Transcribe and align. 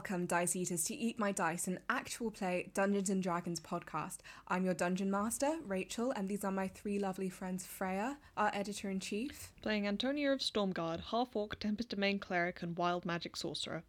Welcome, 0.00 0.24
Dice 0.24 0.56
Eaters, 0.56 0.84
to 0.84 0.94
Eat 0.94 1.18
My 1.18 1.30
Dice, 1.30 1.68
an 1.68 1.78
actual 1.90 2.30
play 2.30 2.70
Dungeons 2.72 3.10
and 3.10 3.22
Dragons 3.22 3.60
podcast. 3.60 4.20
I'm 4.48 4.64
your 4.64 4.72
dungeon 4.72 5.10
master, 5.10 5.58
Rachel, 5.66 6.10
and 6.12 6.26
these 6.26 6.42
are 6.42 6.50
my 6.50 6.68
three 6.68 6.98
lovely 6.98 7.28
friends 7.28 7.66
Freya, 7.66 8.16
our 8.34 8.50
editor 8.54 8.88
in 8.88 9.00
chief, 9.00 9.52
Playing 9.60 9.86
Antonia 9.86 10.32
of 10.32 10.38
Stormguard, 10.40 11.00
half 11.10 11.36
orc, 11.36 11.60
Tempest 11.60 11.90
Domain 11.90 12.18
cleric, 12.18 12.62
and 12.62 12.78
wild 12.78 13.04
magic 13.04 13.36
sorcerer. 13.36 13.82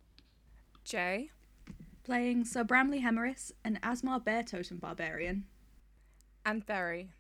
Jay, 0.84 1.30
Playing 2.04 2.44
Sir 2.44 2.66
Bramley 2.66 3.02
Hemeris, 3.02 3.54
an 3.64 3.80
Aasimar 3.82 4.22
Bear 4.22 4.44
Totem 4.44 4.80
Barbarian. 4.80 5.46
and 6.46 6.66
Berry. 6.66 7.14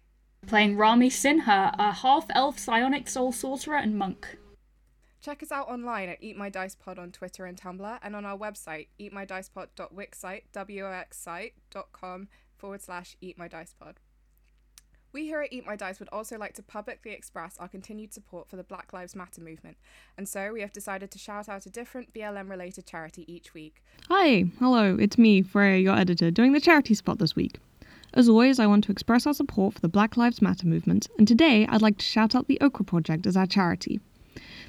Playing 0.45 0.75
Rami 0.75 1.09
Sinha, 1.09 1.73
a 1.79 1.93
half 1.93 2.25
elf 2.31 2.59
psionic 2.59 3.07
soul 3.07 3.31
sorcerer 3.31 3.77
and 3.77 3.97
monk. 3.97 4.37
Check 5.21 5.43
us 5.43 5.51
out 5.51 5.69
online 5.69 6.09
at 6.09 6.17
Eat 6.19 6.35
My 6.35 6.49
Dice 6.49 6.73
Pod 6.73 6.97
on 6.97 7.11
Twitter 7.11 7.45
and 7.45 7.55
Tumblr, 7.55 7.99
and 8.01 8.15
on 8.15 8.25
our 8.25 8.35
website, 8.35 8.87
eatmydicepod.wixsite, 8.99 10.41
w-o-x-site.com 10.51 12.27
forward 12.57 12.81
slash 12.81 13.15
Eat 13.21 13.37
My 13.37 13.47
Dice 13.47 13.75
Pod. 13.79 13.99
We 15.13 15.25
here 15.25 15.41
at 15.41 15.53
Eat 15.53 15.67
My 15.67 15.75
Dice 15.75 15.99
would 15.99 16.09
also 16.09 16.39
like 16.39 16.53
to 16.53 16.63
publicly 16.63 17.11
express 17.11 17.55
our 17.59 17.67
continued 17.67 18.13
support 18.13 18.49
for 18.49 18.55
the 18.55 18.63
Black 18.63 18.93
Lives 18.93 19.15
Matter 19.15 19.41
movement, 19.41 19.77
and 20.17 20.27
so 20.27 20.53
we 20.53 20.61
have 20.61 20.73
decided 20.73 21.11
to 21.11 21.19
shout 21.19 21.47
out 21.47 21.67
a 21.67 21.69
different 21.69 22.13
BLM 22.15 22.49
related 22.49 22.87
charity 22.87 23.31
each 23.31 23.53
week. 23.53 23.83
Hi, 24.09 24.45
hello, 24.57 24.97
it's 24.99 25.19
me, 25.19 25.43
Freya, 25.43 25.77
your 25.77 25.95
editor, 25.95 26.31
doing 26.31 26.53
the 26.53 26.59
charity 26.59 26.95
spot 26.95 27.19
this 27.19 27.35
week. 27.35 27.59
As 28.15 28.27
always, 28.27 28.57
I 28.57 28.65
want 28.65 28.85
to 28.85 28.91
express 28.91 29.27
our 29.27 29.35
support 29.35 29.75
for 29.75 29.81
the 29.81 29.87
Black 29.87 30.17
Lives 30.17 30.41
Matter 30.41 30.65
movement, 30.65 31.09
and 31.19 31.27
today 31.27 31.67
I'd 31.67 31.83
like 31.83 31.99
to 31.99 32.05
shout 32.05 32.33
out 32.33 32.47
the 32.47 32.59
Okra 32.59 32.85
Project 32.85 33.27
as 33.27 33.37
our 33.37 33.45
charity. 33.45 33.99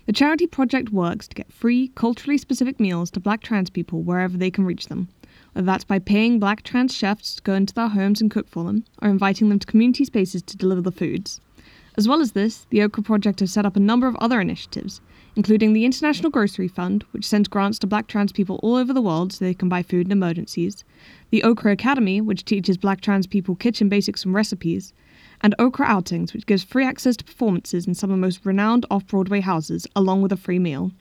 The 0.05 0.12
charity 0.12 0.48
project 0.48 0.91
works 0.91 1.28
to 1.28 1.34
get 1.36 1.53
free, 1.53 1.92
culturally 1.95 2.36
specific 2.36 2.81
meals 2.81 3.11
to 3.12 3.20
black 3.20 3.41
trans 3.41 3.70
people 3.70 4.03
wherever 4.03 4.36
they 4.36 4.50
can 4.50 4.64
reach 4.64 4.89
them, 4.89 5.08
whether 5.53 5.64
that's 5.64 5.84
by 5.84 6.00
paying 6.00 6.41
black 6.41 6.62
trans 6.62 6.92
chefs 6.92 7.36
to 7.36 7.42
go 7.42 7.55
into 7.55 7.72
their 7.72 7.89
homes 7.89 8.20
and 8.20 8.28
cook 8.28 8.48
for 8.48 8.64
them, 8.64 8.84
or 9.00 9.08
inviting 9.08 9.48
them 9.48 9.61
to 9.61 9.67
community 9.67 10.05
spaces 10.05 10.42
to 10.42 10.56
deliver 10.56 10.80
the 10.80 10.91
foods. 10.91 11.41
As 11.97 12.08
well 12.08 12.20
as 12.20 12.33
this, 12.33 12.67
the 12.70 12.83
Okra 12.83 13.05
Project 13.05 13.41
has 13.41 13.53
set 13.53 13.64
up 13.64 13.77
a 13.77 13.80
number 13.80 14.08
of 14.08 14.17
other 14.17 14.41
initiatives, 14.41 15.00
including 15.36 15.73
the 15.73 15.84
International 15.84 16.30
Grocery 16.30 16.67
Fund, 16.67 17.05
which 17.12 17.25
sends 17.25 17.48
grants 17.48 17.78
to 17.78 17.86
black 17.86 18.08
trans 18.08 18.33
people 18.33 18.58
all 18.62 18.75
over 18.75 18.92
the 18.92 19.00
world 19.00 19.33
so 19.33 19.45
they 19.45 19.55
can 19.55 19.69
buy 19.69 19.83
food 19.84 20.06
in 20.06 20.12
emergencies, 20.12 20.84
the 21.30 21.45
Okra 21.45 21.73
Academy, 21.73 22.20
which 22.20 22.45
teaches 22.45 22.77
black 22.77 23.00
trans 23.03 23.28
people 23.28 23.55
kitchen 23.55 23.89
basics 23.89 24.25
and 24.25 24.34
recipes, 24.34 24.92
and 25.43 25.55
Okra 25.59 25.87
Outings, 25.87 26.33
which 26.33 26.47
gives 26.47 26.62
free 26.62 26.85
access 26.85 27.17
to 27.17 27.25
performances 27.25 27.87
in 27.87 27.95
some 27.95 28.11
of 28.11 28.17
the 28.17 28.21
most 28.21 28.45
renowned 28.45 28.87
off 28.91 29.07
Broadway 29.07 29.41
houses, 29.41 29.87
along 29.97 30.23
with 30.23 30.33
a 30.33 30.37
free 30.37 30.59
meal. 30.59 30.93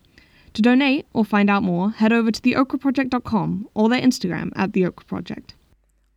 To 0.54 0.62
donate 0.62 1.06
or 1.14 1.24
find 1.24 1.50
out 1.50 1.64
more, 1.64 1.92
head 1.92 2.12
over 2.12 2.32
to 2.32 2.42
theokraproject.com 2.42 3.70
or 3.74 3.90
their 3.90 4.02
Instagram 4.02 4.52
at 4.56 4.72
theokraproject. 4.72 5.52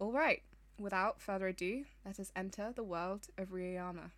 All 0.00 0.12
right, 0.12 0.42
without 0.78 1.20
further 1.20 1.48
ado, 1.48 1.84
let 2.04 2.18
us 2.18 2.32
enter 2.34 2.72
the 2.74 2.82
world 2.82 3.28
of 3.38 3.50
Rihanna. 3.50 4.10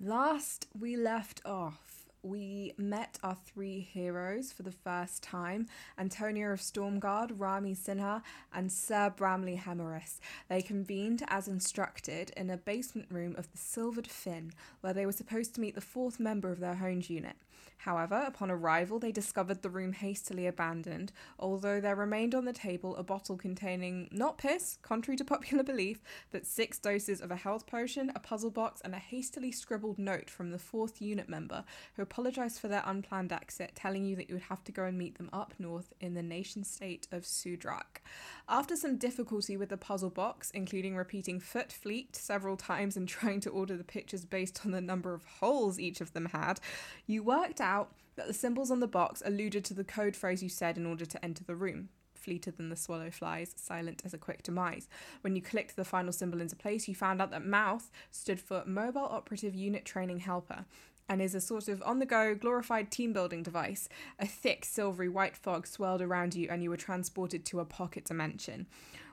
Last 0.00 0.66
we 0.78 0.96
left 0.96 1.42
off, 1.44 2.01
we 2.22 2.72
met 2.78 3.18
our 3.22 3.34
three 3.34 3.80
heroes 3.80 4.52
for 4.52 4.62
the 4.62 4.70
first 4.70 5.22
time 5.22 5.66
Antonia 5.98 6.50
of 6.50 6.60
Stormguard, 6.60 7.32
Rami 7.36 7.74
Sinha, 7.74 8.22
and 8.54 8.70
Sir 8.70 9.12
Bramley 9.14 9.56
Hemeris. 9.56 10.20
They 10.48 10.62
convened 10.62 11.24
as 11.28 11.48
instructed 11.48 12.30
in 12.36 12.50
a 12.50 12.56
basement 12.56 13.08
room 13.10 13.34
of 13.36 13.50
the 13.50 13.58
Silvered 13.58 14.06
Fin, 14.06 14.52
where 14.80 14.92
they 14.92 15.06
were 15.06 15.12
supposed 15.12 15.54
to 15.54 15.60
meet 15.60 15.74
the 15.74 15.80
fourth 15.80 16.20
member 16.20 16.52
of 16.52 16.60
their 16.60 16.76
Hones 16.76 17.10
unit. 17.10 17.36
However, 17.82 18.22
upon 18.24 18.48
arrival, 18.48 19.00
they 19.00 19.10
discovered 19.10 19.62
the 19.62 19.68
room 19.68 19.92
hastily 19.92 20.46
abandoned, 20.46 21.10
although 21.36 21.80
there 21.80 21.96
remained 21.96 22.32
on 22.32 22.44
the 22.44 22.52
table 22.52 22.94
a 22.94 23.02
bottle 23.02 23.36
containing 23.36 24.08
not 24.12 24.38
piss, 24.38 24.78
contrary 24.82 25.16
to 25.16 25.24
popular 25.24 25.64
belief, 25.64 26.00
but 26.30 26.46
six 26.46 26.78
doses 26.78 27.20
of 27.20 27.32
a 27.32 27.36
health 27.36 27.66
potion, 27.66 28.12
a 28.14 28.20
puzzle 28.20 28.52
box, 28.52 28.80
and 28.82 28.94
a 28.94 28.98
hastily 28.98 29.50
scribbled 29.50 29.98
note 29.98 30.30
from 30.30 30.52
the 30.52 30.60
fourth 30.60 31.02
unit 31.02 31.28
member 31.28 31.64
who 31.96 32.02
apologized 32.02 32.60
for 32.60 32.68
their 32.68 32.84
unplanned 32.86 33.32
exit, 33.32 33.72
telling 33.74 34.04
you 34.04 34.14
that 34.14 34.28
you 34.28 34.36
would 34.36 34.44
have 34.44 34.62
to 34.62 34.70
go 34.70 34.84
and 34.84 34.96
meet 34.96 35.18
them 35.18 35.30
up 35.32 35.52
north 35.58 35.92
in 36.00 36.14
the 36.14 36.22
nation 36.22 36.62
state 36.62 37.08
of 37.10 37.24
Sudrak. 37.24 38.00
After 38.48 38.76
some 38.76 38.96
difficulty 38.96 39.56
with 39.56 39.70
the 39.70 39.76
puzzle 39.76 40.10
box, 40.10 40.52
including 40.52 40.94
repeating 40.94 41.40
foot 41.40 41.72
fleet 41.72 42.14
several 42.14 42.56
times 42.56 42.96
and 42.96 43.08
trying 43.08 43.40
to 43.40 43.50
order 43.50 43.76
the 43.76 43.82
pictures 43.82 44.24
based 44.24 44.60
on 44.64 44.70
the 44.70 44.80
number 44.80 45.14
of 45.14 45.24
holes 45.24 45.80
each 45.80 46.00
of 46.00 46.12
them 46.12 46.26
had, 46.26 46.60
you 47.08 47.24
worked 47.24 47.60
out 47.60 47.71
that 48.16 48.26
the 48.26 48.34
symbols 48.34 48.70
on 48.70 48.80
the 48.80 48.86
box 48.86 49.22
alluded 49.24 49.64
to 49.64 49.74
the 49.74 49.84
code 49.84 50.16
phrase 50.16 50.42
you 50.42 50.48
said 50.48 50.76
in 50.76 50.86
order 50.86 51.06
to 51.06 51.24
enter 51.24 51.44
the 51.44 51.56
room. 51.56 51.88
Fleeter 52.14 52.52
than 52.52 52.68
the 52.68 52.76
swallow 52.76 53.10
flies, 53.10 53.52
silent 53.56 54.02
as 54.04 54.14
a 54.14 54.18
quick 54.18 54.42
demise. 54.42 54.88
When 55.22 55.34
you 55.34 55.42
clicked 55.42 55.74
the 55.74 55.84
final 55.84 56.12
symbol 56.12 56.40
into 56.40 56.54
place, 56.54 56.86
you 56.86 56.94
found 56.94 57.20
out 57.20 57.30
that 57.32 57.44
MOUTH 57.44 57.90
stood 58.10 58.40
for 58.40 58.62
Mobile 58.64 59.08
Operative 59.10 59.54
Unit 59.54 59.84
Training 59.84 60.20
Helper 60.20 60.66
and 61.08 61.20
is 61.20 61.34
a 61.34 61.40
sort 61.40 61.68
of 61.68 61.82
on 61.84 61.98
the 61.98 62.06
go 62.06 62.34
glorified 62.34 62.90
team 62.90 63.12
building 63.12 63.42
device. 63.42 63.88
A 64.18 64.26
thick, 64.26 64.64
silvery 64.64 65.08
white 65.08 65.36
fog 65.36 65.66
swirled 65.66 66.00
around 66.00 66.34
you, 66.34 66.48
and 66.48 66.62
you 66.62 66.70
were 66.70 66.76
transported 66.76 67.44
to 67.46 67.60
a 67.60 67.64
pocket 67.64 68.04
dimension. 68.04 68.66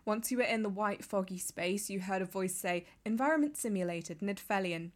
Once 0.06 0.31
you 0.31 0.38
were 0.38 0.44
in 0.44 0.64
the 0.64 0.70
white, 0.70 1.03
foggy 1.03 1.38
space, 1.38 1.90
you 1.90 2.00
heard 2.00 2.22
a 2.22 2.26
voice 2.26 2.56
say, 2.56 2.86
Environment 3.06 3.58
simulated, 3.58 4.20
Nidfelian. 4.20 4.91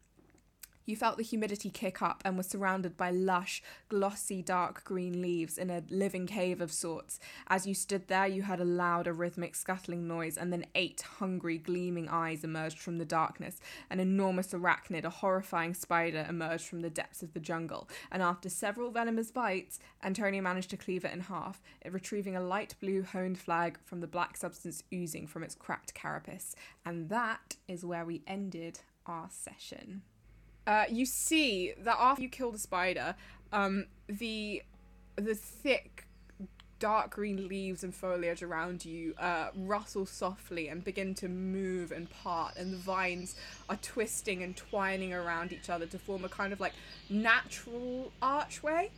You 0.86 0.98
felt 0.98 1.18
the 1.18 1.24
humidity 1.24 1.70
kick 1.70 2.02
up 2.02 2.22
and 2.26 2.36
were 2.36 2.44
surrounded 2.44 2.98
by 2.98 3.10
lush, 3.10 3.64
glossy, 3.88 4.42
dark 4.42 4.84
green 4.84 5.22
leaves 5.22 5.58
in 5.58 5.70
a 5.70 5.84
living 5.90 6.28
cave 6.28 6.60
of 6.60 6.72
sorts. 6.72 7.20
As 7.48 7.66
you 7.66 7.74
stood 7.74 8.08
there, 8.08 8.28
you 8.28 8.44
heard 8.44 8.60
a 8.60 8.66
loud, 8.66 9.08
rhythmic 9.08 9.56
scuttling 9.56 10.08
noise, 10.08 10.38
and 10.38 10.52
then 10.52 10.66
eight 10.76 11.02
hungry, 11.20 11.58
gleaming 11.58 12.10
eyes 12.10 12.44
emerged 12.44 12.80
from 12.80 12.98
the 12.98 13.06
darkness. 13.06 13.62
An 13.90 14.00
enormous 14.00 14.54
arachnid, 14.54 15.06
a 15.06 15.10
horrifying 15.10 15.74
spider, 15.74 16.26
emerged 16.28 16.66
from 16.66 16.82
the 16.82 16.90
depths 16.90 17.24
of 17.24 17.34
the 17.34 17.40
jungle. 17.40 17.88
And 18.12 18.22
after 18.22 18.50
several 18.50 18.92
venomous 18.92 19.32
bites, 19.32 19.80
Antonia 20.04 20.42
managed 20.42 20.70
to 20.72 20.78
cleave 20.78 21.06
it 21.06 21.14
in 21.14 21.22
half, 21.22 21.62
retrieving 21.90 22.36
a 22.36 22.42
light 22.42 22.76
blue 22.82 23.04
honed 23.04 23.40
flag 23.40 23.80
from 23.86 24.02
the 24.02 24.08
black 24.08 24.36
substance 24.36 24.84
oozing 24.94 25.28
from 25.28 25.44
its 25.44 25.56
cracked 25.56 25.94
carapace. 25.94 26.56
And 26.86 27.10
that 27.10 27.56
is 27.68 27.86
where 27.86 28.06
we 28.06 28.24
ended 28.28 28.82
our 29.06 29.30
session. 29.30 30.02
Uh, 30.66 30.86
you 30.90 31.06
see 31.06 31.74
that 31.80 31.98
after 32.00 32.22
you 32.22 32.30
kill 32.30 32.52
the 32.52 32.60
spider, 32.60 33.16
um, 33.52 33.86
the 34.08 34.64
the 35.16 35.36
thick 35.36 36.08
dark 36.80 37.12
green 37.12 37.48
leaves 37.48 37.82
and 37.86 37.96
foliage 37.96 38.44
around 38.44 38.84
you 38.84 39.14
uh, 39.18 39.48
rustle 39.56 40.06
softly 40.06 40.68
and 40.68 40.84
begin 40.84 41.16
to 41.16 41.30
move 41.30 41.94
and 41.94 42.10
part, 42.10 42.58
and 42.58 42.74
the 42.74 42.78
vines 42.78 43.36
are 43.70 43.78
twisting 43.78 44.44
and 44.44 44.58
twining 44.58 45.14
around 45.14 45.54
each 45.54 45.70
other 45.70 45.86
to 45.86 45.98
form 45.98 46.26
a 46.26 46.30
kind 46.30 46.52
of 46.52 46.60
like 46.60 46.74
natural 47.10 48.12
archway. 48.22 48.92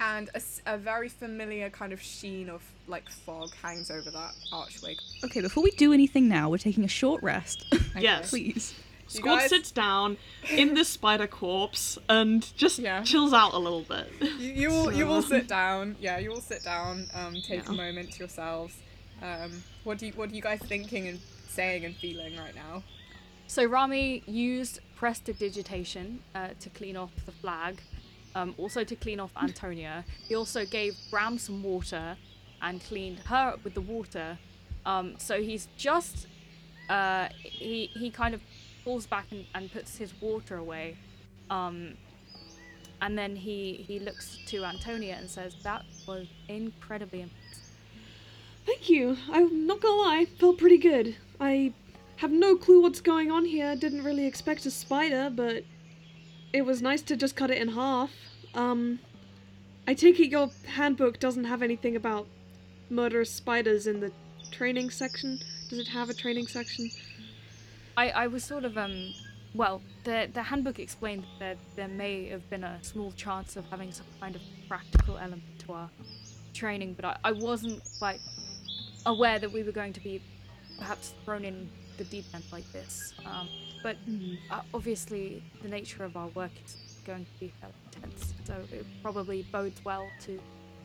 And 0.00 0.28
a, 0.34 0.42
a 0.66 0.76
very 0.76 1.08
familiar 1.08 1.70
kind 1.70 1.92
of 1.92 2.02
sheen 2.02 2.50
of 2.50 2.62
like 2.88 3.08
fog 3.08 3.54
hangs 3.62 3.90
over 3.90 4.10
that 4.10 4.32
archway. 4.52 4.96
Okay, 5.24 5.40
before 5.40 5.62
we 5.62 5.70
do 5.70 5.92
anything 5.92 6.28
now, 6.28 6.50
we're 6.50 6.58
taking 6.58 6.84
a 6.84 6.88
short 6.88 7.22
rest. 7.22 7.64
Yes. 7.96 8.28
Please. 8.30 8.74
You 9.14 9.20
Squad 9.20 9.36
guys- 9.38 9.48
sits 9.50 9.70
down 9.70 10.16
in 10.50 10.74
the 10.74 10.84
spider 10.84 11.26
corpse 11.26 11.98
and 12.08 12.46
just 12.56 12.78
Yeah. 12.78 13.02
chills 13.04 13.32
out 13.32 13.54
a 13.54 13.58
little 13.58 13.82
bit. 13.82 14.10
You, 14.40 14.50
you 14.52 14.70
all 14.72 14.92
you 14.92 15.08
all 15.08 15.22
sit 15.22 15.46
down. 15.48 15.96
Yeah, 16.00 16.18
you 16.18 16.32
all 16.32 16.40
sit 16.40 16.64
down. 16.64 17.06
Um, 17.14 17.34
take 17.40 17.64
Yeah. 17.64 17.70
a 17.70 17.74
moment 17.74 18.12
to 18.12 18.18
yourselves. 18.20 18.74
Um, 19.22 19.62
what 19.84 19.98
do 19.98 20.06
you 20.06 20.12
what 20.12 20.30
are 20.30 20.34
you 20.34 20.42
guys 20.42 20.60
thinking 20.60 21.06
and 21.08 21.20
saying 21.48 21.84
and 21.84 21.94
feeling 21.96 22.36
right 22.36 22.54
now? 22.54 22.82
So 23.46 23.64
Rami 23.64 24.22
used 24.26 24.80
prestidigitation 24.96 26.20
uh, 26.34 26.48
to 26.60 26.70
clean 26.70 26.96
off 26.96 27.10
the 27.26 27.32
flag, 27.32 27.80
um, 28.34 28.54
also 28.58 28.82
to 28.84 28.96
clean 28.96 29.20
off 29.20 29.30
Antonia. 29.40 30.04
He 30.28 30.34
also 30.34 30.64
gave 30.64 30.96
Bram 31.10 31.38
some 31.38 31.62
water 31.62 32.16
and 32.60 32.82
cleaned 32.82 33.20
her 33.26 33.50
up 33.54 33.64
with 33.64 33.74
the 33.74 33.80
water. 33.80 34.38
Um, 34.86 35.14
so 35.18 35.40
he's 35.42 35.68
just 35.76 36.26
uh, 36.88 37.28
he 37.42 37.86
he 37.94 38.10
kind 38.10 38.34
of 38.34 38.40
falls 38.84 39.06
back 39.06 39.26
and, 39.30 39.46
and 39.54 39.72
puts 39.72 39.96
his 39.96 40.12
water 40.20 40.56
away, 40.56 40.96
um, 41.50 41.94
and 43.00 43.18
then 43.18 43.34
he 43.36 43.84
he 43.86 43.98
looks 43.98 44.38
to 44.46 44.64
Antonia 44.64 45.16
and 45.18 45.28
says, 45.28 45.56
"That 45.62 45.84
was 46.06 46.26
incredibly 46.48 47.22
impressive." 47.22 47.70
Thank 48.66 48.88
you. 48.88 49.16
I'm 49.30 49.66
not 49.66 49.80
gonna 49.80 50.00
lie, 50.00 50.24
felt 50.24 50.58
pretty 50.58 50.78
good. 50.78 51.16
I 51.40 51.72
have 52.16 52.30
no 52.30 52.56
clue 52.56 52.80
what's 52.80 53.00
going 53.00 53.30
on 53.30 53.44
here. 53.44 53.76
Didn't 53.76 54.04
really 54.04 54.26
expect 54.26 54.64
a 54.66 54.70
spider, 54.70 55.30
but 55.34 55.64
it 56.52 56.62
was 56.64 56.80
nice 56.80 57.02
to 57.02 57.16
just 57.16 57.36
cut 57.36 57.50
it 57.50 57.58
in 57.58 57.68
half. 57.68 58.10
Um, 58.54 59.00
I 59.86 59.94
take 59.94 60.18
it 60.20 60.28
your 60.28 60.50
handbook 60.66 61.18
doesn't 61.18 61.44
have 61.44 61.62
anything 61.62 61.96
about 61.96 62.26
murderous 62.88 63.30
spiders 63.30 63.86
in 63.86 64.00
the 64.00 64.12
training 64.50 64.90
section. 64.90 65.40
Does 65.68 65.78
it 65.78 65.88
have 65.88 66.08
a 66.08 66.14
training 66.14 66.46
section? 66.46 66.90
I, 67.96 68.10
I 68.10 68.26
was 68.26 68.44
sort 68.44 68.64
of 68.64 68.76
um 68.76 69.12
well 69.54 69.82
the 70.04 70.28
the 70.32 70.42
handbook 70.42 70.78
explained 70.78 71.24
that 71.38 71.56
there 71.76 71.88
may 71.88 72.26
have 72.28 72.48
been 72.50 72.64
a 72.64 72.82
small 72.82 73.12
chance 73.12 73.56
of 73.56 73.64
having 73.70 73.92
some 73.92 74.06
kind 74.20 74.34
of 74.34 74.42
practical 74.68 75.16
element 75.18 75.42
to 75.60 75.72
our 75.72 75.90
training, 76.52 76.94
but 76.94 77.04
I, 77.04 77.16
I 77.24 77.32
wasn't 77.32 77.82
quite 77.98 78.20
aware 79.06 79.38
that 79.38 79.52
we 79.52 79.62
were 79.62 79.72
going 79.72 79.92
to 79.92 80.00
be 80.00 80.22
perhaps 80.78 81.14
thrown 81.24 81.44
in 81.44 81.68
the 81.98 82.04
deep 82.04 82.24
end 82.34 82.44
like 82.52 82.70
this. 82.72 83.12
Um, 83.24 83.48
but 83.82 83.96
uh, 84.50 84.62
obviously, 84.72 85.42
the 85.62 85.68
nature 85.68 86.04
of 86.04 86.16
our 86.16 86.28
work 86.28 86.52
is 86.64 86.76
going 87.04 87.24
to 87.24 87.40
be 87.40 87.52
fairly 87.60 87.74
intense, 87.94 88.32
so 88.44 88.54
it 88.72 88.86
probably 89.02 89.42
bodes 89.52 89.84
well 89.84 90.08
to 90.22 90.40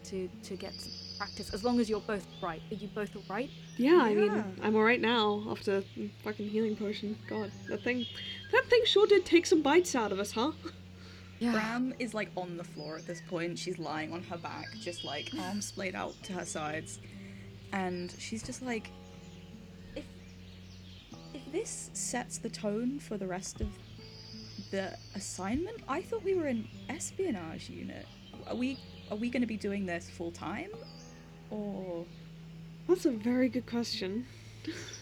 to 0.05 0.29
to 0.43 0.55
get 0.55 0.73
some 0.73 0.91
practice. 1.19 1.53
As 1.53 1.63
long 1.63 1.79
as 1.79 1.89
you're 1.89 1.99
both 1.99 2.25
right. 2.41 2.61
Are 2.71 2.75
you 2.75 2.87
both 2.87 3.13
all 3.15 3.21
right? 3.29 3.49
Yeah, 3.77 3.99
I 4.01 4.15
mean, 4.15 4.43
I'm 4.63 4.75
alright 4.75 5.01
now 5.01 5.43
after 5.51 5.83
fucking 6.23 6.49
healing 6.49 6.75
potion. 6.77 7.17
God, 7.27 7.51
that 7.67 7.83
thing, 7.83 8.05
that 8.53 8.65
thing 8.65 8.81
sure 8.85 9.05
did 9.05 9.25
take 9.25 9.45
some 9.45 9.61
bites 9.61 9.95
out 9.95 10.11
of 10.13 10.19
us, 10.19 10.31
huh? 10.31 10.53
Yeah. 11.39 11.51
Bram 11.51 11.93
is 11.99 12.13
like 12.13 12.29
on 12.35 12.57
the 12.57 12.63
floor 12.63 12.95
at 12.97 13.05
this 13.05 13.21
point. 13.29 13.59
She's 13.59 13.77
lying 13.79 14.13
on 14.13 14.23
her 14.23 14.37
back, 14.37 14.67
just 14.79 15.03
like 15.03 15.29
arms 15.39 15.65
splayed 15.65 15.93
out 15.93 16.15
to 16.23 16.33
her 16.33 16.45
sides. 16.45 16.99
And 17.73 18.13
she's 18.17 18.41
just 18.41 18.61
like 18.61 18.89
if 19.95 20.05
if 21.33 21.51
this 21.51 21.89
sets 21.93 22.37
the 22.37 22.49
tone 22.49 22.97
for 22.99 23.17
the 23.17 23.27
rest 23.27 23.59
of 23.61 23.67
the 24.71 24.97
assignment, 25.15 25.77
I 25.87 26.01
thought 26.01 26.23
we 26.23 26.35
were 26.35 26.47
an 26.47 26.67
espionage 26.89 27.69
unit. 27.69 28.05
Are 28.47 28.55
we 28.55 28.77
are 29.11 29.17
we 29.17 29.29
gonna 29.29 29.47
be 29.47 29.57
doing 29.57 29.85
this 29.85 30.09
full 30.09 30.31
time? 30.31 30.69
Or 31.51 32.05
That's 32.87 33.05
a 33.05 33.11
very 33.11 33.49
good 33.49 33.65
question. 33.65 34.25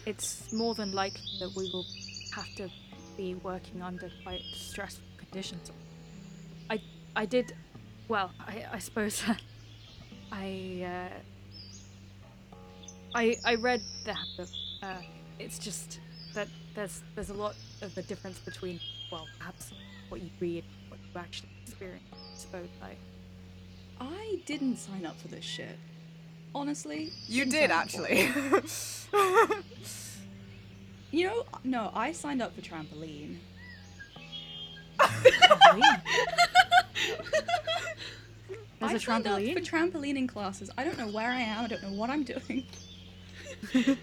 It's 0.06 0.52
more 0.52 0.74
than 0.74 0.92
likely 0.92 1.38
that 1.40 1.54
we 1.54 1.70
will 1.72 1.86
have 2.34 2.54
to 2.56 2.68
be 3.16 3.34
working 3.34 3.82
under 3.82 4.10
quite 4.22 4.42
stressful 4.54 5.04
conditions. 5.18 5.70
I 6.70 6.80
I 7.16 7.26
did 7.26 7.54
well. 8.08 8.30
I 8.38 8.64
I 8.72 8.78
suppose 8.78 9.22
I 10.32 11.10
uh, 12.54 12.56
I 13.14 13.36
I 13.44 13.54
read 13.56 13.82
the 14.04 14.14
handbook. 14.14 14.48
Uh, 14.82 15.02
it's 15.38 15.58
just 15.58 16.00
that 16.34 16.48
there's 16.74 17.02
there's 17.14 17.30
a 17.30 17.34
lot 17.34 17.56
of 17.82 17.96
a 17.98 18.02
difference 18.02 18.38
between 18.38 18.80
well 19.10 19.26
perhaps 19.38 19.72
what 20.08 20.20
you 20.22 20.30
read 20.40 20.64
and 20.64 20.90
what 20.90 21.00
you 21.00 21.20
actually 21.20 21.50
experience. 21.66 22.04
I 22.12 22.38
suppose 22.38 22.68
I 22.82 22.96
I 24.00 24.38
didn't 24.46 24.76
sign 24.76 25.04
up 25.04 25.18
for 25.20 25.28
this 25.28 25.44
shit. 25.44 25.76
Honestly. 26.58 27.12
You 27.26 27.44
didn't 27.44 27.70
did 27.70 27.70
sign 27.70 27.78
up 27.78 27.90
for 27.90 28.06
it. 28.08 28.28
actually. 28.58 29.62
You 31.10 31.26
know, 31.28 31.44
no, 31.64 31.90
I 31.94 32.12
signed 32.12 32.42
up 32.42 32.54
for 32.54 32.60
trampoline. 32.60 33.36
trampoline. 35.00 36.02
There's 38.78 38.92
I 38.92 38.94
a 38.94 39.00
signed 39.00 39.26
up 39.26 39.40
trampoline. 39.40 39.54
for 39.54 39.60
trampolining 39.60 40.28
classes. 40.28 40.70
I 40.76 40.84
don't 40.84 40.98
know 40.98 41.08
where 41.08 41.30
I 41.30 41.40
am. 41.40 41.64
I 41.64 41.68
don't 41.68 41.82
know 41.82 41.92
what 41.92 42.10
I'm 42.10 42.24
doing. 42.24 42.66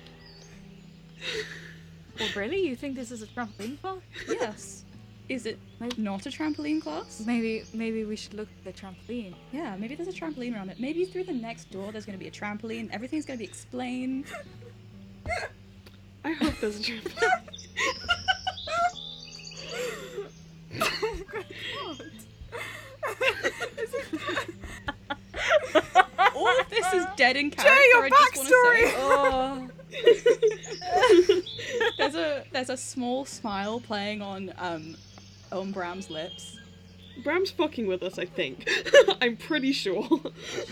Well, 2.19 2.29
really? 2.35 2.65
You 2.65 2.75
think 2.77 2.95
this 2.95 3.11
is 3.11 3.21
a 3.21 3.27
trampoline 3.27 3.79
class? 3.81 3.97
yes. 4.29 4.83
Is 5.27 5.45
it 5.47 5.57
Maybe- 5.79 6.01
not 6.01 6.25
a 6.25 6.29
trampoline 6.29 6.81
class? 6.81 7.23
Maybe 7.25 7.63
maybe 7.73 8.05
we 8.05 8.15
should 8.15 8.35
look 8.35 8.47
at 8.57 8.63
the 8.63 8.71
trampoline. 8.79 9.33
Yeah, 9.51 9.75
maybe 9.75 9.95
there's 9.95 10.07
a 10.07 10.11
trampoline 10.11 10.53
around 10.55 10.69
it. 10.69 10.79
Maybe 10.79 11.03
through 11.05 11.23
the 11.23 11.33
next 11.33 11.71
door 11.71 11.91
there's 11.91 12.05
going 12.05 12.17
to 12.17 12.23
be 12.23 12.27
a 12.27 12.31
trampoline. 12.31 12.89
Everything's 12.91 13.25
going 13.25 13.39
to 13.39 13.43
be 13.43 13.49
explained. 13.49 14.25
I 16.23 16.31
hope 16.33 16.53
there's 16.61 16.79
a 16.79 16.83
trampoline. 16.83 17.41
All 26.35 26.59
of 26.59 26.69
this 26.69 26.93
is 26.93 27.05
dead 27.15 27.37
in 27.37 27.49
character. 27.51 27.73
Jay, 27.73 27.85
your 27.93 28.05
I 28.05 28.09
just 28.09 28.47
say. 28.47 28.93
Oh, 28.97 29.69
There's 31.97 32.15
a 32.15 32.43
there's 32.51 32.69
a 32.69 32.75
small 32.77 33.23
smile 33.25 33.79
playing 33.79 34.21
on 34.21 34.53
um 34.57 34.95
on 35.55 35.71
Bram's 35.71 36.09
lips. 36.09 36.59
Bram's 37.23 37.49
fucking 37.51 37.87
with 37.87 38.03
us, 38.03 38.19
I 38.19 38.25
think. 38.25 38.69
I'm 39.21 39.37
pretty 39.37 39.71
sure. 39.71 40.07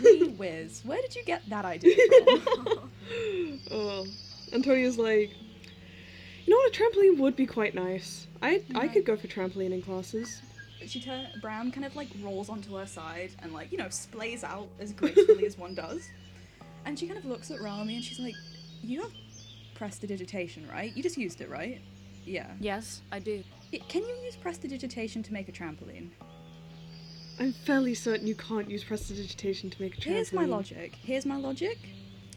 Gee 0.02 0.28
whiz, 0.38 0.82
where 0.84 1.02
did 1.02 1.16
you 1.16 1.24
get 1.24 1.50
that 1.50 1.66
idea 1.66 1.96
from? 2.44 2.90
oh. 3.72 4.06
Antonia's 4.52 4.98
like, 4.98 5.32
you 6.46 6.54
know 6.54 6.58
what? 6.58 6.78
A 6.78 6.78
trampoline 6.78 7.18
would 7.20 7.36
be 7.36 7.46
quite 7.46 7.74
nice. 7.74 8.28
I 8.42 8.62
I 8.76 8.88
could 8.90 9.06
go 9.06 9.16
for 9.16 9.28
trampolining 9.28 9.84
classes. 9.84 10.42
she 10.86 11.00
turn 11.00 11.28
Bram 11.42 11.72
kind 11.72 11.86
of 11.86 11.96
like 11.96 12.10
rolls 12.22 12.50
onto 12.50 12.76
her 12.76 12.86
side 12.86 13.32
and 13.42 13.54
like 13.54 13.72
you 13.72 13.78
know 13.78 13.86
splays 13.86 14.44
out 14.44 14.68
as 14.80 14.92
gracefully 14.92 15.46
as 15.46 15.58
one 15.58 15.74
does, 15.74 16.10
and 16.86 17.00
she 17.00 17.08
kind 17.08 17.18
of 17.18 17.26
looks 17.26 17.50
at 17.50 17.62
Rami 17.62 17.96
and 17.96 18.04
she's 18.04 18.20
like, 18.20 18.36
"You 18.84 19.02
have 19.02 19.12
prestidigitation, 19.76 20.68
right? 20.70 20.96
You 20.96 21.02
just 21.02 21.18
used 21.18 21.42
it, 21.42 21.50
right? 21.50 21.82
Yeah. 22.26 22.52
yes, 22.60 23.02
I 23.12 23.20
do. 23.20 23.44
Can 23.80 24.04
you 24.04 24.16
use 24.24 24.36
prestidigitation 24.36 25.24
to 25.24 25.34
make 25.34 25.50
a 25.50 25.52
trampoline? 25.52 26.10
I'm 27.40 27.54
fairly 27.54 27.96
certain 27.96 28.28
you 28.28 28.36
can't 28.36 28.70
use 28.70 28.84
prestidigitation 28.84 29.70
to 29.72 29.82
make 29.82 29.98
a 29.98 30.02
trampoline. 30.02 30.14
Here's 30.14 30.34
my 30.34 30.46
logic. 30.46 30.94
Here's 31.02 31.26
my 31.26 31.38
logic. 31.38 31.78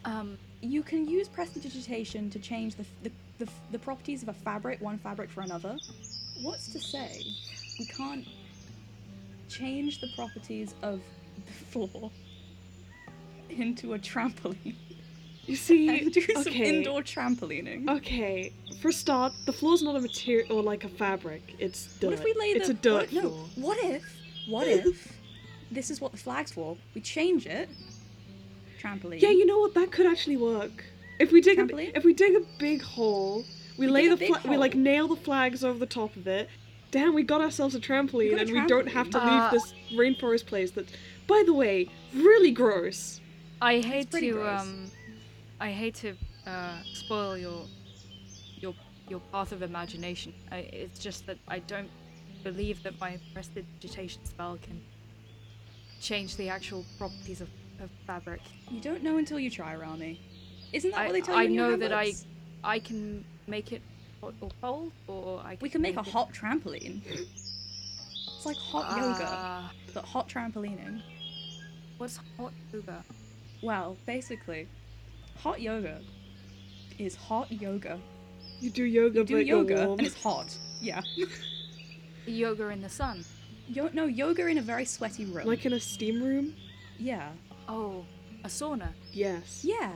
Um, 0.04 0.38
You 0.62 0.82
can 0.82 1.06
use 1.06 1.28
prestidigitation 1.28 2.30
to 2.30 2.38
change 2.38 2.76
the, 2.76 2.84
the, 3.02 3.10
the, 3.38 3.50
the 3.72 3.78
properties 3.78 4.22
of 4.22 4.30
a 4.30 4.32
fabric, 4.32 4.80
one 4.80 4.98
fabric 4.98 5.28
for 5.28 5.42
another. 5.42 5.76
What's 6.40 6.68
to 6.72 6.80
say 6.80 7.22
we 7.78 7.84
can't 7.86 8.26
change 9.48 10.00
the 10.00 10.08
properties 10.16 10.74
of 10.82 11.00
the 11.44 11.52
floor 11.70 12.10
into 13.50 13.94
a 13.94 13.98
trampoline 13.98 14.74
You 15.46 15.56
see, 15.56 16.00
and 16.00 16.12
do 16.12 16.20
some 16.20 16.38
okay, 16.48 16.78
indoor 16.78 17.02
trampolining? 17.02 17.88
okay. 17.98 18.52
For 18.80 18.88
a 18.88 18.92
start, 18.92 19.32
the 19.46 19.52
floor's 19.52 19.82
not 19.82 19.94
a 19.96 20.00
material 20.00 20.58
or 20.58 20.62
like 20.62 20.84
a 20.84 20.88
fabric. 20.88 21.54
It's 21.58 21.96
dirt. 21.98 22.10
What 22.10 22.18
if 22.18 22.24
we 22.24 22.34
lay 22.38 22.52
the 22.54 22.60
it's 22.60 22.68
a 22.68 22.74
dirt 22.74 23.12
what, 23.12 23.24
no, 23.24 23.30
what 23.54 23.78
if 23.78 24.04
what 24.48 24.66
if 24.66 25.16
this 25.70 25.90
is 25.90 26.00
what 26.00 26.12
the 26.12 26.18
flag's 26.18 26.52
for? 26.52 26.76
We 26.94 27.00
change 27.00 27.46
it. 27.46 27.68
Trampoline. 28.80 29.20
Yeah, 29.20 29.30
you 29.30 29.46
know 29.46 29.58
what? 29.58 29.74
That 29.74 29.90
could 29.92 30.06
actually 30.06 30.36
work. 30.36 30.84
If 31.18 31.32
we 31.32 31.40
dig 31.40 31.58
a, 31.58 31.96
if 31.96 32.04
we 32.04 32.12
dig 32.12 32.34
a 32.36 32.40
big 32.58 32.82
hole, 32.82 33.44
we, 33.78 33.86
We 33.86 33.92
lay 33.92 34.08
the 34.08 34.16
big 34.16 34.28
fla- 34.36 34.50
we 34.50 34.56
like 34.56 34.74
nail 34.74 35.08
the 35.08 35.16
flags 35.16 35.64
over 35.64 35.78
the 35.78 35.86
top 35.86 36.14
of 36.16 36.26
it. 36.26 36.48
Damn, 36.90 37.14
we 37.14 37.22
got 37.22 37.40
ourselves 37.40 37.74
a 37.74 37.80
trampoline, 37.80 38.36
a 38.36 38.40
and 38.40 38.50
we 38.50 38.66
don't 38.66 38.86
have 38.88 39.10
to 39.10 39.18
trampoline. 39.18 39.52
leave 39.52 39.62
this 39.62 39.74
rainforest 39.94 40.46
place. 40.46 40.70
That, 40.72 40.86
by 41.26 41.42
the 41.46 41.52
way, 41.54 41.88
really 42.14 42.50
gross. 42.50 43.20
I 43.60 43.80
hate 43.80 44.10
to 44.12 44.30
gross. 44.32 44.60
um, 44.62 44.85
I 45.60 45.70
hate 45.70 45.94
to 45.96 46.14
uh, 46.46 46.76
spoil 46.92 47.36
your 47.36 47.62
your 48.58 48.74
your 49.08 49.20
path 49.32 49.52
of 49.52 49.62
imagination. 49.62 50.34
I, 50.50 50.58
it's 50.58 50.98
just 50.98 51.26
that 51.26 51.38
I 51.48 51.60
don't 51.60 51.88
believe 52.44 52.82
that 52.82 52.98
my 53.00 53.18
prestidigitation 53.32 54.24
spell 54.24 54.58
can 54.62 54.80
change 56.00 56.36
the 56.36 56.48
actual 56.48 56.84
properties 56.98 57.40
of, 57.40 57.48
of 57.80 57.90
fabric. 58.06 58.40
You 58.70 58.80
don't 58.80 59.02
know 59.02 59.16
until 59.18 59.38
you 59.40 59.50
try, 59.50 59.74
Rami. 59.76 60.20
Isn't 60.72 60.90
that 60.90 61.00
I, 61.00 61.04
what 61.06 61.12
they 61.14 61.20
tell 61.20 61.36
you? 61.36 61.40
I 61.42 61.46
know 61.46 61.76
that 61.76 61.92
I? 61.92 62.12
I 62.64 62.78
can 62.78 63.24
make 63.46 63.72
it 63.72 63.80
hot 64.20 64.34
or 64.40 64.50
cold, 64.60 64.92
or 65.06 65.40
I 65.40 65.56
We 65.60 65.68
can 65.68 65.80
make 65.80 65.96
a 65.96 66.00
it- 66.00 66.08
hot 66.08 66.32
trampoline. 66.32 67.00
It's 67.06 68.44
like 68.44 68.56
hot 68.58 68.96
yoga, 68.96 69.26
Ah, 69.30 69.72
but 69.94 70.04
hot 70.04 70.28
trampolining. 70.28 71.00
What's 71.98 72.18
hot 72.36 72.52
yoga? 72.72 73.02
Well, 73.62 73.96
basically, 74.04 74.66
hot 75.36 75.60
yoga 75.60 76.00
is 76.98 77.14
hot 77.14 77.50
yoga. 77.52 77.98
You 78.60 78.70
do 78.70 78.84
yoga, 78.84 79.18
You 79.20 79.24
do 79.24 79.34
but 79.36 79.46
yoga 79.46 79.74
you're 79.74 79.86
warm. 79.86 79.98
and 79.98 80.06
it's 80.06 80.22
hot. 80.22 80.56
Yeah. 80.80 81.02
Yoga 82.26 82.68
in 82.70 82.80
the 82.82 82.88
sun. 82.88 83.24
Yo- 83.68 83.90
no, 83.92 84.06
yoga 84.06 84.46
in 84.48 84.58
a 84.58 84.62
very 84.62 84.84
sweaty 84.84 85.24
room. 85.26 85.46
like 85.46 85.64
in 85.66 85.72
a 85.74 85.80
steam 85.80 86.22
room. 86.22 86.54
yeah. 86.98 87.28
Oh, 87.68 88.04
a 88.44 88.48
sauna. 88.48 88.88
Yes. 89.12 89.62
Yeah. 89.64 89.92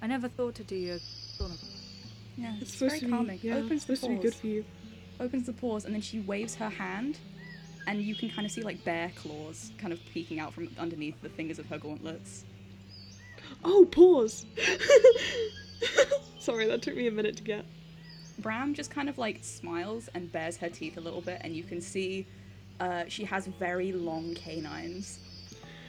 I 0.00 0.06
never 0.06 0.28
thought 0.28 0.54
to 0.56 0.64
do 0.64 0.76
yoga. 0.76 1.00
Sauna. 1.00 1.58
Yeah. 2.36 2.52
It's, 2.54 2.62
It's, 2.62 2.72
supposed 2.74 2.90
very 2.92 3.00
to 3.00 3.06
be. 3.06 3.12
calming. 3.12 3.40
Yeah, 3.42 3.56
Opens 3.56 3.72
it's 3.72 3.82
supposed 3.82 4.02
the 4.02 4.06
to 4.08 4.12
be 4.14 4.18
good 4.22 4.32
pores. 4.32 4.40
for 4.40 4.46
you. 4.46 4.64
Opens 5.20 5.46
the 5.46 5.52
pores, 5.52 5.84
and 5.84 5.94
then 5.94 6.00
she 6.02 6.20
waves 6.20 6.54
her 6.56 6.68
hand, 6.70 7.18
and 7.88 8.02
you 8.02 8.14
can 8.14 8.28
kind 8.28 8.44
of 8.44 8.52
see 8.52 8.60
like 8.60 8.84
bear 8.84 9.10
claws 9.16 9.72
kind 9.78 9.94
of 9.94 10.00
peeking 10.12 10.38
out 10.38 10.52
from 10.52 10.68
underneath 10.78 11.20
the 11.22 11.28
fingers 11.30 11.58
of 11.58 11.66
her 11.66 11.78
gauntlets. 11.78 12.44
Oh, 13.64 13.88
paws. 13.90 14.44
Sorry, 16.38 16.66
that 16.66 16.82
took 16.82 16.94
me 16.94 17.06
a 17.06 17.10
minute 17.10 17.38
to 17.38 17.42
get. 17.42 17.64
Bram 18.40 18.74
just 18.74 18.90
kind 18.90 19.08
of 19.08 19.16
like 19.16 19.38
smiles 19.42 20.10
and 20.14 20.30
bares 20.30 20.58
her 20.58 20.68
teeth 20.68 20.98
a 20.98 21.00
little 21.00 21.22
bit, 21.22 21.40
and 21.40 21.56
you 21.56 21.62
can 21.62 21.80
see 21.80 22.26
uh, 22.78 23.04
she 23.08 23.24
has 23.24 23.46
very 23.46 23.90
long 23.92 24.34
canines. 24.34 25.20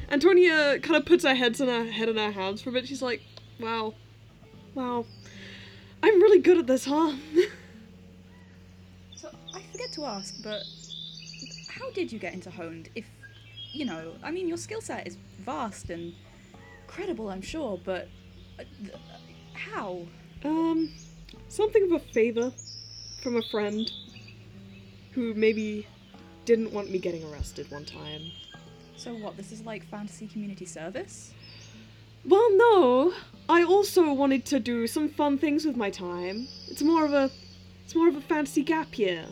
Antonia 0.10 0.80
kind 0.80 0.96
of 0.96 1.06
puts 1.06 1.26
her 1.26 1.36
heads 1.36 1.60
in 1.60 1.68
her 1.68 1.84
head 1.84 2.08
in 2.08 2.16
her 2.16 2.32
hands 2.32 2.62
for 2.62 2.70
a 2.70 2.74
bit. 2.74 2.88
She's 2.88 3.02
like, 3.02 3.22
"Wow, 3.60 3.94
wow, 4.74 5.06
I'm 6.02 6.22
really 6.22 6.40
good 6.40 6.58
at 6.58 6.66
this, 6.66 6.86
huh?" 6.86 7.14
So 9.16 9.30
I 9.54 9.62
forget 9.74 9.92
to 9.94 10.06
ask, 10.06 10.42
but 10.42 10.64
how 11.70 11.92
did 11.92 12.12
you 12.12 12.20
get 12.20 12.34
into 12.34 12.50
honed? 12.50 12.90
If 12.96 13.06
you 13.72 13.86
know, 13.86 14.14
I 14.24 14.32
mean, 14.32 14.48
your 14.48 14.58
skill 14.58 14.82
set 14.82 15.08
is 15.08 15.18
vast 15.40 15.90
and 15.90 16.14
credible, 16.88 17.30
I'm 17.30 17.42
sure, 17.42 17.80
but 17.84 18.08
uh, 18.60 18.64
th- 18.82 18.96
how? 19.54 20.06
Um, 20.44 20.92
something 21.48 21.84
of 21.84 21.92
a 21.92 22.00
favor 22.00 22.52
from 23.22 23.36
a 23.38 23.42
friend 23.44 23.92
who 25.12 25.34
maybe 25.34 25.86
didn't 26.46 26.74
want 26.74 26.90
me 26.90 26.98
getting 26.98 27.24
arrested 27.32 27.70
one 27.72 27.86
time. 27.86 28.32
So 28.96 29.14
what? 29.14 29.38
This 29.38 29.52
is 29.52 29.62
like 29.62 29.86
fantasy 29.86 30.28
community 30.28 30.66
service? 30.66 31.34
Well, 32.26 32.58
no. 32.58 33.14
I 33.48 33.64
also 33.64 34.14
wanted 34.14 34.46
to 34.46 34.60
do 34.60 34.88
some 34.88 35.10
fun 35.10 35.38
things 35.38 35.66
with 35.66 35.76
my 35.76 35.90
time. 35.90 36.48
It's 36.68 36.82
more 36.82 37.06
of 37.06 37.14
a 37.14 37.32
it's 37.86 37.96
more 37.96 38.08
of 38.08 38.16
a 38.16 38.22
fantasy 38.22 38.64
gap 38.64 38.98
year. 38.98 39.26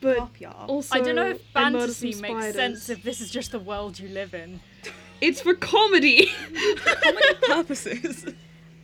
But 0.00 0.18
Pop 0.18 0.40
yar. 0.40 0.54
also 0.68 0.96
I 0.96 1.00
don't 1.00 1.16
know 1.16 1.30
if 1.30 1.42
fantasy 1.52 2.14
makes 2.14 2.18
spiders. 2.18 2.54
sense 2.54 2.88
if 2.88 3.02
this 3.02 3.20
is 3.20 3.30
just 3.30 3.52
the 3.52 3.58
world 3.58 3.98
you 3.98 4.08
live 4.08 4.34
in. 4.34 4.60
It's 5.20 5.40
for 5.40 5.54
comedy. 5.54 6.26
comedy 6.84 7.34
purposes. 7.42 8.26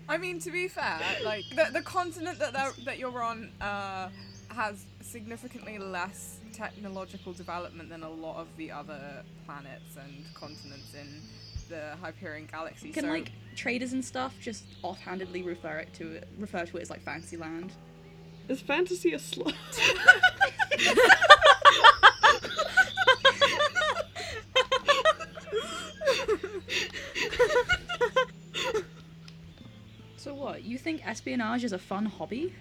I 0.09 0.19
mean, 0.19 0.41
to 0.41 0.51
be 0.51 0.69
fair, 0.69 1.01
like 1.25 1.45
the, 1.51 1.69
the 1.73 1.83
continent 1.83 2.39
that 2.41 2.53
that 2.85 2.99
you're 2.99 3.23
on 3.23 3.51
uh, 3.61 4.09
has 4.49 4.85
significantly 5.01 5.79
less 5.79 6.39
technological 6.53 7.33
development 7.33 7.89
than 7.89 8.03
a 8.03 8.11
lot 8.11 8.37
of 8.37 8.49
the 8.57 8.71
other 8.71 9.23
planets 9.47 9.97
and 9.97 10.25
continents 10.35 10.95
in 10.95 11.21
the 11.69 11.97
Hyperion 12.01 12.49
galaxy. 12.51 12.91
Can 12.91 13.05
so 13.05 13.11
like 13.11 13.33
traders 13.57 13.93
and 13.93 14.05
stuff 14.05 14.35
just 14.41 14.65
offhandedly 14.83 15.43
refer 15.43 15.79
it 15.79 15.93
to 15.95 16.13
it, 16.13 16.29
refer 16.39 16.65
to 16.67 16.77
it 16.77 16.83
as 16.83 16.91
like 16.91 17.03
fancy 17.03 17.37
land? 17.37 17.73
Is 18.49 18.61
fantasy 18.61 19.15
a 19.15 19.19
slut? 19.19 19.55
So 30.17 30.33
what? 30.33 30.65
You 30.65 30.79
think 30.79 31.07
espionage 31.07 31.65
is 31.65 31.73
a 31.73 31.79
fun 31.79 32.07
hobby? 32.07 32.53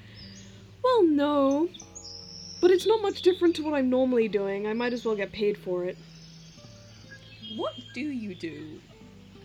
well, 0.83 1.03
no. 1.03 1.69
But 2.61 2.71
it's 2.71 2.85
not 2.85 3.01
much 3.01 3.21
different 3.21 3.55
to 3.57 3.63
what 3.63 3.73
I'm 3.73 3.89
normally 3.89 4.27
doing. 4.27 4.67
I 4.67 4.73
might 4.73 4.93
as 4.93 5.05
well 5.05 5.15
get 5.15 5.31
paid 5.31 5.57
for 5.57 5.85
it. 5.85 5.97
What 7.55 7.73
do 7.93 8.01
you 8.01 8.35
do 8.35 8.79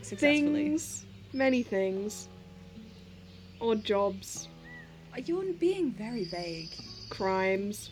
successfully? 0.03 0.53
Things, 0.69 1.05
many 1.33 1.63
things. 1.63 2.29
Odd 3.61 3.85
jobs, 3.85 4.49
You're 5.25 5.53
being 5.55 5.91
very 5.91 6.25
vague. 6.25 6.71
crimes. 7.11 7.91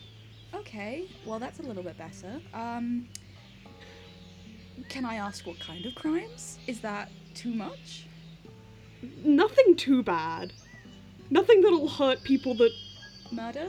Okay, 0.53 1.05
well 1.25 1.39
that's 1.39 1.59
a 1.59 1.63
little 1.63 1.83
bit 1.83 1.97
better. 1.97 2.39
Um, 2.53 3.07
can 4.89 5.05
I 5.05 5.15
ask 5.15 5.45
what 5.45 5.59
kind 5.59 5.85
of 5.85 5.95
crimes? 5.95 6.59
Is 6.67 6.79
that 6.81 7.11
too 7.33 7.53
much? 7.53 8.07
Nothing 9.23 9.75
too 9.75 10.03
bad. 10.03 10.53
Nothing 11.29 11.61
that'll 11.61 11.89
hurt 11.89 12.23
people 12.23 12.55
that. 12.55 12.71
Murder? 13.31 13.67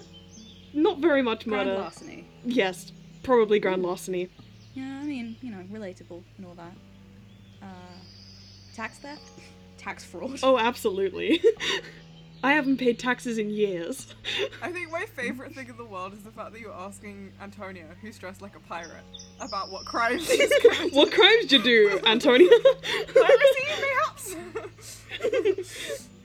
Not 0.73 0.99
very 0.99 1.23
much 1.23 1.47
murder. 1.47 1.65
Grand 1.65 1.79
larceny? 1.81 2.25
Yes, 2.45 2.93
probably 3.23 3.59
grand 3.59 3.83
larceny. 3.83 4.29
Yeah, 4.75 5.01
I 5.03 5.05
mean, 5.05 5.37
you 5.43 5.51
know, 5.51 5.65
relatable 5.73 6.23
and 6.37 6.47
all 6.47 6.55
that. 6.55 6.73
Uh, 7.63 7.67
tax 8.75 8.99
theft? 8.99 9.23
Tax 9.79 10.05
fraud? 10.05 10.41
Oh, 10.43 10.59
absolutely. 10.59 11.41
I 12.43 12.53
haven't 12.53 12.77
paid 12.79 12.99
taxes 13.01 13.37
in 13.39 13.51
years. 13.51 14.15
I 14.63 14.71
think 14.71 14.91
my 14.93 15.07
favorite 15.17 15.55
thing 15.55 15.69
in 15.69 15.77
the 15.77 15.85
world 15.85 16.13
is 16.13 16.23
the 16.23 16.31
fact 16.31 16.53
that 16.53 16.61
you're 16.61 16.73
asking 16.73 17.33
Antonia, 17.43 17.87
who's 18.01 18.17
dressed 18.19 18.41
like 18.43 18.55
a 18.55 18.61
pirate, 18.61 18.91
about 19.41 19.71
what 19.73 19.85
crimes 19.85 20.27
she's 20.29 20.53
committed. 20.63 20.93
what 20.95 21.11
crimes 21.13 21.47
did 21.47 21.53
you 21.53 21.63
do, 21.63 22.01
Antonia? 22.07 22.49
Piracy, 23.15 23.65
perhaps? 23.81 24.37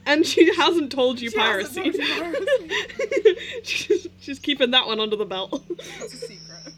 and 0.06 0.24
she 0.24 0.54
hasn't 0.54 0.92
told 0.92 1.20
you 1.20 1.30
She 1.30 1.38
hasn't 1.38 1.74
piracy. 1.74 1.90
told 1.90 1.94
you 2.08 2.22
piracy. 2.22 3.36
she's, 3.64 4.06
she's 4.20 4.38
keeping 4.38 4.70
that 4.70 4.86
one 4.86 5.00
under 5.00 5.16
the 5.16 5.24
belt. 5.26 5.64
It's 6.00 6.14
a 6.14 6.16
secret. 6.16 6.74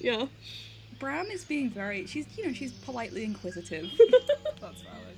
yeah. 0.00 0.26
Bram 0.98 1.26
is 1.26 1.44
being 1.44 1.70
very. 1.70 2.04
She's, 2.06 2.26
you 2.36 2.46
know, 2.46 2.52
she's 2.52 2.72
politely 2.72 3.24
inquisitive. 3.24 3.90
That's 4.60 4.82
valid. 4.82 5.16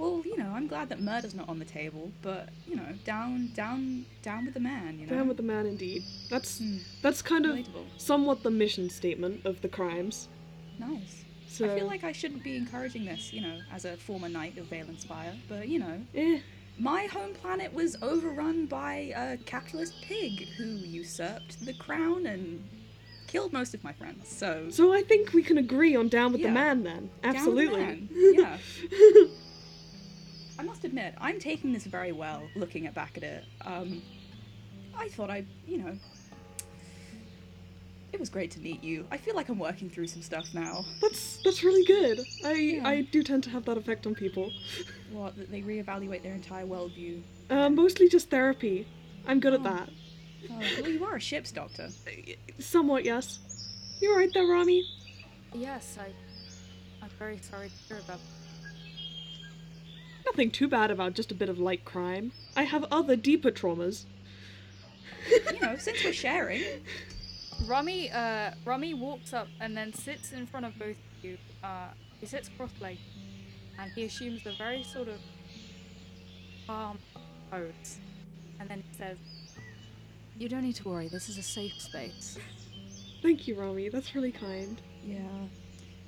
Well, 0.00 0.22
you 0.24 0.36
know, 0.38 0.50
I'm 0.54 0.66
glad 0.66 0.88
that 0.88 1.00
murder's 1.00 1.34
not 1.34 1.48
on 1.48 1.58
the 1.58 1.64
table, 1.64 2.10
but, 2.22 2.48
you 2.66 2.74
know, 2.76 2.92
down, 3.04 3.50
down, 3.54 4.06
down 4.22 4.44
with 4.46 4.54
the 4.54 4.60
man, 4.60 4.98
you 4.98 5.06
know? 5.06 5.14
Down 5.16 5.28
with 5.28 5.36
the 5.36 5.42
man, 5.42 5.66
indeed. 5.66 6.02
That's 6.30 6.58
Hmm, 6.58 6.78
that's 7.02 7.20
kind 7.22 7.44
of 7.46 7.56
relatable. 7.56 7.84
somewhat 7.98 8.42
the 8.42 8.50
mission 8.50 8.88
statement 8.88 9.44
of 9.44 9.60
the 9.60 9.68
crimes. 9.68 10.28
Nice. 10.78 11.24
So, 11.48 11.66
I 11.70 11.76
feel 11.78 11.86
like 11.86 12.04
I 12.04 12.12
shouldn't 12.12 12.42
be 12.42 12.56
encouraging 12.56 13.04
this, 13.04 13.32
you 13.32 13.42
know, 13.42 13.58
as 13.72 13.84
a 13.84 13.96
former 13.98 14.28
knight 14.28 14.56
of 14.56 14.70
Valen 14.70 14.98
Spire, 15.00 15.34
but, 15.48 15.68
you 15.68 15.78
know, 15.80 16.00
eh, 16.14 16.38
my 16.78 17.04
home 17.06 17.34
planet 17.34 17.74
was 17.74 17.96
overrun 18.00 18.64
by 18.66 19.12
a 19.14 19.36
capitalist 19.38 19.94
pig 20.00 20.48
who 20.56 20.64
usurped 20.64 21.62
the 21.66 21.74
crown 21.74 22.24
and 22.24 22.64
killed 23.26 23.52
most 23.52 23.74
of 23.74 23.84
my 23.84 23.92
friends. 23.92 24.28
So, 24.28 24.66
So 24.70 24.92
I 24.94 25.02
think 25.02 25.32
we 25.34 25.42
can 25.42 25.58
agree 25.58 25.94
on 25.94 26.08
down 26.08 26.32
with 26.32 26.40
the 26.42 26.50
man 26.50 26.84
then. 26.84 26.94
down 26.94 27.00
with 27.02 27.20
the 27.20 27.28
Absolutely. 27.28 27.80
man. 27.80 28.08
Yeah. 28.38 28.58
I 30.60 30.62
must 30.62 30.84
admit, 30.84 31.14
I'm 31.18 31.38
taking 31.40 31.72
this 31.72 31.86
very 31.86 32.12
well, 32.12 32.42
looking 32.54 32.86
at 32.86 32.92
back 32.94 33.16
at 33.16 33.22
it. 33.22 33.44
Um, 33.64 34.02
I 34.94 35.08
thought 35.08 35.30
I, 35.30 35.46
you 35.66 35.78
know, 35.78 35.96
it 38.12 38.20
was 38.20 38.28
great 38.28 38.50
to 38.50 38.60
meet 38.60 38.84
you. 38.84 39.06
I 39.10 39.16
feel 39.16 39.34
like 39.34 39.48
I'm 39.48 39.58
working 39.58 39.88
through 39.88 40.08
some 40.08 40.20
stuff 40.20 40.52
now. 40.52 40.84
That's 41.00 41.40
that's 41.42 41.64
really 41.64 41.86
good. 41.86 42.20
I 42.44 42.52
Yeah. 42.52 42.86
I 42.86 43.00
do 43.00 43.22
tend 43.22 43.42
to 43.44 43.50
have 43.50 43.64
that 43.64 43.78
effect 43.78 44.06
on 44.06 44.14
people. 44.14 44.52
What 45.10 45.34
that 45.38 45.50
they 45.50 45.62
reevaluate 45.62 46.22
their 46.22 46.34
entire 46.34 46.66
worldview. 46.66 47.22
Uh, 47.48 47.70
mostly 47.70 48.10
just 48.10 48.28
therapy. 48.28 48.86
I'm 49.26 49.40
good 49.40 49.54
at 49.54 49.60
Oh. 49.60 49.62
that. 49.62 49.88
Oh, 50.50 50.58
well, 50.82 50.90
you 50.90 51.02
are 51.06 51.16
a 51.16 51.20
ship's 51.20 51.52
doctor. 51.52 51.88
Somewhat, 52.58 53.06
yes. 53.06 53.38
You're 54.02 54.14
right 54.18 54.30
there, 54.34 54.46
Rami. 54.46 54.84
Yes, 55.54 55.96
I. 55.98 56.12
I'm 57.02 57.10
very 57.18 57.38
sorry 57.38 57.68
to 57.70 57.74
hear 57.88 57.98
about. 58.04 58.20
Nothing 60.30 60.52
too 60.52 60.68
bad 60.68 60.92
about 60.92 61.14
just 61.14 61.32
a 61.32 61.34
bit 61.34 61.48
of 61.48 61.58
light 61.58 61.84
crime. 61.84 62.30
I 62.54 62.62
have 62.62 62.84
other 62.92 63.16
deeper 63.16 63.50
traumas. 63.50 64.04
You 65.28 65.60
know, 65.60 65.76
since 65.76 66.04
we're 66.04 66.12
sharing, 66.12 66.62
Rami, 67.66 68.10
uh, 68.12 68.52
Rami 68.64 68.94
walks 68.94 69.32
up 69.32 69.48
and 69.60 69.76
then 69.76 69.92
sits 69.92 70.30
in 70.30 70.46
front 70.46 70.66
of 70.66 70.78
both 70.78 70.90
of 70.90 71.24
you. 71.24 71.36
Uh, 71.64 71.88
he 72.20 72.26
sits 72.26 72.48
cross-legged, 72.56 73.00
and 73.76 73.90
he 73.90 74.04
assumes 74.04 74.44
the 74.44 74.52
very 74.52 74.84
sort 74.84 75.08
of 75.08 75.18
calm 76.64 76.98
pose, 77.50 77.98
and 78.60 78.68
then 78.68 78.84
he 78.88 78.96
says, 78.96 79.18
"You 80.38 80.48
don't 80.48 80.62
need 80.62 80.76
to 80.76 80.88
worry. 80.88 81.08
This 81.08 81.28
is 81.28 81.38
a 81.38 81.42
safe 81.42 81.80
space." 81.80 82.38
Thank 83.20 83.48
you, 83.48 83.56
Rami. 83.56 83.88
That's 83.88 84.14
really 84.14 84.32
kind. 84.32 84.80
Yeah. 85.04 85.18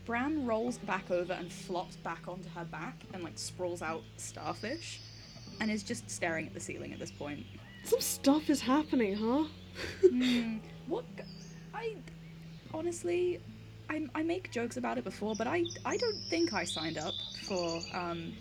Bram 0.04 0.44
rolls 0.47 0.78
back 0.78 1.11
over 1.11 1.32
and 1.32 1.52
flops 1.52 1.97
back 1.97 2.26
onto 2.26 2.49
her 2.50 2.64
back 2.64 2.94
and 3.14 3.23
like 3.23 3.35
sprawls 3.38 3.82
out 3.82 4.02
starfish 4.16 5.00
and 5.61 5.71
is 5.71 5.82
just 5.82 6.11
staring 6.11 6.47
at 6.47 6.54
the 6.54 6.61
ceiling 6.61 6.92
at 6.92 6.99
this 6.99 7.12
point. 7.12 7.47
Some 7.85 8.00
stuff 8.00 8.50
is 8.50 8.61
happening, 8.61 9.14
huh? 9.14 9.44
Hmm, 10.11 10.59
what 10.87 11.04
I 11.73 11.97
honestly 12.75 13.40
I, 13.88 14.06
I 14.14 14.23
make 14.23 14.50
jokes 14.52 14.76
about 14.76 14.99
it 14.99 15.04
before, 15.04 15.35
but 15.35 15.47
I 15.47 15.64
I 15.85 15.97
don't 15.97 16.21
think 16.28 16.52
I 16.52 16.64
signed 16.64 16.99
up 16.99 17.14
for 17.49 17.80
um 17.94 18.35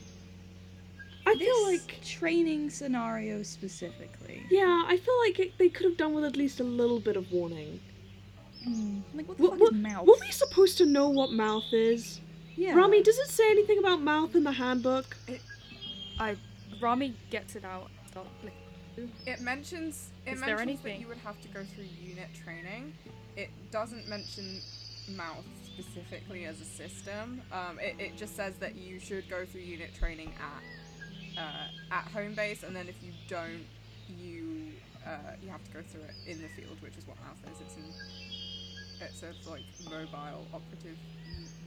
I 1.26 1.36
feel 1.36 1.64
like 1.68 2.02
training 2.04 2.70
scenario 2.72 3.44
specifically. 3.44 4.42
yeah, 4.50 4.84
I 4.88 4.98
feel 4.98 5.18
like 5.20 5.40
it, 5.40 5.58
they 5.60 5.70
could 5.70 5.86
have 5.86 5.96
done 5.98 6.14
with 6.16 6.26
at 6.26 6.36
least 6.36 6.60
a 6.60 6.64
little 6.64 7.00
bit 7.00 7.16
of 7.16 7.32
warning. 7.32 7.80
Hmm, 8.64 9.00
like 9.14 9.28
what 9.28 9.38
the 9.38 9.44
Were, 9.44 9.50
fuck 9.50 9.60
were, 9.60 9.66
is 9.68 9.74
mouth? 9.74 10.06
were 10.08 10.16
we 10.20 10.32
supposed 10.32 10.78
to 10.80 10.86
know 10.86 11.10
what 11.10 11.32
mouth 11.32 11.64
is? 11.72 12.20
yeah. 12.56 12.74
Rami, 12.76 13.02
does 13.02 13.18
it 13.18 13.28
say 13.30 13.50
anything 13.50 13.80
about 13.80 14.02
mouth 14.02 14.36
in 14.36 14.44
the 14.44 14.52
handbook? 14.52 15.18
I, 16.20 16.36
Rami 16.82 17.16
gets 17.30 17.56
it 17.56 17.64
out. 17.66 17.90
and 18.02 18.10
starts 18.10 18.30
flicking 18.42 18.58
through. 18.96 19.10
It 19.26 19.42
mentions 19.42 20.10
it 20.26 20.34
Is 20.34 20.42
there 20.42 20.58
mentions 20.58 20.82
that 20.84 21.00
you 21.00 21.08
would 21.08 21.18
have 21.18 21.40
to 21.42 21.48
go 21.48 21.64
through 21.64 21.86
unit 22.04 22.30
training. 22.44 22.94
It 23.36 23.50
doesn't 23.72 24.08
mention 24.08 24.60
mouth 25.16 25.46
specifically 25.66 26.46
as 26.46 26.60
a 26.62 26.66
system. 26.66 27.42
Um, 27.52 27.80
it, 27.80 27.96
it 27.98 28.18
just 28.18 28.36
says 28.36 28.56
that 28.58 28.76
you 28.76 29.00
should 29.00 29.28
go 29.30 29.46
through 29.46 29.62
unit 29.62 29.96
training 29.98 30.34
at 30.40 31.42
uh, 31.42 31.96
at 31.96 32.04
home 32.12 32.34
base, 32.36 32.64
and 32.64 32.76
then 32.76 32.88
if 32.90 33.02
you 33.02 33.14
don't, 33.30 33.66
you 34.10 34.74
uh, 35.08 35.32
you 35.42 35.50
have 35.50 35.64
to 35.64 35.72
go 35.72 35.80
through 35.82 36.02
it 36.02 36.14
in 36.30 36.42
the 36.42 36.50
field, 36.50 36.78
which 36.82 36.98
is 36.98 37.08
what 37.08 37.18
mouth 37.22 37.38
is. 37.52 37.62
It's 37.62 37.76
in 37.78 37.84
it's 39.02 39.24
a 39.24 39.50
like 39.50 39.64
mobile 39.86 40.46
operative 40.54 40.98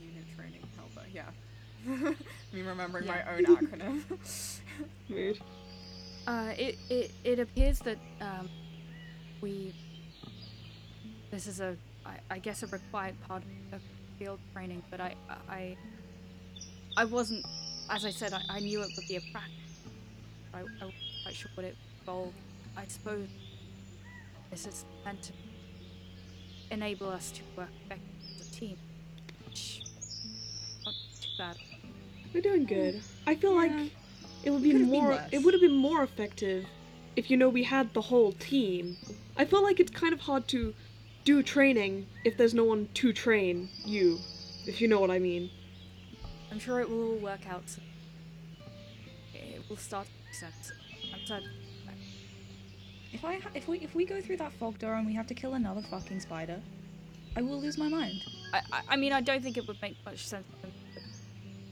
unit 0.01 0.25
training 0.35 0.61
helper. 0.75 1.07
Yeah. 1.13 1.25
Me 2.53 2.61
remembering 2.61 3.05
my 3.05 3.21
own 3.35 3.45
acronym. 3.45 4.03
Mood. 5.09 5.39
Uh, 6.27 6.51
it, 6.57 6.77
it, 6.89 7.11
it 7.23 7.39
appears 7.39 7.79
that 7.79 7.97
um, 8.21 8.49
we. 9.41 9.73
This 11.29 11.47
is 11.47 11.59
a, 11.59 11.75
I, 12.05 12.17
I 12.31 12.39
guess, 12.39 12.63
a 12.63 12.67
required 12.67 13.15
part 13.27 13.43
of 13.71 13.81
field 14.17 14.39
training, 14.53 14.81
but 14.89 15.01
I, 15.01 15.15
I, 15.49 15.77
I 16.97 17.05
wasn't. 17.05 17.45
As 17.89 18.05
I 18.05 18.09
said, 18.09 18.33
I, 18.33 18.41
I 18.49 18.59
knew 18.59 18.81
it 18.81 18.89
would 18.95 19.07
be 19.07 19.17
a 19.17 19.21
practice. 19.31 19.51
I, 20.53 20.59
I 20.59 20.61
wasn't 20.61 20.93
quite 21.23 21.35
sure 21.35 21.51
what 21.53 21.65
it 21.65 21.75
involved. 21.99 22.33
I 22.77 22.85
suppose 22.87 23.27
this 24.49 24.65
is 24.65 24.85
meant 25.05 25.21
to 25.23 25.33
enable 26.71 27.09
us 27.09 27.31
to 27.31 27.41
work 27.55 27.69
back 27.89 27.99
as 28.39 28.47
a 28.47 28.51
team. 28.51 28.77
Which, 29.45 29.81
not 30.85 30.93
too 31.21 31.29
bad. 31.37 31.57
We're 32.33 32.41
doing 32.41 32.65
good. 32.65 33.01
I 33.25 33.35
feel 33.35 33.55
like 33.55 33.71
it 34.43 34.49
would 34.51 34.63
be 34.63 34.71
Could've 34.71 34.89
been 34.89 34.99
more. 34.99 35.19
It 35.31 35.43
would 35.43 35.53
have 35.53 35.61
been 35.61 35.75
more 35.75 36.03
effective 36.03 36.65
if 37.15 37.31
you 37.31 37.37
know 37.37 37.49
we 37.49 37.63
had 37.63 37.93
the 37.93 38.01
whole 38.01 38.33
team. 38.33 38.97
I 39.37 39.45
feel 39.45 39.63
like 39.63 39.79
it's 39.79 39.91
kind 39.91 40.13
of 40.13 40.21
hard 40.21 40.47
to 40.49 40.73
do 41.23 41.41
training 41.41 42.07
if 42.23 42.37
there's 42.37 42.53
no 42.53 42.63
one 42.63 42.87
to 42.93 43.11
train 43.11 43.69
you, 43.83 44.19
if 44.67 44.79
you 44.79 44.87
know 44.87 44.99
what 44.99 45.11
I 45.11 45.19
mean. 45.19 45.49
I'm 46.51 46.59
sure 46.59 46.79
it 46.79 46.89
will 46.89 47.13
all 47.13 47.17
work 47.17 47.47
out. 47.49 47.63
It 49.33 49.61
will 49.69 49.77
start 49.77 50.05
to 50.05 50.11
make 50.25 50.33
sense. 50.33 50.71
I'm 51.13 51.25
certain. 51.25 51.49
If 53.15 53.23
I 53.23 53.35
ha- 53.35 53.49
if 53.53 53.69
we 53.69 53.77
if 53.79 53.95
we 53.95 54.03
go 54.03 54.19
through 54.19 54.35
that 54.37 54.51
fog 54.51 54.77
door 54.77 54.95
and 54.95 55.07
we 55.07 55.13
have 55.13 55.25
to 55.27 55.33
kill 55.33 55.53
another 55.53 55.81
fucking 55.81 56.19
spider, 56.19 56.59
I 57.37 57.41
will 57.41 57.61
lose 57.61 57.77
my 57.77 57.87
mind. 57.87 58.21
I, 58.53 58.61
I, 58.73 58.81
I 58.89 58.95
mean, 58.97 59.13
I 59.13 59.21
don't 59.21 59.41
think 59.41 59.55
it 59.55 59.65
would 59.69 59.81
make 59.81 59.95
much 60.05 60.27
sense 60.27 60.45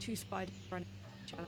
two 0.00 0.16
spiders 0.16 0.54
running 0.72 0.88
each 1.26 1.34
other. 1.34 1.44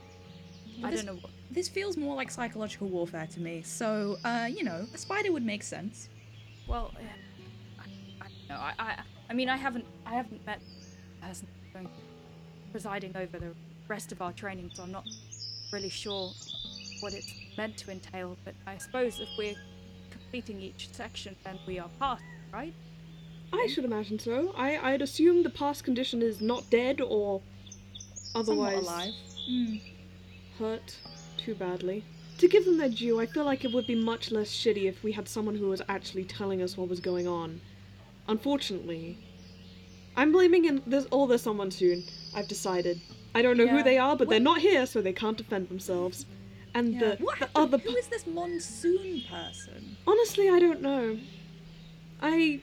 I 0.84 0.90
this- 0.90 1.02
don't 1.02 1.14
know 1.14 1.20
what. 1.22 1.30
This 1.50 1.70
feels 1.70 1.96
more 1.96 2.14
like 2.14 2.30
psychological 2.30 2.88
warfare 2.88 3.26
to 3.26 3.40
me. 3.40 3.62
So, 3.62 4.18
uh, 4.22 4.48
you 4.54 4.64
know, 4.64 4.84
a 4.92 4.98
spider 4.98 5.32
would 5.32 5.46
make 5.46 5.62
sense. 5.62 6.10
Well, 6.68 6.92
I, 7.78 7.84
I. 8.50 8.54
I, 8.54 8.72
I, 8.78 8.98
I 9.30 9.32
mean, 9.32 9.48
I 9.48 9.56
haven't, 9.56 9.86
I 10.04 10.12
haven't 10.14 10.44
met 10.44 10.60
the 11.22 11.26
person 11.28 11.48
presiding 12.70 13.16
over 13.16 13.38
the 13.38 13.54
rest 13.88 14.12
of 14.12 14.20
our 14.20 14.32
training, 14.32 14.70
so 14.74 14.82
I'm 14.82 14.92
not 14.92 15.06
really 15.72 15.88
sure 15.88 16.32
what 17.00 17.14
it's 17.14 17.32
meant 17.56 17.78
to 17.78 17.90
entail. 17.90 18.36
But 18.44 18.54
I 18.66 18.76
suppose 18.76 19.20
if 19.20 19.28
we're 19.38 19.54
completing 20.26 20.60
each 20.60 20.88
section, 20.92 21.36
then 21.44 21.58
we 21.66 21.78
are 21.78 21.88
part, 21.98 22.20
right? 22.52 22.74
I 23.52 23.68
should 23.68 23.84
imagine 23.84 24.18
so. 24.18 24.52
I 24.56 24.76
I'd 24.92 25.02
assume 25.02 25.42
the 25.42 25.50
past 25.50 25.84
condition 25.84 26.20
is 26.20 26.40
not 26.40 26.68
dead 26.68 27.00
or 27.00 27.40
Somewhat 28.14 28.48
otherwise 28.74 28.82
alive. 28.82 29.14
Mm. 29.48 29.80
hurt 30.58 30.96
too 31.36 31.54
badly. 31.54 32.04
To 32.38 32.48
give 32.48 32.64
them 32.64 32.76
their 32.76 32.88
due, 32.90 33.20
I 33.20 33.26
feel 33.26 33.44
like 33.44 33.64
it 33.64 33.72
would 33.72 33.86
be 33.86 33.94
much 33.94 34.30
less 34.30 34.48
shitty 34.50 34.84
if 34.84 35.02
we 35.02 35.12
had 35.12 35.28
someone 35.28 35.56
who 35.56 35.68
was 35.68 35.80
actually 35.88 36.24
telling 36.24 36.60
us 36.60 36.76
what 36.76 36.88
was 36.88 37.00
going 37.00 37.26
on. 37.28 37.60
Unfortunately, 38.28 39.16
I'm 40.16 40.32
blaming 40.32 40.64
in 40.64 40.82
this 40.86 41.06
all 41.06 41.26
this 41.26 41.46
on 41.46 41.56
Monsoon. 41.58 42.02
I've 42.34 42.48
decided. 42.48 43.00
I 43.34 43.42
don't 43.42 43.56
know 43.56 43.66
who 43.68 43.76
Yeah. 43.76 43.82
they 43.84 43.98
are, 43.98 44.16
but 44.16 44.28
they're 44.28 44.40
not 44.40 44.60
here, 44.60 44.86
so 44.86 45.00
they 45.00 45.12
can't 45.12 45.36
defend 45.38 45.68
themselves. 45.68 46.26
And 46.76 46.92
Yeah. 46.92 47.14
the, 47.16 47.24
what 47.24 47.38
the 47.38 47.48
other 47.54 47.78
Who 47.78 47.94
p- 47.94 48.00
this 48.10 48.26
monsoon 48.26 49.22
person? 49.30 49.96
Honestly, 50.06 50.50
I 50.50 50.58
don't 50.60 50.82
know. 50.82 51.18
I 52.20 52.60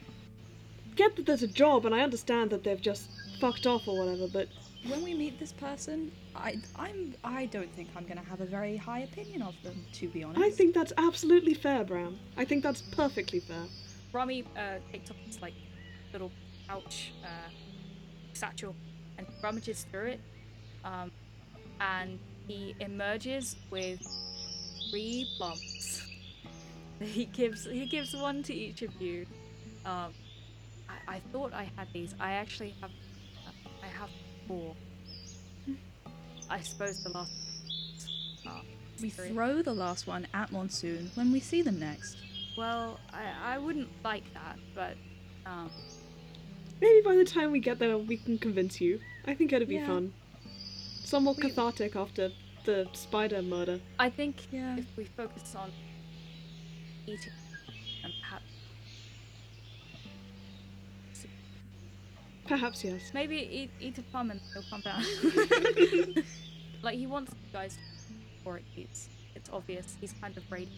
get 0.96 1.16
that 1.16 1.26
there's 1.26 1.42
a 1.42 1.48
job, 1.48 1.84
and 1.88 1.96
I 1.96 2.02
understand 2.02 2.52
that 2.52 2.64
they've 2.64 2.80
just 2.80 3.10
fucked 3.40 3.66
off 3.66 3.88
or 3.88 3.98
whatever, 3.98 4.28
but 4.28 4.48
When 4.88 5.04
we 5.04 5.16
meet 5.16 5.40
this 5.40 5.52
person, 5.52 6.12
I 6.36 6.60
I'm 6.76 7.16
I 7.24 7.48
don't 7.48 7.74
think 7.74 7.90
I'm 7.96 8.06
gonna 8.06 8.22
have 8.22 8.42
a 8.42 8.46
very 8.46 8.78
high 8.78 9.00
opinion 9.00 9.42
of 9.42 9.56
them, 9.64 9.84
to 9.94 10.08
be 10.10 10.24
honest. 10.24 10.42
I 10.46 10.52
think 10.52 10.76
that's 10.76 10.94
absolutely 10.98 11.56
fair, 11.56 11.84
Bram. 11.84 12.20
I 12.38 12.46
think 12.46 12.62
that's 12.62 12.82
perfectly 12.82 13.40
fair. 13.40 13.66
Rami 14.12 14.44
uh, 14.56 14.78
takes 14.92 15.10
up 15.10 15.18
his 15.26 15.42
like 15.42 15.56
little 16.12 16.32
pouch 16.68 17.14
uh, 17.24 17.50
satchel 18.34 18.76
and 19.18 19.26
rummages 19.42 19.86
through 19.90 20.10
it, 20.16 20.20
um, 20.84 21.10
and 21.80 22.20
he 22.48 22.76
emerges 22.80 23.56
with 23.70 24.00
three 24.90 25.28
plums. 25.38 26.02
He 27.02 27.26
gives 27.26 27.66
he 27.66 27.86
gives 27.86 28.16
one 28.16 28.44
to 28.44 28.54
each 28.54 28.82
of 28.82 28.94
you. 29.02 29.26
Um, 29.86 30.14
I, 30.88 31.16
I 31.16 31.20
thought 31.34 31.52
I 31.52 31.68
had 31.76 31.88
these. 31.92 32.16
I 32.18 32.34
actually 32.34 32.74
have 32.80 32.92
I 33.84 33.88
have 33.88 34.10
four. 34.48 34.74
I 36.50 36.62
suppose 36.62 37.04
the 37.04 37.10
last. 37.10 37.32
Uh, 38.48 38.52
we 39.02 39.10
throw 39.10 39.62
the 39.62 39.74
last 39.74 40.08
one 40.08 40.28
at 40.34 40.52
monsoon 40.54 41.12
when 41.16 41.32
we 41.34 41.42
see 41.42 41.62
them 41.62 41.78
next. 41.80 42.16
Well, 42.58 43.00
I, 43.12 43.56
I 43.56 43.58
wouldn't 43.58 43.90
like 44.06 44.32
that, 44.36 44.58
but 44.74 44.96
um, 45.46 45.72
Maybe 46.80 47.02
by 47.02 47.16
the 47.16 47.26
time 47.26 47.52
we 47.52 47.60
get 47.60 47.80
there, 47.80 47.98
we 47.98 48.18
can 48.18 48.38
convince 48.38 48.80
you. 48.80 49.00
I 49.26 49.34
think 49.34 49.52
it'd 49.52 49.68
be 49.68 49.76
Yeah. 49.76 49.88
fun. 49.88 50.14
Somewhat 51.04 51.38
We- 51.38 51.44
cathartic 51.50 51.96
after 51.96 52.32
the 52.66 52.88
spider 52.94 53.42
murder. 53.42 53.80
I 54.00 54.10
think 54.10 54.48
Yeah. 54.52 54.78
if 54.78 54.86
we 54.98 55.06
focus 55.06 55.54
on 55.56 55.72
eating 57.06 57.34
and 58.04 58.14
perhaps 58.22 58.44
Perhaps 62.46 62.84
yes. 62.84 63.12
maybe 63.14 63.38
eat, 63.38 63.72
eat 63.80 63.98
a 63.98 64.02
plum 64.04 64.30
and 64.32 64.40
he'll 64.54 64.64
calm 64.70 64.82
down. 64.82 65.02
like 66.82 66.98
he 66.98 67.08
wants 67.08 67.32
you 67.32 67.54
guys 67.54 67.76
to 67.76 68.14
before 68.38 68.58
it 68.58 68.66
eats. 68.76 69.08
It's 69.34 69.50
obvious. 69.50 69.96
He's 70.02 70.14
kind 70.14 70.36
of 70.36 70.44
ready. 70.52 70.70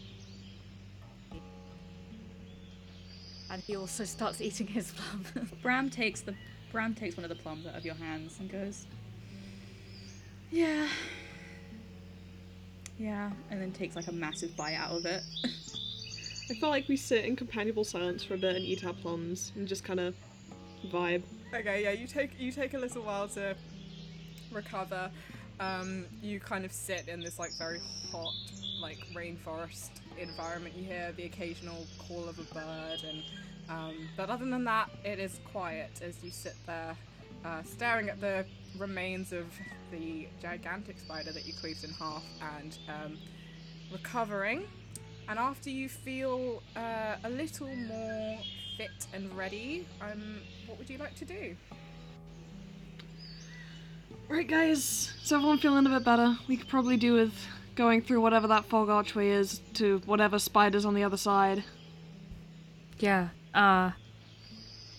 And 3.49 3.61
he 3.63 3.75
also 3.75 4.03
starts 4.05 4.41
eating 4.41 4.67
his 4.67 4.91
plum. 4.95 5.49
Bram 5.61 5.89
takes 5.89 6.21
the 6.21 6.35
Bram 6.71 6.93
takes 6.93 7.15
one 7.17 7.23
of 7.23 7.29
the 7.29 7.35
plums 7.35 7.65
out 7.65 7.75
of 7.75 7.83
your 7.85 7.95
hands 7.95 8.37
and 8.39 8.51
goes, 8.51 8.85
"Yeah, 10.51 10.87
yeah," 12.97 13.31
and 13.49 13.61
then 13.61 13.71
takes 13.71 13.95
like 13.95 14.07
a 14.07 14.11
massive 14.11 14.55
bite 14.55 14.75
out 14.75 14.91
of 14.91 15.05
it. 15.05 15.23
I 16.49 16.53
felt 16.53 16.71
like 16.71 16.87
we 16.87 16.95
sit 16.95 17.25
in 17.25 17.35
companionable 17.35 17.83
silence 17.83 18.23
for 18.23 18.35
a 18.35 18.37
bit 18.37 18.55
and 18.55 18.63
eat 18.63 18.85
our 18.85 18.93
plums 18.93 19.51
and 19.55 19.67
just 19.67 19.83
kind 19.83 19.99
of 19.99 20.15
vibe. 20.91 21.23
Okay, 21.53 21.83
yeah, 21.83 21.91
you 21.91 22.07
take 22.07 22.39
you 22.39 22.51
take 22.51 22.73
a 22.73 22.77
little 22.77 23.01
while 23.01 23.27
to 23.29 23.55
recover. 24.51 25.09
Um, 25.59 26.05
you 26.21 26.39
kind 26.39 26.65
of 26.65 26.71
sit 26.71 27.07
in 27.07 27.19
this 27.21 27.39
like 27.39 27.53
very 27.53 27.79
hot, 28.11 28.33
like 28.81 28.99
rainforest 29.15 29.89
environment. 30.19 30.75
You 30.75 30.83
hear 30.83 31.13
the 31.13 31.25
occasional 31.25 31.85
call 31.97 32.27
of 32.27 32.37
a 32.37 32.53
bird, 32.53 33.03
and 33.07 33.23
um, 33.69 33.95
but 34.15 34.29
other 34.29 34.45
than 34.45 34.63
that, 34.65 34.89
it 35.03 35.17
is 35.19 35.39
quiet 35.51 36.01
as 36.03 36.23
you 36.23 36.29
sit 36.29 36.55
there, 36.67 36.95
uh, 37.43 37.63
staring 37.63 38.09
at 38.09 38.21
the 38.21 38.45
remains 38.77 39.31
of 39.31 39.45
the 39.99 40.27
gigantic 40.41 40.99
spider 40.99 41.31
that 41.31 41.45
you 41.45 41.53
cleaved 41.53 41.83
in 41.83 41.91
half, 41.91 42.23
and 42.59 42.77
um, 42.89 43.17
recovering. 43.91 44.65
And 45.27 45.39
after 45.39 45.69
you 45.69 45.89
feel 45.89 46.61
uh, 46.75 47.15
a 47.23 47.29
little 47.29 47.73
more 47.75 48.37
fit 48.77 49.07
and 49.13 49.35
ready, 49.35 49.87
um, 50.01 50.41
what 50.67 50.77
would 50.77 50.89
you 50.89 50.97
like 50.97 51.15
to 51.15 51.25
do? 51.25 51.55
Right, 54.27 54.47
guys. 54.47 55.13
Is 55.23 55.31
everyone 55.31 55.59
feeling 55.59 55.85
a 55.85 55.89
bit 55.89 56.03
better? 56.03 56.37
We 56.47 56.57
could 56.57 56.67
probably 56.67 56.97
do 56.97 57.13
with 57.13 57.33
going 57.75 58.01
through 58.01 58.21
whatever 58.21 58.47
that 58.47 58.65
fog 58.65 58.89
archway 58.89 59.29
is 59.29 59.61
to 59.75 60.01
whatever 60.05 60.39
spider's 60.39 60.85
on 60.85 60.93
the 60.93 61.03
other 61.03 61.17
side. 61.17 61.63
Yeah. 62.99 63.29
Uh 63.53 63.91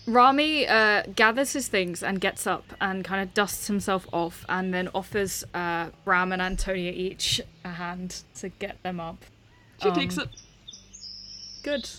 Rami 0.07 0.65
uh, 0.67 1.03
gathers 1.15 1.51
his 1.53 1.67
things 1.67 2.01
and 2.01 2.21
gets 2.21 2.47
up 2.47 2.63
and 2.79 3.03
kind 3.03 3.21
of 3.21 3.33
dusts 3.33 3.67
himself 3.67 4.07
off 4.13 4.45
and 4.47 4.73
then 4.73 4.89
offers 4.95 5.43
uh, 5.53 5.89
Bram 6.05 6.31
and 6.31 6.41
Antonia 6.41 6.91
each 6.93 7.41
a 7.65 7.69
hand 7.69 8.23
to 8.35 8.47
get 8.49 8.81
them 8.83 8.99
up. 8.99 9.25
She 9.81 9.89
Um, 9.89 9.95
takes 9.95 10.17
it. 10.17 10.29
Good. 11.63 11.89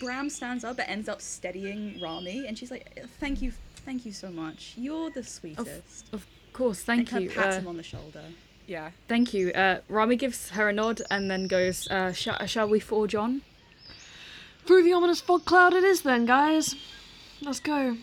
Bram 0.00 0.30
stands 0.30 0.64
up 0.64 0.78
but 0.78 0.88
ends 0.88 1.08
up 1.08 1.20
steadying 1.20 2.00
Rami, 2.00 2.46
and 2.46 2.56
she's 2.58 2.70
like, 2.70 3.04
"Thank 3.20 3.42
you, 3.42 3.52
thank 3.84 4.06
you 4.06 4.12
so 4.12 4.30
much. 4.30 4.72
You're 4.78 5.10
the 5.10 5.22
sweetest." 5.22 6.06
Of 6.12 6.26
course, 6.54 6.80
thank 6.82 7.12
and 7.12 7.24
you. 7.24 7.28
Her 7.30 7.42
pats 7.42 7.56
uh, 7.56 7.60
him 7.60 7.68
on 7.68 7.76
the 7.76 7.82
shoulder. 7.82 8.22
Yeah. 8.66 8.90
Thank 9.08 9.34
you. 9.34 9.50
Uh, 9.52 9.80
Rami 9.88 10.16
gives 10.16 10.50
her 10.50 10.68
a 10.68 10.72
nod 10.72 11.02
and 11.10 11.30
then 11.30 11.46
goes, 11.46 11.88
uh, 11.88 12.12
sh- 12.12 12.28
Shall 12.46 12.68
we 12.68 12.80
forge 12.80 13.14
on? 13.14 13.40
Through 14.66 14.82
the 14.84 14.92
ominous 14.92 15.22
fog 15.22 15.46
cloud 15.46 15.72
it 15.72 15.84
is 15.84 16.02
then, 16.02 16.26
guys. 16.26 16.74
Let's 17.40 17.60
go. 17.60 17.96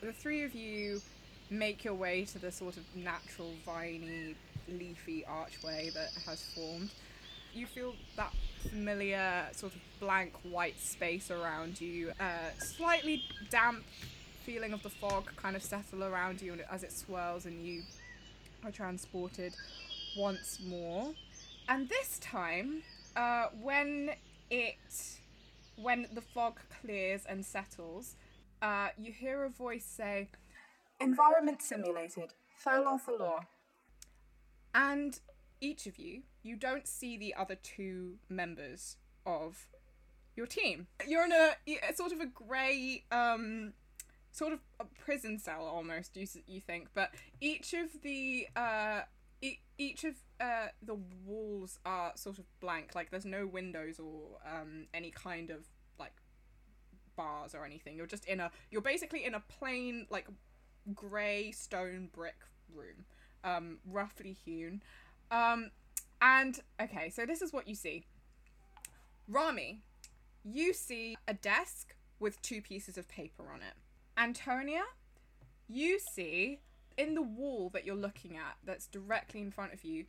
The 0.00 0.12
three 0.12 0.42
of 0.42 0.54
you 0.54 1.02
make 1.50 1.84
your 1.84 1.94
way 1.94 2.24
to 2.24 2.38
the 2.38 2.50
sort 2.50 2.78
of 2.78 2.84
natural, 2.96 3.52
viney, 3.66 4.34
leafy 4.68 5.24
archway 5.26 5.90
that 5.90 6.10
has 6.26 6.42
formed. 6.54 6.90
You 7.52 7.66
feel 7.66 7.94
that 8.16 8.32
familiar 8.70 9.48
sort 9.52 9.74
of 9.74 9.80
blank 10.00 10.32
white 10.44 10.80
space 10.80 11.30
around 11.30 11.78
you, 11.78 12.12
uh, 12.18 12.58
slightly 12.58 13.22
damp 13.50 13.84
feeling 14.44 14.72
of 14.72 14.82
the 14.82 14.90
fog 14.90 15.30
kind 15.36 15.54
of 15.54 15.62
settle 15.62 16.02
around 16.02 16.40
you 16.40 16.58
as 16.70 16.82
it 16.82 16.92
swirls 16.92 17.44
and 17.44 17.62
you 17.62 17.82
are 18.64 18.70
transported 18.70 19.54
once 20.16 20.58
more. 20.66 21.12
And 21.68 21.86
this 21.88 22.18
time, 22.20 22.82
uh, 23.14 23.48
when 23.60 24.12
it 24.50 24.76
when 25.76 26.06
the 26.12 26.20
fog 26.20 26.58
clears 26.80 27.22
and 27.28 27.44
settles, 27.44 28.14
uh, 28.62 28.88
you 28.96 29.12
hear 29.12 29.42
a 29.42 29.50
voice 29.50 29.84
say, 29.84 30.28
Environment 31.00 31.60
simulated. 31.60 32.32
Tholor 32.64 33.00
Thalor. 33.04 33.40
And 34.74 35.18
each 35.60 35.86
of 35.86 35.98
you, 35.98 36.22
you 36.42 36.56
don't 36.56 36.86
see 36.86 37.16
the 37.16 37.34
other 37.34 37.56
two 37.56 38.14
members 38.28 38.96
of 39.26 39.66
your 40.36 40.46
team. 40.46 40.86
You're 41.06 41.24
in 41.24 41.32
a, 41.32 41.54
a 41.88 41.94
sort 41.94 42.12
of 42.12 42.20
a 42.20 42.26
grey, 42.26 43.04
um, 43.10 43.72
sort 44.30 44.52
of 44.52 44.60
a 44.80 44.84
prison 44.84 45.38
cell 45.38 45.66
almost. 45.66 46.16
You 46.16 46.26
you 46.46 46.60
think, 46.60 46.88
but 46.94 47.10
each 47.40 47.74
of 47.74 48.00
the 48.02 48.46
uh, 48.56 49.02
each 49.78 50.04
of 50.04 50.14
uh, 50.40 50.68
the 50.80 50.96
walls 51.26 51.78
are 51.84 52.12
sort 52.14 52.38
of 52.38 52.44
blank. 52.60 52.94
Like 52.94 53.10
there's 53.10 53.26
no 53.26 53.46
windows 53.46 53.98
or 53.98 54.38
um, 54.46 54.86
any 54.94 55.10
kind 55.10 55.50
of 55.50 55.66
bars 57.16 57.54
or 57.54 57.64
anything. 57.64 57.96
You're 57.96 58.06
just 58.06 58.24
in 58.26 58.40
a. 58.40 58.50
You're 58.70 58.82
basically 58.82 59.24
in 59.24 59.34
a 59.34 59.40
plain 59.40 60.06
like 60.10 60.26
grey 60.94 61.50
stone 61.52 62.08
brick 62.12 62.36
room, 62.74 63.04
um, 63.44 63.78
roughly 63.86 64.32
hewn. 64.32 64.82
Um, 65.30 65.70
and 66.20 66.60
okay, 66.80 67.10
so 67.10 67.26
this 67.26 67.42
is 67.42 67.52
what 67.52 67.68
you 67.68 67.74
see. 67.74 68.04
Rami, 69.28 69.80
you 70.44 70.72
see 70.72 71.16
a 71.26 71.34
desk 71.34 71.94
with 72.18 72.40
two 72.42 72.60
pieces 72.60 72.98
of 72.98 73.08
paper 73.08 73.44
on 73.52 73.60
it. 73.60 73.74
Antonia, 74.16 74.82
you 75.68 75.98
see 75.98 76.60
in 76.96 77.14
the 77.14 77.22
wall 77.22 77.70
that 77.72 77.84
you're 77.84 77.94
looking 77.94 78.36
at, 78.36 78.56
that's 78.64 78.86
directly 78.86 79.40
in 79.40 79.50
front 79.50 79.72
of 79.72 79.84
you, 79.84 80.04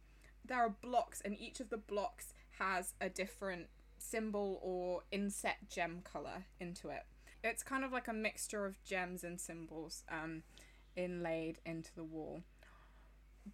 there 0.45 0.59
are 0.59 0.75
blocks, 0.81 1.21
and 1.21 1.39
each 1.39 1.59
of 1.59 1.69
the 1.69 1.77
blocks 1.77 2.33
has 2.59 2.93
a 2.99 3.09
different 3.09 3.67
symbol 4.03 4.59
or 4.61 5.01
inset 5.11 5.57
gem 5.69 6.01
color 6.03 6.45
into 6.59 6.89
it. 6.89 7.03
It's 7.43 7.63
kind 7.63 7.83
of 7.83 7.91
like 7.91 8.07
a 8.07 8.13
mixture 8.13 8.65
of 8.65 8.81
gems 8.83 9.23
and 9.23 9.39
symbols 9.39 10.03
um, 10.09 10.43
inlaid 10.95 11.59
into 11.65 11.93
the 11.95 12.03
wall. 12.03 12.43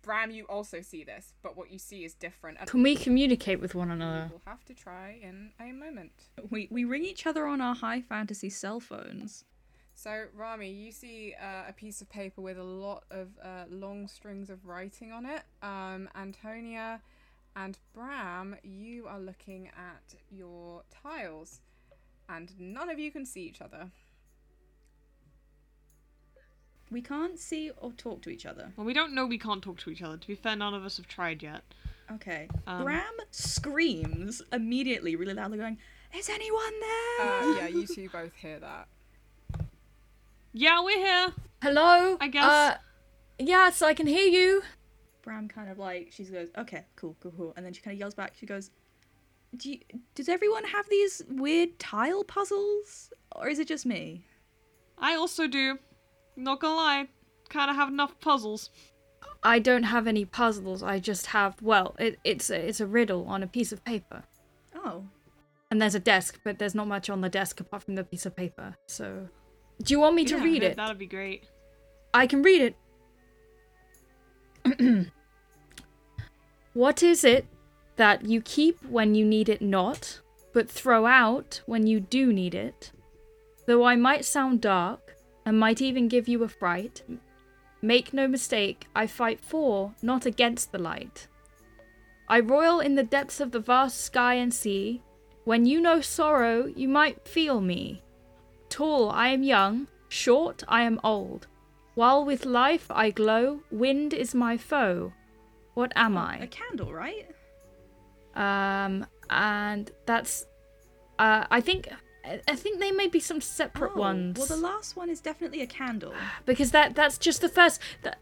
Bram, 0.04 0.30
you 0.30 0.46
also 0.46 0.82
see 0.82 1.04
this, 1.04 1.34
but 1.42 1.58
what 1.58 1.72
you 1.72 1.80
see 1.80 2.06
is 2.06 2.14
different. 2.14 2.60
Can 2.68 2.84
we 2.84 2.96
communicate 2.96 3.60
with 3.60 3.74
one 3.74 3.90
another? 3.90 4.30
we'll 4.30 4.42
have 4.46 4.64
to 4.66 4.76
try 4.76 5.20
in 5.22 5.52
a 5.60 5.72
moment. 5.72 6.12
We 6.52 6.68
we 6.70 6.84
ring 6.84 7.04
each 7.04 7.26
other 7.26 7.48
on 7.48 7.60
our 7.60 7.74
high 7.74 8.02
fantasy 8.02 8.52
cell 8.52 8.80
phones. 8.80 9.46
So, 9.96 10.28
Rami, 10.34 10.72
you 10.72 10.92
see 10.94 11.36
uh, 11.42 11.64
a 11.68 11.74
piece 11.74 12.00
of 12.02 12.10
paper 12.10 12.40
with 12.40 12.58
a 12.58 12.64
lot 12.64 13.04
of 13.12 13.30
uh, 13.44 13.66
long 13.70 14.08
strings 14.08 14.50
of 14.50 14.66
writing 14.66 15.12
on 15.12 15.26
it. 15.26 15.42
Um, 15.62 16.08
Antonia 16.16 17.02
and 17.60 17.78
Bram, 17.94 18.56
you 18.64 19.06
are 19.08 19.20
looking 19.20 19.68
at 19.68 20.16
your 20.32 20.84
tiles, 20.90 21.60
and 22.30 22.52
none 22.58 22.90
of 22.90 22.98
you 23.00 23.12
can 23.12 23.26
see 23.26 23.42
each 23.42 23.62
other. 23.62 23.92
We 26.90 27.02
can't 27.02 27.38
see 27.38 27.72
or 27.78 27.92
talk 27.92 28.22
to 28.24 28.30
each 28.30 28.46
other. 28.46 28.72
Well, 28.76 28.86
we 28.86 28.94
don't 28.94 29.14
know 29.14 29.26
we 29.26 29.38
can't 29.38 29.62
talk 29.62 29.78
to 29.80 29.90
each 29.90 30.02
other. 30.02 30.18
To 30.18 30.28
be 30.28 30.36
fair, 30.36 30.56
none 30.56 30.74
of 30.74 30.86
us 30.86 30.98
have 30.98 31.08
tried 31.08 31.44
yet. 31.44 31.64
Okay. 32.12 32.48
Um, 32.66 32.84
Bram 32.84 33.14
screams 33.30 34.42
immediately, 34.52 35.16
really 35.16 35.34
loudly, 35.34 35.58
going, 35.58 35.78
"Is 36.16 36.30
anyone 36.30 36.80
there?" 36.80 37.28
Uh, 37.28 37.56
yeah, 37.58 37.68
you 37.68 37.86
two 37.86 38.10
both 38.10 38.34
hear 38.36 38.60
that. 38.60 38.88
Yeah, 40.54 40.82
we're 40.82 40.98
here. 40.98 41.34
Hello? 41.62 42.18
I 42.20 42.28
guess. 42.30 42.44
Uh, 42.44 42.78
yes, 43.38 43.82
I 43.82 43.94
can 43.94 44.08
hear 44.08 44.28
you. 44.28 44.64
Bram 45.30 45.48
kind 45.48 45.70
of 45.70 45.78
like 45.78 46.10
she 46.12 46.24
goes, 46.24 46.50
"Okay, 46.58 46.86
cool, 46.96 47.16
cool, 47.22 47.32
cool," 47.38 47.54
and 47.56 47.64
then 47.64 47.72
she 47.72 47.84
kind 47.84 47.94
of 47.94 48.00
yells 48.00 48.16
back. 48.16 48.34
She 48.36 48.48
goes, 48.48 48.72
"Do 49.56 49.70
you, 49.70 49.78
does 50.16 50.28
everyone 50.28 50.64
have 50.64 50.90
these 50.90 51.22
weird 51.30 51.78
tile 51.78 52.24
puzzles, 52.24 53.14
or 53.36 53.48
is 53.48 53.60
it 53.60 53.68
just 53.68 53.86
me?" 53.86 54.26
I 54.98 55.14
also 55.14 55.46
do. 55.46 55.78
Not 56.36 56.60
gonna 56.60 56.76
lie, 56.76 57.08
kind 57.48 57.70
of 57.70 57.76
have 57.76 57.90
enough 57.90 58.20
puzzles. 58.20 58.72
I 59.44 59.60
don't 59.60 59.84
have 59.84 60.08
any 60.08 60.26
puzzles. 60.26 60.82
I 60.82 60.98
just 60.98 61.28
have 61.28 61.62
well, 61.62 61.96
it, 62.00 62.18
it's 62.24 62.50
a, 62.50 62.68
it's 62.68 62.80
a 62.80 62.88
riddle 62.88 63.28
on 63.28 63.44
a 63.44 63.48
piece 63.48 63.72
of 63.72 63.86
paper, 63.86 64.24
Oh, 64.74 65.06
and 65.70 65.80
there's 65.80 65.94
a 65.94 66.00
desk, 66.00 66.40
but 66.44 66.58
there's 66.58 66.74
not 66.74 66.88
much 66.88 67.08
on 67.08 67.22
the 67.22 67.30
desk 67.30 67.60
apart 67.60 67.84
from 67.84 67.94
the 67.94 68.04
piece 68.04 68.26
of 68.26 68.36
paper. 68.36 68.76
So, 68.88 69.30
do 69.84 69.94
you 69.94 70.00
want 70.00 70.16
me 70.16 70.26
to 70.26 70.38
Yeah, 70.38 70.44
read 70.44 70.64
it? 70.64 70.76
That'd 70.76 70.98
be 70.98 71.06
great. 71.06 71.44
I 72.16 72.26
can 72.26 72.42
read 72.42 72.74
it. 74.66 75.10
what 76.80 77.04
is 77.04 77.26
it 77.26 77.46
that 77.98 78.24
you 78.24 78.40
keep 78.40 78.82
when 78.86 79.14
you 79.14 79.26
need 79.26 79.50
it 79.50 79.62
not, 79.62 80.22
but 80.54 80.72
throw 80.72 81.06
out 81.06 81.60
when 81.66 81.86
you 81.86 82.00
do 82.00 82.32
need 82.32 82.56
it? 82.56 82.94
Though 83.66 83.84
I 83.84 83.98
might 83.98 84.24
sound 84.24 84.62
dark, 84.62 85.18
and 85.46 85.60
might 85.60 85.82
even 85.82 86.08
give 86.08 86.30
you 86.30 86.42
a 86.42 86.48
fright, 86.48 87.04
make 87.82 88.14
no 88.14 88.30
mistake, 88.30 88.88
I 88.96 89.08
fight 89.08 89.42
for, 89.42 89.94
not 90.02 90.26
against 90.26 90.72
the 90.72 90.80
light. 90.80 91.28
I 92.30 92.40
roil 92.40 92.80
in 92.80 92.96
the 92.96 93.04
depths 93.04 93.42
of 93.42 93.52
the 93.52 93.60
vast 93.60 94.00
sky 94.00 94.36
and 94.36 94.54
sea. 94.54 95.04
When 95.44 95.66
you 95.66 95.82
know 95.82 96.00
sorrow, 96.00 96.68
you 96.68 96.88
might 96.88 97.28
feel 97.28 97.60
me. 97.60 98.04
Tall, 98.70 99.10
I 99.10 99.28
am 99.28 99.44
young, 99.44 99.88
short, 100.08 100.64
I 100.70 100.84
am 100.84 101.02
old. 101.04 101.48
While 101.96 102.24
with 102.24 102.46
life 102.46 102.88
I 102.90 103.10
glow, 103.10 103.64
wind 103.70 104.14
is 104.14 104.34
my 104.34 104.56
foe. 104.56 105.12
What 105.80 105.94
am 105.96 106.18
I? 106.18 106.40
A 106.40 106.48
candle, 106.48 106.92
right? 106.92 107.26
Um, 108.36 109.06
and 109.30 109.90
that's, 110.06 110.46
uh, 111.18 111.46
I 111.50 111.62
think, 111.62 111.88
I 112.26 112.42
I 112.50 112.56
think 112.58 112.80
they 112.80 112.92
may 112.92 113.08
be 113.08 113.22
some 113.22 113.40
separate 113.40 113.94
Oh, 113.96 114.00
ones 114.00 114.38
Well, 114.38 114.48
the 114.48 114.58
last 114.58 114.98
one 114.98 115.10
is 115.10 115.22
definitely 115.22 115.62
a 115.62 115.68
candle. 115.68 116.14
because 116.46 116.72
that 116.72 116.96
that's 116.96 117.18
just 117.18 117.40
the 117.40 117.48
first. 117.48 117.80
That, 118.04 118.18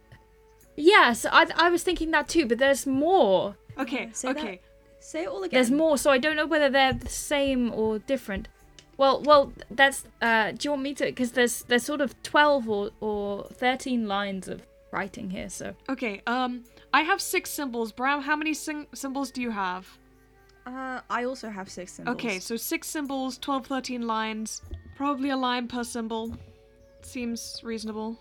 yes, 0.75 1.25
I 1.25 1.47
I 1.65 1.69
was 1.71 1.81
thinking 1.81 2.11
that 2.11 2.27
too, 2.27 2.45
but 2.45 2.59
there's 2.59 2.85
more. 2.85 3.57
Okay, 3.83 4.09
say 4.13 4.33
that 4.33 4.37
okay. 4.43 4.61
Say 4.99 5.23
it 5.23 5.29
all 5.29 5.41
again. 5.43 5.57
There's 5.57 5.71
more, 5.71 5.97
so 5.97 6.11
I 6.11 6.19
don't 6.19 6.35
know 6.35 6.45
whether 6.53 6.69
they're 6.69 6.93
the 6.93 7.09
same 7.09 7.73
or 7.73 7.97
different. 7.97 8.47
Well, 8.97 9.23
well, 9.23 9.51
that's. 9.71 10.05
Uh, 10.21 10.51
do 10.51 10.59
you 10.61 10.71
want 10.71 10.83
me 10.83 10.93
to? 10.95 11.05
Because 11.05 11.31
there's 11.31 11.63
there's 11.63 11.85
sort 11.91 12.01
of 12.01 12.09
twelve 12.21 12.69
or 12.69 12.91
or 12.99 13.45
thirteen 13.63 14.07
lines 14.07 14.47
of 14.47 14.61
writing 14.91 15.29
here. 15.31 15.49
So 15.49 15.73
Okay, 15.89 16.21
um, 16.27 16.63
I 16.93 17.01
have 17.01 17.21
six 17.21 17.49
symbols. 17.49 17.91
Bram, 17.91 18.21
how 18.21 18.35
many 18.35 18.53
sing- 18.53 18.87
symbols 18.93 19.31
do 19.31 19.41
you 19.41 19.51
have? 19.51 19.87
Uh, 20.65 21.01
I 21.09 21.23
also 21.23 21.49
have 21.49 21.69
six 21.69 21.93
symbols. 21.93 22.15
Okay, 22.15 22.39
so 22.39 22.55
six 22.57 22.87
symbols, 22.87 23.37
12, 23.37 23.67
13 23.67 24.07
lines. 24.07 24.61
Probably 24.95 25.29
a 25.29 25.37
line 25.37 25.67
per 25.67 25.83
symbol. 25.83 26.35
Seems 27.01 27.61
reasonable. 27.63 28.17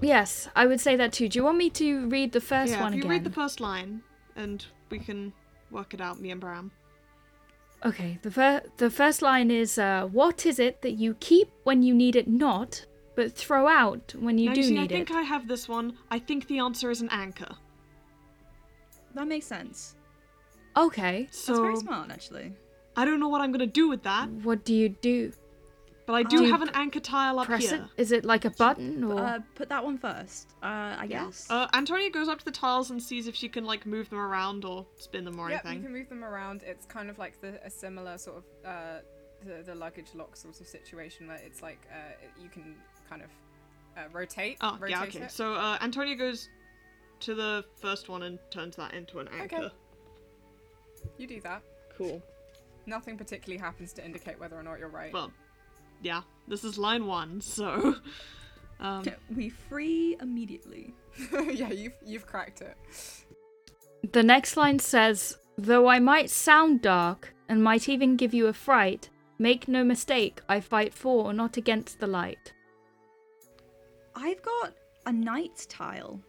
yes, 0.00 0.48
I 0.56 0.66
would 0.66 0.80
say 0.80 0.96
that 0.96 1.12
too. 1.12 1.28
Do 1.28 1.38
you 1.38 1.44
want 1.44 1.58
me 1.58 1.70
to 1.70 2.08
read 2.08 2.32
the 2.32 2.40
first 2.40 2.72
yeah, 2.72 2.82
one 2.82 2.92
if 2.92 2.96
you 2.96 3.02
again? 3.02 3.10
read 3.10 3.24
the 3.24 3.30
first 3.30 3.60
line, 3.60 4.02
and 4.34 4.64
we 4.88 4.98
can 4.98 5.32
work 5.70 5.94
it 5.94 6.00
out, 6.00 6.20
me 6.20 6.30
and 6.30 6.40
Bram. 6.40 6.72
Okay, 7.84 8.18
the 8.22 8.30
fir- 8.30 8.62
the 8.78 8.90
first 8.90 9.22
line 9.22 9.50
is 9.50 9.78
uh, 9.78 10.06
what 10.10 10.44
is 10.44 10.58
it 10.58 10.82
that 10.82 10.92
you 10.92 11.14
keep 11.20 11.48
when 11.64 11.82
you 11.82 11.94
need 11.94 12.16
it 12.16 12.28
not, 12.28 12.84
but 13.20 13.32
throw 13.34 13.68
out 13.68 14.14
when 14.18 14.38
you 14.38 14.48
now, 14.48 14.54
do 14.54 14.62
see, 14.62 14.70
need 14.72 14.80
I 14.80 14.86
think 14.86 15.10
it? 15.10 15.16
I 15.16 15.20
have 15.22 15.46
this 15.46 15.68
one. 15.68 15.98
I 16.10 16.18
think 16.18 16.46
the 16.46 16.58
answer 16.58 16.90
is 16.90 17.02
an 17.02 17.10
anchor. 17.10 17.54
that 19.14 19.26
makes 19.28 19.44
sense. 19.46 19.94
Okay, 20.74 21.28
So 21.30 21.52
That's 21.52 21.60
very 21.60 21.76
smart, 21.76 22.10
actually. 22.10 22.54
I 22.96 23.04
don't 23.04 23.20
know 23.20 23.28
what 23.28 23.42
I'm 23.42 23.52
gonna 23.52 23.66
do 23.66 23.90
with 23.90 24.02
that, 24.04 24.30
what 24.30 24.64
do 24.64 24.74
you 24.74 24.88
do? 24.88 25.32
but 26.06 26.14
I 26.14 26.22
do 26.24 26.38
Um, 26.38 26.50
have 26.50 26.62
an 26.62 26.70
anchor 26.74 26.98
tile 26.98 27.38
up 27.38 27.46
Press 27.46 27.68
here. 27.70 27.86
it? 27.96 28.00
Is 28.02 28.10
it 28.10 28.24
like 28.24 28.44
a 28.46 28.50
button 28.50 29.04
or? 29.04 29.20
Uh, 29.20 29.38
put 29.54 29.68
that 29.68 29.84
one 29.84 29.96
first. 29.98 30.54
Uh, 30.62 30.96
I 30.98 31.06
guess. 31.06 31.48
Uh, 31.50 31.68
Antonia 31.74 32.10
goes 32.10 32.26
up 32.26 32.38
to 32.38 32.44
the 32.44 32.50
tiles 32.50 32.90
and 32.90 33.00
sees 33.00 33.28
if 33.28 33.36
she 33.36 33.48
can 33.48 33.64
like 33.64 33.84
move 33.86 34.08
them 34.10 34.18
around 34.18 34.64
or 34.64 34.86
spin 34.96 35.24
them 35.24 35.38
or 35.38 35.50
Yep, 35.50 35.64
you 35.66 35.80
can 35.86 35.92
move 35.92 36.08
them 36.08 36.24
around. 36.24 36.64
It's 36.66 36.86
kind 36.86 37.10
of 37.10 37.18
like 37.18 37.40
the, 37.40 37.64
a 37.64 37.70
similar 37.70 38.18
sort 38.18 38.38
of 38.38 38.44
uh, 38.64 38.98
the, 39.46 39.62
the 39.62 39.74
luggage 39.74 40.10
lock 40.14 40.36
sort 40.36 40.60
of 40.60 40.66
situation 40.66 41.26
where 41.28 41.40
it's 41.46 41.62
like 41.62 41.80
uh, 41.92 42.12
you 42.42 42.48
can 42.48 42.74
kind 43.10 43.22
of 43.22 43.30
uh, 43.98 44.08
rotate. 44.12 44.56
Oh, 44.60 44.78
rotate 44.80 44.90
yeah, 44.90 45.02
okay. 45.02 45.18
It. 45.24 45.30
So 45.32 45.54
uh, 45.54 45.76
Antonia 45.80 46.16
goes 46.16 46.48
to 47.20 47.34
the 47.34 47.64
first 47.76 48.08
one 48.08 48.22
and 48.22 48.38
turns 48.50 48.76
that 48.76 48.94
into 48.94 49.18
an 49.18 49.28
anchor. 49.38 49.56
Okay. 49.56 49.74
You 51.18 51.26
do 51.26 51.40
that. 51.42 51.62
Cool. 51.98 52.22
Nothing 52.86 53.18
particularly 53.18 53.60
happens 53.60 53.92
to 53.94 54.04
indicate 54.04 54.40
whether 54.40 54.56
or 54.56 54.62
not 54.62 54.78
you're 54.78 54.88
right. 54.88 55.12
Well, 55.12 55.32
yeah, 56.02 56.22
this 56.48 56.64
is 56.64 56.78
line 56.78 57.06
one, 57.06 57.40
so. 57.40 57.96
Um, 58.80 59.04
we 59.36 59.50
free 59.50 60.16
immediately. 60.20 60.94
yeah, 61.50 61.70
you've 61.70 61.92
you've 62.02 62.26
cracked 62.26 62.62
it. 62.62 62.76
The 64.10 64.22
next 64.22 64.56
line 64.56 64.78
says, 64.78 65.36
Though 65.58 65.86
I 65.86 65.98
might 65.98 66.30
sound 66.30 66.80
dark 66.80 67.34
and 67.48 67.62
might 67.62 67.88
even 67.88 68.16
give 68.16 68.32
you 68.32 68.46
a 68.46 68.54
fright, 68.54 69.10
make 69.38 69.68
no 69.68 69.84
mistake, 69.84 70.40
I 70.48 70.60
fight 70.60 70.94
for, 70.94 71.34
not 71.34 71.58
against 71.58 72.00
the 72.00 72.06
light. 72.06 72.54
I've 74.20 74.42
got 74.42 74.74
a 75.06 75.12
knight 75.12 75.66
tile. 75.68 76.20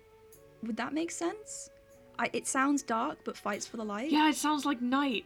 Would 0.63 0.77
that 0.77 0.93
make 0.93 1.11
sense? 1.11 1.69
I, 2.17 2.29
it 2.33 2.47
sounds 2.47 2.83
dark, 2.83 3.17
but 3.23 3.35
fights 3.35 3.65
for 3.67 3.77
the 3.77 3.83
light. 3.85 4.11
yeah, 4.11 4.29
it 4.29 4.35
sounds 4.35 4.65
like 4.65 4.81
night. 4.81 5.25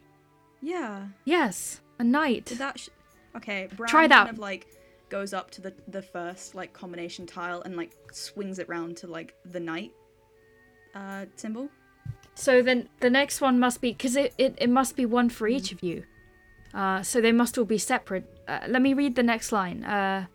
Yeah. 0.61 1.07
Yes, 1.25 1.81
a 1.99 2.03
night. 2.03 2.45
Did 2.45 2.57
that? 2.59 2.79
Sh- 2.79 2.89
okay. 3.35 3.67
Brown 3.75 3.89
Try 3.89 4.07
that. 4.07 4.25
Kind 4.25 4.29
of 4.29 4.39
like 4.39 4.67
goes 5.09 5.33
up 5.33 5.51
to 5.51 5.61
the 5.61 5.73
the 5.89 6.01
first 6.01 6.55
like 6.55 6.73
combination 6.73 7.27
tile 7.27 7.61
and 7.61 7.77
like 7.77 7.91
swings 8.11 8.57
it 8.57 8.67
round 8.67 8.97
to 8.97 9.05
like 9.05 9.35
the 9.51 9.59
knight 9.59 9.91
uh 10.95 11.25
symbol. 11.35 11.69
So 12.33 12.61
then 12.61 12.89
the 12.99 13.09
next 13.09 13.39
one 13.41 13.59
must 13.59 13.79
be 13.81 13.91
because 13.91 14.15
it, 14.15 14.33
it, 14.37 14.55
it 14.57 14.69
must 14.69 14.95
be 14.95 15.05
one 15.05 15.29
for 15.29 15.47
each 15.47 15.71
of 15.71 15.83
you. 15.83 16.03
Uh, 16.73 17.01
so 17.01 17.21
they 17.21 17.31
must 17.31 17.57
all 17.57 17.65
be 17.65 17.77
separate. 17.77 18.25
Uh, 18.47 18.59
let 18.67 18.81
me 18.81 18.93
read 18.93 19.15
the 19.15 19.23
next 19.23 19.51
line. 19.53 19.83
Uh, 19.85 20.25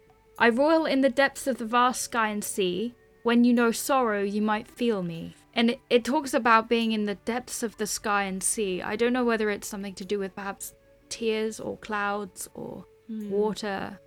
I 0.41 0.49
roil 0.49 0.87
in 0.87 1.03
the 1.03 1.11
depths 1.11 1.47
of 1.47 1.59
the 1.59 1.67
vast 1.67 2.01
sky 2.01 2.29
and 2.29 2.43
sea. 2.43 2.95
When 3.23 3.45
you 3.45 3.53
know 3.53 3.71
sorrow, 3.71 4.23
you 4.23 4.41
might 4.41 4.67
feel 4.67 5.03
me. 5.03 5.35
And 5.53 5.71
it, 5.71 5.81
it 5.91 6.05
talks 6.05 6.33
about 6.33 6.69
being 6.69 6.93
in 6.93 7.05
the 7.05 7.17
depths 7.17 7.63
of 7.63 7.77
the 7.77 7.87
sky 7.87 8.25
and 8.25 8.43
sea. 8.43 8.81
I 8.81 8.97
don't 8.97 9.13
know 9.13 9.25
whether 9.25 9.51
it's 9.51 9.69
something 9.69 9.95
to 9.97 10.05
do 10.05 10.19
with 10.19 10.35
perhaps 10.35 10.73
tears 11.11 11.61
or 11.61 11.77
clouds 11.79 12.49
or 12.55 12.85
water. 13.09 14.01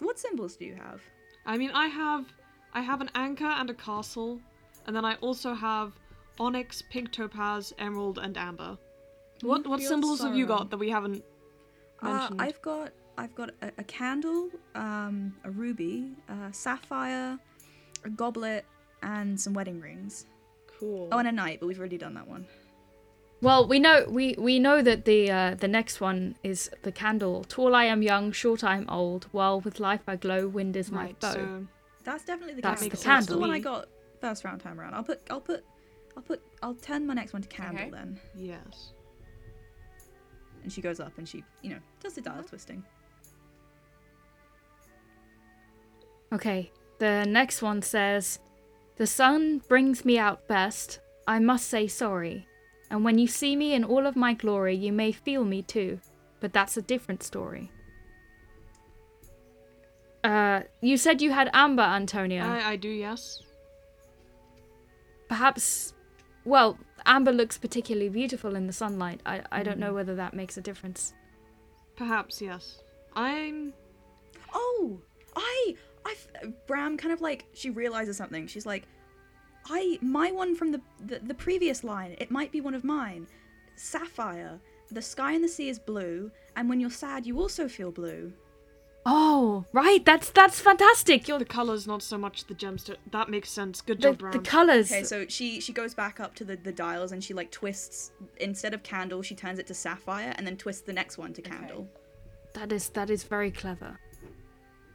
What 0.00 0.18
symbols 0.18 0.56
do 0.56 0.64
you 0.64 0.74
have? 0.74 1.00
I 1.46 1.56
mean, 1.56 1.70
I 1.70 1.86
have 1.86 2.24
I 2.72 2.80
have 2.80 3.00
an 3.00 3.10
anchor 3.14 3.44
and 3.44 3.70
a 3.70 3.74
castle, 3.74 4.40
and 4.86 4.96
then 4.96 5.04
I 5.04 5.14
also 5.16 5.54
have 5.54 5.92
onyx, 6.40 6.82
pink 6.90 7.12
topaz, 7.12 7.72
emerald, 7.78 8.18
and 8.18 8.36
amber. 8.36 8.76
What 9.42 9.66
what 9.66 9.78
feel 9.80 9.88
symbols 9.90 10.20
have 10.22 10.34
you 10.34 10.46
got 10.46 10.70
that 10.70 10.78
we 10.78 10.90
haven't 10.90 11.22
Uh, 12.02 12.08
mentioned? 12.08 12.42
I've 12.42 12.60
got 12.62 12.90
I've 13.16 13.34
got 13.34 13.50
a, 13.62 13.70
a 13.78 13.84
candle, 13.84 14.50
um, 14.74 15.34
a 15.44 15.50
ruby, 15.50 16.12
a 16.28 16.52
sapphire, 16.52 17.38
a 18.04 18.10
goblet, 18.10 18.64
and 19.02 19.40
some 19.40 19.54
wedding 19.54 19.80
rings. 19.80 20.26
Cool. 20.80 21.08
Oh, 21.12 21.18
and 21.18 21.28
a 21.28 21.32
knight, 21.32 21.60
but 21.60 21.66
we've 21.66 21.78
already 21.78 21.98
done 21.98 22.14
that 22.14 22.26
one. 22.26 22.46
Well, 23.40 23.68
we 23.68 23.78
know 23.78 24.06
we, 24.08 24.34
we 24.38 24.58
know 24.58 24.80
that 24.82 25.04
the 25.04 25.30
uh, 25.30 25.54
the 25.54 25.68
next 25.68 26.00
one 26.00 26.36
is 26.42 26.70
the 26.82 26.90
candle. 26.92 27.44
Tall 27.44 27.74
I 27.74 27.84
am 27.84 28.02
young, 28.02 28.32
short 28.32 28.64
I 28.64 28.76
am 28.76 28.88
old. 28.88 29.26
While 29.32 29.60
with 29.60 29.78
life 29.80 30.00
I 30.08 30.16
glow, 30.16 30.48
wind 30.48 30.76
is 30.76 30.90
my 30.90 31.04
right, 31.06 31.16
foe. 31.20 31.32
so 31.32 31.66
That's 32.04 32.24
definitely 32.24 32.54
the 32.54 32.62
That's 32.62 32.80
candle. 32.80 32.98
the 32.98 33.04
That's 33.04 33.26
the 33.26 33.32
candle. 33.34 33.40
one 33.40 33.50
I 33.50 33.58
got 33.58 33.88
first 34.20 34.44
round 34.44 34.60
time 34.62 34.80
around. 34.80 34.94
I'll 34.94 35.04
put 35.04 35.20
I'll 35.30 35.40
put 35.42 35.62
I'll 36.16 36.22
put 36.22 36.40
I'll 36.62 36.74
turn 36.74 37.06
my 37.06 37.12
next 37.14 37.32
one 37.34 37.42
to 37.42 37.48
candle 37.48 37.82
Okay. 37.82 37.90
then. 37.90 38.18
yes. 38.34 38.92
And 40.62 40.72
she 40.72 40.80
goes 40.80 40.98
up 40.98 41.12
and 41.18 41.28
she 41.28 41.44
you 41.60 41.70
know 41.70 41.78
does 42.00 42.14
the 42.14 42.22
dial 42.22 42.42
twisting. 42.42 42.82
Okay, 46.34 46.72
the 46.98 47.24
next 47.28 47.62
one 47.62 47.80
says, 47.80 48.40
The 48.96 49.06
sun 49.06 49.62
brings 49.68 50.04
me 50.04 50.18
out 50.18 50.48
best. 50.48 50.98
I 51.28 51.38
must 51.38 51.68
say 51.68 51.86
sorry. 51.86 52.48
And 52.90 53.04
when 53.04 53.18
you 53.18 53.28
see 53.28 53.54
me 53.54 53.72
in 53.72 53.84
all 53.84 54.04
of 54.04 54.16
my 54.16 54.34
glory, 54.34 54.74
you 54.74 54.92
may 54.92 55.12
feel 55.12 55.44
me 55.44 55.62
too. 55.62 56.00
But 56.40 56.52
that's 56.52 56.76
a 56.76 56.82
different 56.82 57.22
story. 57.22 57.70
Uh, 60.24 60.62
you 60.80 60.96
said 60.96 61.22
you 61.22 61.30
had 61.30 61.50
amber, 61.52 61.82
Antonia. 61.82 62.42
I, 62.42 62.72
I 62.72 62.76
do, 62.76 62.88
yes. 62.88 63.42
Perhaps, 65.28 65.94
well, 66.44 66.78
amber 67.06 67.32
looks 67.32 67.58
particularly 67.58 68.08
beautiful 68.08 68.56
in 68.56 68.66
the 68.66 68.72
sunlight. 68.72 69.20
I, 69.24 69.42
I 69.52 69.62
don't 69.62 69.78
know 69.78 69.94
whether 69.94 70.16
that 70.16 70.34
makes 70.34 70.56
a 70.56 70.60
difference. 70.60 71.14
Perhaps, 71.96 72.42
yes. 72.42 72.82
I'm. 73.14 73.72
Oh, 74.52 74.98
I 75.36 75.74
I 76.06 76.14
Bram 76.66 76.96
kind 76.96 77.12
of 77.12 77.20
like 77.20 77.44
she 77.54 77.70
realizes 77.70 78.16
something. 78.16 78.46
She's 78.46 78.66
like, 78.66 78.84
I 79.66 79.98
my 80.02 80.30
one 80.32 80.54
from 80.54 80.72
the, 80.72 80.80
the 81.06 81.20
the 81.20 81.34
previous 81.34 81.84
line. 81.84 82.16
It 82.18 82.30
might 82.30 82.52
be 82.52 82.60
one 82.60 82.74
of 82.74 82.84
mine. 82.84 83.26
Sapphire. 83.76 84.60
The 84.90 85.02
sky 85.02 85.32
and 85.32 85.42
the 85.42 85.48
sea 85.48 85.70
is 85.70 85.78
blue, 85.78 86.30
and 86.56 86.68
when 86.68 86.78
you're 86.78 86.90
sad, 86.90 87.26
you 87.26 87.40
also 87.40 87.68
feel 87.68 87.90
blue. 87.90 88.32
Oh, 89.06 89.64
right. 89.72 90.04
That's 90.04 90.30
that's 90.30 90.60
fantastic. 90.60 91.28
You're 91.28 91.38
The 91.38 91.44
color's 91.44 91.86
not 91.86 92.02
so 92.02 92.16
much 92.16 92.44
the 92.44 92.54
gemstone. 92.54 92.96
That 93.10 93.28
makes 93.28 93.50
sense. 93.50 93.80
Good 93.80 93.98
the, 93.98 94.02
job, 94.02 94.18
the 94.18 94.38
Bram. 94.38 94.44
colors. 94.44 94.90
Okay, 94.90 95.04
so 95.04 95.26
she 95.28 95.60
she 95.60 95.72
goes 95.72 95.94
back 95.94 96.20
up 96.20 96.34
to 96.36 96.44
the 96.44 96.56
the 96.56 96.72
dials 96.72 97.12
and 97.12 97.22
she 97.22 97.34
like 97.34 97.50
twists 97.50 98.12
instead 98.38 98.72
of 98.72 98.82
candle, 98.82 99.22
she 99.22 99.34
turns 99.34 99.58
it 99.58 99.66
to 99.66 99.74
sapphire 99.74 100.32
and 100.36 100.46
then 100.46 100.56
twists 100.56 100.82
the 100.82 100.92
next 100.92 101.18
one 101.18 101.32
to 101.34 101.42
candle. 101.42 101.88
That 102.54 102.72
is 102.72 102.88
that 102.90 103.10
is 103.10 103.24
very 103.24 103.50
clever. 103.50 103.98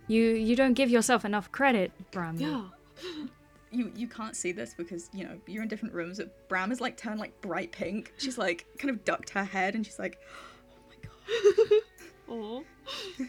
You 0.09 0.23
you 0.23 0.55
don't 0.57 0.73
give 0.73 0.89
yourself 0.89 1.23
enough 1.23 1.49
credit, 1.51 1.91
Bram. 2.11 2.35
yeah. 2.37 2.63
You 3.71 3.91
you 3.95 4.07
can't 4.07 4.35
see 4.35 4.51
this 4.51 4.73
because 4.75 5.11
you 5.13 5.23
know 5.25 5.37
you're 5.45 5.61
in 5.61 5.69
different 5.69 5.93
rooms. 5.93 6.17
But 6.17 6.49
Bram 6.49 6.71
is 6.71 6.81
like 6.81 6.97
turned 6.97 7.19
like 7.19 7.39
bright 7.39 7.71
pink. 7.71 8.11
She's 8.17 8.35
like 8.35 8.65
kind 8.79 8.89
of 8.89 9.05
ducked 9.05 9.29
her 9.29 9.43
head 9.43 9.75
and 9.75 9.85
she's 9.85 9.99
like, 9.99 10.17
oh 10.73 10.81
my 10.89 10.95
god. 11.03 11.81
oh, 12.29 12.63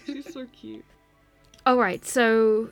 She's 0.07 0.33
so 0.33 0.47
cute. 0.47 0.83
All 1.67 1.77
right, 1.77 2.03
so 2.07 2.71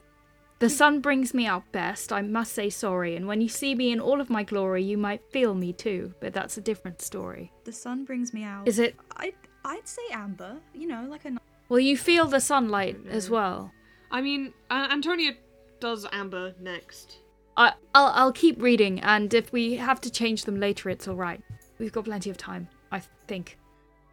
the 0.61 0.71
sun 0.71 1.01
brings 1.01 1.35
me 1.35 1.45
out 1.45 1.71
best. 1.71 2.11
I 2.11 2.23
must 2.23 2.55
say 2.55 2.71
sorry, 2.71 3.15
and 3.17 3.27
when 3.27 3.43
you 3.43 3.51
see 3.51 3.75
me 3.75 3.93
in 3.93 4.01
all 4.01 4.19
of 4.23 4.31
my 4.31 4.45
glory, 4.45 4.83
you 4.83 4.97
might 4.97 5.21
feel 5.31 5.55
me 5.55 5.75
too. 5.75 6.15
But 6.21 6.33
that's 6.33 6.57
a 6.57 6.63
different 6.63 7.03
story. 7.03 7.53
The 7.65 7.73
sun 7.73 8.07
brings 8.07 8.33
me 8.33 8.45
out. 8.45 8.67
Is 8.67 8.79
it? 8.79 8.97
I'd 9.19 9.35
I'd 9.67 9.87
say 9.87 10.03
amber. 10.11 10.57
You 10.73 10.87
know, 10.89 11.07
like 11.07 11.27
a. 11.27 11.37
Well, 11.69 11.81
you 11.81 11.99
feel 11.99 12.25
the 12.29 12.41
sunlight 12.41 12.97
as 13.11 13.29
well. 13.29 13.73
I 14.11 14.21
mean, 14.21 14.53
uh, 14.71 14.89
Antonia 14.91 15.33
does 15.81 16.07
amber 16.13 16.55
next. 16.61 17.19
I 17.57 17.73
I'll 17.95 18.13
I'll 18.15 18.33
keep 18.33 18.63
reading, 18.63 19.01
and 19.01 19.33
if 19.35 19.53
we 19.53 19.77
have 19.77 20.01
to 20.03 20.11
change 20.11 20.45
them 20.45 20.61
later, 20.61 20.89
it's 20.91 21.09
all 21.09 21.17
right. 21.17 21.41
We've 21.79 21.93
got 21.93 22.05
plenty 22.05 22.31
of 22.31 22.37
time, 22.37 22.69
I 22.91 23.03
think. 23.27 23.59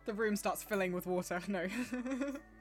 The 0.05 0.13
room 0.13 0.35
starts 0.35 0.63
filling 0.63 0.93
with 0.93 1.05
water. 1.05 1.41
No. 1.47 1.67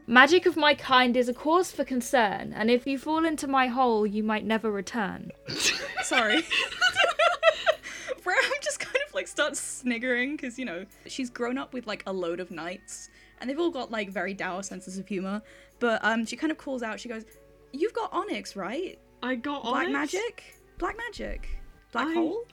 Magic 0.07 0.45
of 0.45 0.55
my 0.55 0.75
kind 0.75 1.17
is 1.17 1.31
a 1.31 1.35
cause 1.35 1.73
for 1.73 1.83
concern, 1.83 2.53
and 2.53 2.71
if 2.71 2.87
you 2.87 2.99
fall 2.99 3.25
into 3.25 3.47
my 3.47 3.69
hole, 3.69 4.07
you 4.07 4.23
might 4.23 4.45
never 4.45 4.71
return. 4.71 5.31
Sorry. 6.03 6.43
Bram 8.23 8.37
just 8.63 8.81
kind 8.81 8.99
of 9.07 9.15
like 9.15 9.27
starts 9.27 9.61
sniggering 9.61 10.37
because 10.37 10.59
you 10.59 10.67
know 10.67 10.85
she's 11.07 11.31
grown 11.31 11.57
up 11.57 11.73
with 11.73 11.87
like 11.87 12.03
a 12.07 12.13
load 12.13 12.41
of 12.41 12.51
knights 12.51 13.09
and 13.41 13.49
they've 13.51 13.59
all 13.59 13.71
got 13.71 13.91
like 13.91 14.11
very 14.11 14.35
dour 14.35 14.63
senses 14.63 14.99
of 14.99 15.07
humor. 15.09 15.43
But 15.81 16.05
um, 16.05 16.25
she 16.27 16.37
kind 16.37 16.51
of 16.51 16.59
calls 16.59 16.83
out. 16.83 16.99
She 17.01 17.09
goes, 17.09 17.25
"You've 17.73 17.93
got 17.95 18.13
onyx, 18.13 18.57
right? 18.57 18.99
I 19.23 19.35
got 19.35 19.63
Black 19.63 19.89
onyx. 19.89 19.93
magic, 20.15 20.45
black 20.79 20.97
magic, 20.97 21.49
black 21.93 22.09
I- 22.09 22.15
hole." 22.15 22.45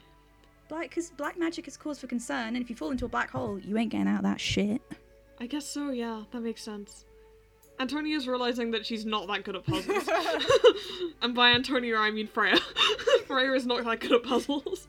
Black, 0.69 0.83
because 0.89 1.09
black 1.09 1.37
magic 1.37 1.67
is 1.67 1.75
cause 1.75 1.99
for 1.99 2.07
concern, 2.07 2.55
and 2.55 2.57
if 2.63 2.69
you 2.69 2.77
fall 2.77 2.91
into 2.91 3.03
a 3.03 3.09
black 3.09 3.29
hole, 3.29 3.59
you 3.59 3.77
ain't 3.77 3.91
getting 3.91 4.07
out 4.07 4.19
of 4.19 4.23
that 4.23 4.39
shit. 4.39 4.81
I 5.37 5.45
guess 5.45 5.65
so, 5.65 5.89
yeah, 5.89 6.23
that 6.31 6.39
makes 6.39 6.63
sense. 6.63 7.03
Antonia's 7.77 8.25
realizing 8.25 8.71
that 8.71 8.85
she's 8.85 9.05
not 9.05 9.27
that 9.27 9.43
good 9.43 9.57
at 9.57 9.65
puzzles. 9.65 10.07
and 11.21 11.35
by 11.35 11.49
Antonia, 11.51 11.97
I 11.97 12.09
mean 12.11 12.25
Freya. 12.27 12.55
Freya 13.27 13.51
is 13.51 13.65
not 13.65 13.83
that 13.83 13.99
good 13.99 14.13
at 14.13 14.23
puzzles. 14.23 14.87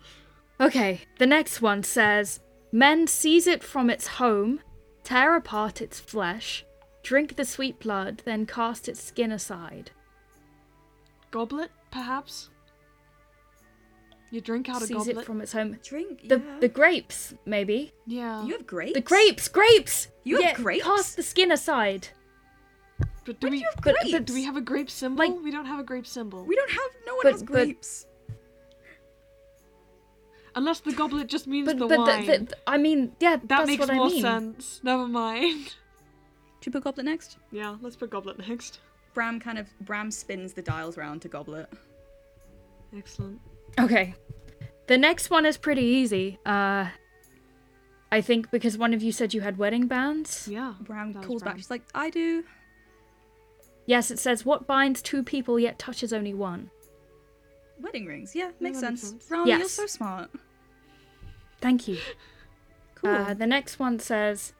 Okay, 0.61 1.01
the 1.19 1.27
next 1.27 1.61
one 1.63 1.83
says 1.83 2.39
Men 2.71 3.09
seize 3.09 3.49
it 3.49 3.65
from 3.65 3.91
its 3.91 4.07
home, 4.07 4.61
tear 5.05 5.37
apart 5.37 5.81
its 5.81 5.99
flesh, 6.01 6.65
drink 7.03 7.37
the 7.37 7.45
sweet 7.45 7.79
blood, 7.81 8.23
then 8.25 8.47
cast 8.47 8.89
its 8.89 9.03
skin 9.03 9.33
aside. 9.33 9.91
Goblet, 11.31 11.71
perhaps? 11.91 12.51
You 14.31 14.41
drink 14.41 14.69
out 14.69 14.81
a 14.83 14.87
Seize 14.87 14.97
goblet? 14.97 15.19
it 15.19 15.25
from 15.25 15.41
its 15.43 15.53
home. 15.53 15.77
Drink, 15.85 16.27
The 16.29 16.39
yeah. 16.39 16.59
the 16.61 16.69
grapes, 16.69 17.35
maybe. 17.45 17.93
Yeah. 18.07 18.45
you 18.45 18.53
have 18.55 18.67
grapes. 18.67 18.95
The 18.95 19.01
grapes, 19.03 19.49
grapes. 19.49 20.09
You 20.25 20.37
have 20.37 20.45
yeah, 20.45 20.55
grapes? 20.55 20.85
Cast 20.85 21.17
the 21.17 21.23
skin 21.23 21.53
aside. 21.53 22.09
But 23.25 23.39
do 23.41 23.47
When 23.47 23.53
do 23.53 23.57
we 23.57 23.59
you 23.59 23.65
have 23.67 23.75
but- 23.77 23.95
but 24.01 24.11
grapes? 24.11 24.25
do 24.27 24.35
we 24.35 24.45
have 24.45 24.57
a 24.57 24.61
grape 24.63 24.89
symbol? 24.91 25.19
Like- 25.27 25.43
we 25.43 25.51
don't 25.51 25.67
have 25.67 25.79
a 25.79 25.85
grape 25.85 26.07
symbol. 26.07 26.45
We 26.45 26.57
don't 26.57 26.71
have. 26.71 26.91
No 27.07 27.15
one 27.15 27.23
But- 27.25 27.33
has 27.33 27.43
but- 27.43 27.53
grapes. 27.53 28.07
Unless 30.55 30.81
the 30.81 30.93
goblet 30.93 31.29
just 31.29 31.47
means 31.47 31.67
But 31.67 31.79
the 31.79 31.87
but 31.87 31.99
wine. 31.99 32.27
the, 32.27 32.39
the, 32.39 32.57
I 32.67 32.77
mean, 32.79 33.13
yeah, 33.21 33.37
that 33.37 33.49
that's 33.49 33.67
makes 33.67 33.81
what 33.87 33.95
more 33.95 34.07
I 34.07 34.09
mean. 34.11 34.23
sense. 34.23 34.81
Never 34.83 35.07
mind. 35.09 35.75
Should 36.61 36.75
we 36.75 36.81
put 36.81 36.85
goblet 36.85 37.07
next? 37.07 37.39
Yeah, 37.51 37.77
let's 37.81 37.97
put 37.97 38.11
goblet 38.11 38.39
next. 38.47 38.81
Bram 39.15 39.41
kind 39.41 39.59
of 39.59 39.69
Bram 39.81 40.11
spins 40.11 40.53
the 40.53 40.63
dials 40.63 40.97
round 40.97 41.23
to 41.23 41.29
goblet. 41.29 41.69
Excellent. 42.97 43.41
Okay. 43.81 44.15
The 44.87 44.99
next 44.99 45.31
one 45.31 45.47
is 45.47 45.57
pretty 45.57 45.83
easy. 45.83 46.39
Uh 46.45 46.89
I 48.11 48.21
think 48.21 48.51
because 48.51 48.77
one 48.77 48.93
of 48.93 49.03
you 49.03 49.11
said 49.11 49.33
you 49.33 49.41
had 49.41 49.57
wedding 49.57 49.87
bands. 49.87 50.47
Yeah. 50.51 50.75
Bram 50.81 51.15
calls 51.15 51.43
Bram. 51.43 51.53
back. 51.55 51.59
She's 51.59 51.71
like, 51.71 51.83
I 51.95 52.11
do. 52.11 52.45
Yes, 53.87 54.11
it 54.11 54.19
says 54.19 54.45
what 54.45 54.67
binds 54.67 55.01
two 55.03 55.23
people 55.23 55.59
yet 55.59 55.79
touches 55.79 56.13
only 56.13 56.35
one. 56.35 56.71
Wedding 57.83 58.07
rings. 58.07 58.35
Yeah, 58.35 58.51
makes 58.61 58.81
sense. 58.81 59.03
sense. 59.03 59.31
Ron, 59.31 59.47
you're 59.47 59.69
so 59.69 59.87
smart. 59.87 60.31
Thank 61.61 61.89
you. 61.89 61.99
Cool. 62.95 63.11
Uh, 63.11 63.35
the 63.35 63.47
next 63.47 63.79
one 63.79 63.99
says 63.99 64.53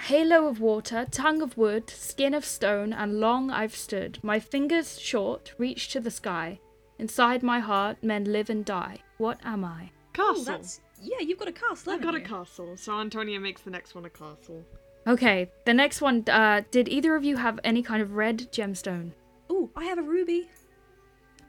Halo 0.00 0.46
of 0.46 0.60
water, 0.60 1.06
tongue 1.10 1.42
of 1.42 1.56
wood, 1.56 1.90
skin 1.90 2.32
of 2.34 2.44
stone, 2.44 2.92
and 2.92 3.20
long 3.20 3.50
I've 3.50 3.74
stood. 3.76 4.18
My 4.22 4.40
fingers 4.40 4.98
short 4.98 5.52
reach 5.58 5.88
to 5.88 6.00
the 6.00 6.10
sky. 6.10 6.60
Inside 6.98 7.42
my 7.42 7.60
heart, 7.60 8.02
men 8.02 8.24
live 8.24 8.50
and 8.50 8.64
die. 8.64 8.98
What 9.18 9.38
am 9.44 9.64
I? 9.64 9.90
oh, 10.18 10.34
Castle. 10.34 10.44
that's 10.44 10.80
yeah. 11.02 11.20
You've 11.20 11.38
got 11.38 11.48
a 11.48 11.52
castle. 11.52 11.90
I 11.92 11.96
haven't 11.96 12.12
got 12.12 12.14
a 12.14 12.20
castle, 12.20 12.76
so 12.76 12.98
Antonia 12.98 13.40
makes 13.40 13.62
the 13.62 13.70
next 13.70 13.94
one 13.94 14.04
a 14.04 14.10
castle. 14.10 14.64
Okay, 15.06 15.50
the 15.64 15.74
next 15.74 16.00
one. 16.00 16.24
Uh, 16.28 16.62
did 16.70 16.88
either 16.88 17.14
of 17.16 17.24
you 17.24 17.36
have 17.36 17.58
any 17.64 17.82
kind 17.82 18.02
of 18.02 18.12
red 18.12 18.52
gemstone? 18.52 19.12
Oh, 19.48 19.70
I 19.74 19.84
have 19.84 19.98
a 19.98 20.02
ruby. 20.02 20.48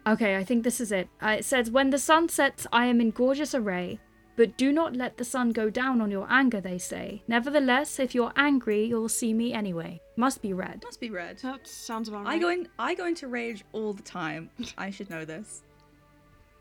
Okay, 0.07 0.35
I 0.35 0.43
think 0.43 0.63
this 0.63 0.81
is 0.81 0.91
it. 0.91 1.07
Uh, 1.21 1.35
it 1.39 1.45
says, 1.45 1.69
When 1.69 1.89
the 1.89 1.99
sun 1.99 2.29
sets, 2.29 2.65
I 2.73 2.87
am 2.87 2.99
in 3.01 3.11
gorgeous 3.11 3.53
array. 3.53 3.99
But 4.35 4.57
do 4.57 4.71
not 4.71 4.95
let 4.95 5.17
the 5.17 5.25
sun 5.25 5.51
go 5.51 5.69
down 5.69 6.01
on 6.01 6.09
your 6.09 6.25
anger, 6.29 6.61
they 6.61 6.77
say. 6.77 7.21
Nevertheless, 7.27 7.99
if 7.99 8.15
you're 8.15 8.31
angry, 8.35 8.85
you'll 8.85 9.09
see 9.09 9.33
me 9.33 9.53
anyway. 9.53 10.01
Must 10.15 10.41
be 10.41 10.53
red. 10.53 10.81
Must 10.83 10.99
be 10.99 11.09
red. 11.09 11.37
That 11.39 11.67
sounds 11.67 12.07
about 12.07 12.25
right. 12.25 12.35
I 12.35 12.39
go 12.39 12.49
in. 12.49 12.67
I 12.79 12.95
go 12.95 13.05
into 13.05 13.27
rage 13.27 13.63
all 13.73 13.93
the 13.93 14.01
time. 14.03 14.49
I 14.77 14.89
should 14.89 15.09
know 15.09 15.25
this. 15.25 15.63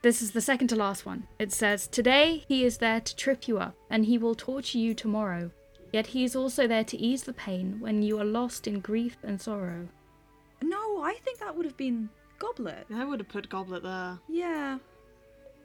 This 0.02 0.20
is 0.20 0.32
the 0.32 0.40
second 0.40 0.68
to 0.68 0.76
last 0.76 1.06
one. 1.06 1.26
It 1.38 1.52
says, 1.52 1.86
Today 1.86 2.44
he 2.48 2.64
is 2.64 2.78
there 2.78 3.00
to 3.00 3.16
trip 3.16 3.46
you 3.46 3.58
up, 3.58 3.76
and 3.88 4.04
he 4.04 4.18
will 4.18 4.34
torture 4.34 4.78
you 4.78 4.94
tomorrow. 4.94 5.50
Yet 5.92 6.08
he 6.08 6.24
is 6.24 6.36
also 6.36 6.66
there 6.66 6.84
to 6.84 6.98
ease 6.98 7.24
the 7.24 7.32
pain 7.32 7.76
when 7.80 8.02
you 8.02 8.18
are 8.18 8.24
lost 8.24 8.66
in 8.66 8.80
grief 8.80 9.16
and 9.22 9.40
sorrow. 9.40 9.88
No, 10.62 11.02
I 11.02 11.14
think 11.24 11.38
that 11.38 11.56
would 11.56 11.66
have 11.66 11.76
been 11.76 12.08
goblet. 12.40 12.86
I 12.92 13.04
would 13.04 13.20
have 13.20 13.28
put 13.28 13.48
Goblet 13.48 13.82
there. 13.84 14.18
Yeah. 14.28 14.78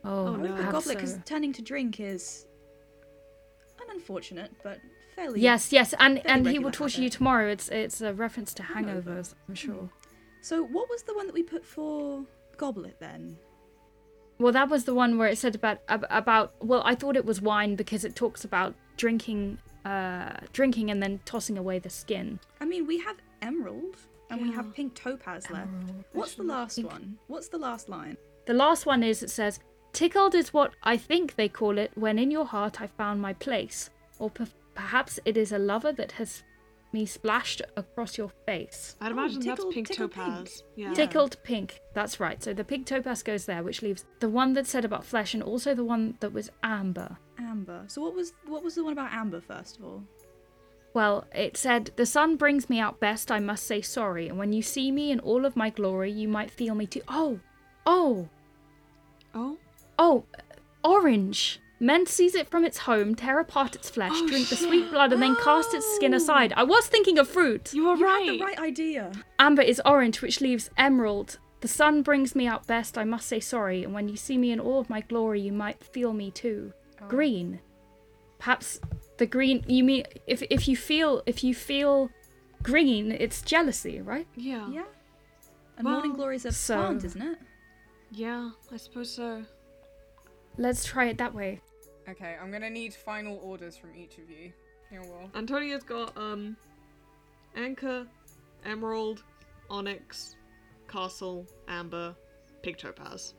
Oh, 0.04 0.28
Oh, 0.28 0.34
I 0.36 0.38
no. 0.38 0.48
have 0.56 0.66
put 0.66 0.72
goblet 0.72 0.96
because 0.98 1.14
so. 1.14 1.22
turning 1.26 1.52
to 1.54 1.62
drink 1.64 2.00
is 2.00 2.46
an 3.82 3.88
unfortunate 3.96 4.52
but 4.64 4.80
fairly. 5.16 5.42
Yes, 5.42 5.72
yes, 5.74 5.94
and 6.00 6.24
and 6.28 6.48
he 6.48 6.60
will 6.60 6.72
torture 6.72 7.02
you 7.02 7.10
tomorrow. 7.10 7.50
It's 7.50 7.70
it's 7.70 8.02
a 8.02 8.14
reference 8.14 8.54
to 8.56 8.64
Hangover. 8.64 9.12
hangovers, 9.12 9.34
I'm 9.50 9.56
sure. 9.56 9.90
So 10.42 10.64
what 10.64 10.88
was 10.90 11.02
the 11.04 11.16
one 11.16 11.26
that 11.26 11.34
we 11.34 11.42
put 11.44 11.66
for 11.66 12.24
goblet 12.58 12.98
then? 13.00 13.38
Well, 14.38 14.52
that 14.54 14.70
was 14.70 14.84
the 14.84 14.94
one 14.94 15.18
where 15.18 15.28
it 15.30 15.38
said 15.38 15.56
about 15.56 15.80
about. 15.88 16.54
Well, 16.64 16.82
I 16.86 16.94
thought 16.94 17.16
it 17.16 17.26
was 17.26 17.42
wine 17.42 17.76
because 17.76 18.04
it 18.06 18.16
talks 18.16 18.44
about 18.46 18.76
drinking, 18.98 19.58
uh, 19.86 20.34
drinking 20.54 20.92
and 20.92 21.02
then 21.02 21.20
tossing 21.26 21.58
away 21.58 21.80
the 21.80 21.90
skin. 21.90 22.40
I 22.62 22.66
mean, 22.66 22.86
we 22.86 23.00
have 23.00 23.16
emerald 23.42 23.96
and 24.30 24.42
we 24.42 24.52
have 24.52 24.74
pink 24.74 24.96
topaz 24.96 25.50
left. 25.50 25.70
What's 26.14 26.36
the 26.36 26.44
last 26.44 26.84
one? 26.84 27.18
What's 27.28 27.48
the 27.50 27.58
last 27.58 27.90
line? 27.90 28.18
The 28.46 28.54
last 28.54 28.86
one 28.86 29.04
is 29.04 29.24
it 29.24 29.30
says, 29.30 29.60
"Tickled 29.94 30.36
is 30.36 30.54
what 30.54 30.74
I 30.84 30.98
think 30.98 31.36
they 31.36 31.50
call 31.50 31.78
it 31.78 31.92
when 31.96 32.20
in 32.20 32.32
your 32.32 32.46
heart 32.46 32.82
I 32.82 32.88
found 32.88 33.22
my 33.22 33.34
place, 33.34 33.90
or 34.20 34.30
per- 34.30 34.48
perhaps 34.74 35.20
it 35.26 35.38
is 35.38 35.52
a 35.52 35.58
lover 35.60 35.92
that 35.94 36.14
has 36.14 36.44
me 36.94 37.06
splashed 37.06 37.62
across 37.76 38.18
your 38.18 38.30
face." 38.46 38.96
I'd 39.02 39.10
Oh, 39.10 39.12
imagine 39.12 39.42
tickled- 39.42 39.58
that's 39.68 39.74
pink 39.76 39.88
tickled 39.88 40.12
topaz. 40.12 40.38
pink. 40.62 40.70
Yeah. 40.76 40.88
Yeah. 40.90 40.94
Tickled 40.94 41.38
pink. 41.44 41.80
That's 41.94 42.20
right. 42.20 42.42
So 42.44 42.54
the 42.54 42.64
pink 42.64 42.86
topaz 42.88 43.24
goes 43.24 43.46
there, 43.46 43.64
which 43.64 43.82
leaves 43.82 44.06
the 44.20 44.30
one 44.30 44.54
that 44.54 44.68
said 44.68 44.86
about 44.86 45.06
flesh 45.06 45.34
and 45.34 45.42
also 45.44 45.74
the 45.74 45.84
one 45.84 46.18
that 46.20 46.32
was 46.34 46.50
amber. 46.64 47.18
Amber. 47.38 47.84
So 47.88 48.02
what 48.02 48.14
was 48.16 48.34
what 48.48 48.64
was 48.64 48.76
the 48.76 48.84
one 48.84 48.94
about 48.94 49.12
amber 49.12 49.42
first 49.42 49.78
of 49.78 49.84
all? 49.86 50.04
Well, 50.96 51.26
it 51.36 51.58
said, 51.58 51.92
The 51.98 52.06
sun 52.06 52.38
brings 52.38 52.70
me 52.70 52.80
out 52.80 53.02
best, 53.02 53.30
I 53.30 53.40
must 53.42 53.66
say 53.68 53.82
sorry, 53.82 54.30
and 54.30 54.40
when 54.40 54.54
you 54.54 54.62
see 54.62 54.94
me 54.94 55.12
in 55.12 55.20
all 55.20 55.46
of 55.46 55.58
my 55.58 55.70
glory, 55.70 56.10
you 56.10 56.30
might 56.30 56.50
feel 56.50 56.74
me 56.74 56.88
too. 56.88 57.02
Oh! 57.10 57.42
Oh! 57.86 58.30
Oh. 59.34 59.58
Oh! 60.00 60.24
Orange! 60.86 61.60
Men 61.82 62.06
seize 62.06 62.34
it 62.34 62.48
from 62.50 62.64
its 62.64 62.78
home, 62.78 63.14
tear 63.14 63.40
apart 63.40 63.76
its 63.76 63.90
flesh, 63.90 64.14
Oh, 64.16 64.28
drink 64.30 64.48
the 64.48 64.56
sweet 64.56 64.90
blood, 64.90 65.12
and 65.12 65.22
then 65.22 65.36
cast 65.36 65.74
its 65.74 65.86
skin 65.96 66.14
Oh. 66.14 66.18
aside. 66.18 66.54
I 66.56 66.64
was 66.64 66.88
thinking 66.88 67.18
of 67.20 67.28
fruit! 67.28 67.74
You 67.74 67.90
are 67.90 67.98
You 67.98 68.06
right. 68.06 68.26
had 68.30 68.40
the 68.40 68.44
right 68.46 68.60
idea. 68.60 69.12
Amber 69.38 69.64
is 69.64 69.82
orange, 69.86 70.22
which 70.22 70.40
leaves 70.40 70.70
emerald. 70.78 71.40
The 71.60 71.68
sun 71.68 72.04
brings 72.04 72.36
me 72.38 72.48
out 72.48 72.68
best, 72.68 72.98
I 72.98 73.04
must 73.04 73.28
say 73.28 73.42
sorry, 73.42 73.84
and 73.84 73.94
when 73.94 74.08
you 74.08 74.16
see 74.16 74.38
me 74.38 74.54
in 74.54 74.62
all 74.62 74.80
of 74.80 74.90
my 74.90 75.02
glory, 75.02 75.42
you 75.42 75.52
might 75.52 75.84
feel 75.84 76.14
me 76.14 76.32
too. 76.32 76.72
Oh. 77.02 77.08
Green. 77.10 77.60
Perhaps 78.40 78.80
the 79.18 79.26
green 79.26 79.64
you 79.68 79.84
mean 79.84 80.04
if 80.28 80.42
if 80.50 80.68
you 80.68 80.76
feel 80.78 81.22
if 81.26 81.44
you 81.44 81.54
feel 81.56 82.10
green, 82.64 83.12
it's 83.12 83.42
jealousy, 83.42 84.02
right? 84.02 84.28
Yeah. 84.36 84.70
Yeah. 84.70 84.86
And 85.78 85.88
morning 85.88 86.12
Well, 86.12 86.18
glory 86.18 86.36
is 86.38 86.46
a 86.46 86.52
so- 86.52 86.78
plant, 86.78 87.04
isn't 87.04 87.22
it? 87.22 87.38
Yeah, 88.12 88.52
I 88.72 88.78
suppose 88.78 89.12
so. 89.12 89.44
Let's 90.58 90.86
try 90.86 91.06
it 91.06 91.18
that 91.18 91.34
way. 91.34 91.62
Okay, 92.08 92.38
I'm 92.42 92.52
gonna 92.52 92.70
need 92.70 92.94
final 92.94 93.38
orders 93.44 93.76
from 93.76 93.96
each 93.96 94.18
of 94.18 94.30
you. 94.30 94.54
Here, 94.90 95.02
Will. 95.02 95.30
Antonia's 95.36 95.84
got 95.84 96.16
um 96.18 96.56
anchor, 97.56 98.06
emerald, 98.64 99.24
onyx, 99.70 100.36
castle, 100.88 101.46
amber, 101.68 102.16
pink 102.62 102.78
topaz. 102.78 103.34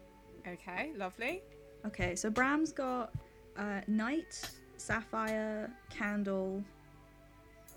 Okay, 0.47 0.93
lovely. 0.97 1.43
Okay, 1.87 2.15
so 2.17 2.29
Bram's 2.31 2.73
got 2.73 3.13
uh, 3.57 3.81
knight, 3.87 4.51
sapphire, 4.77 5.71
candle, 5.91 6.63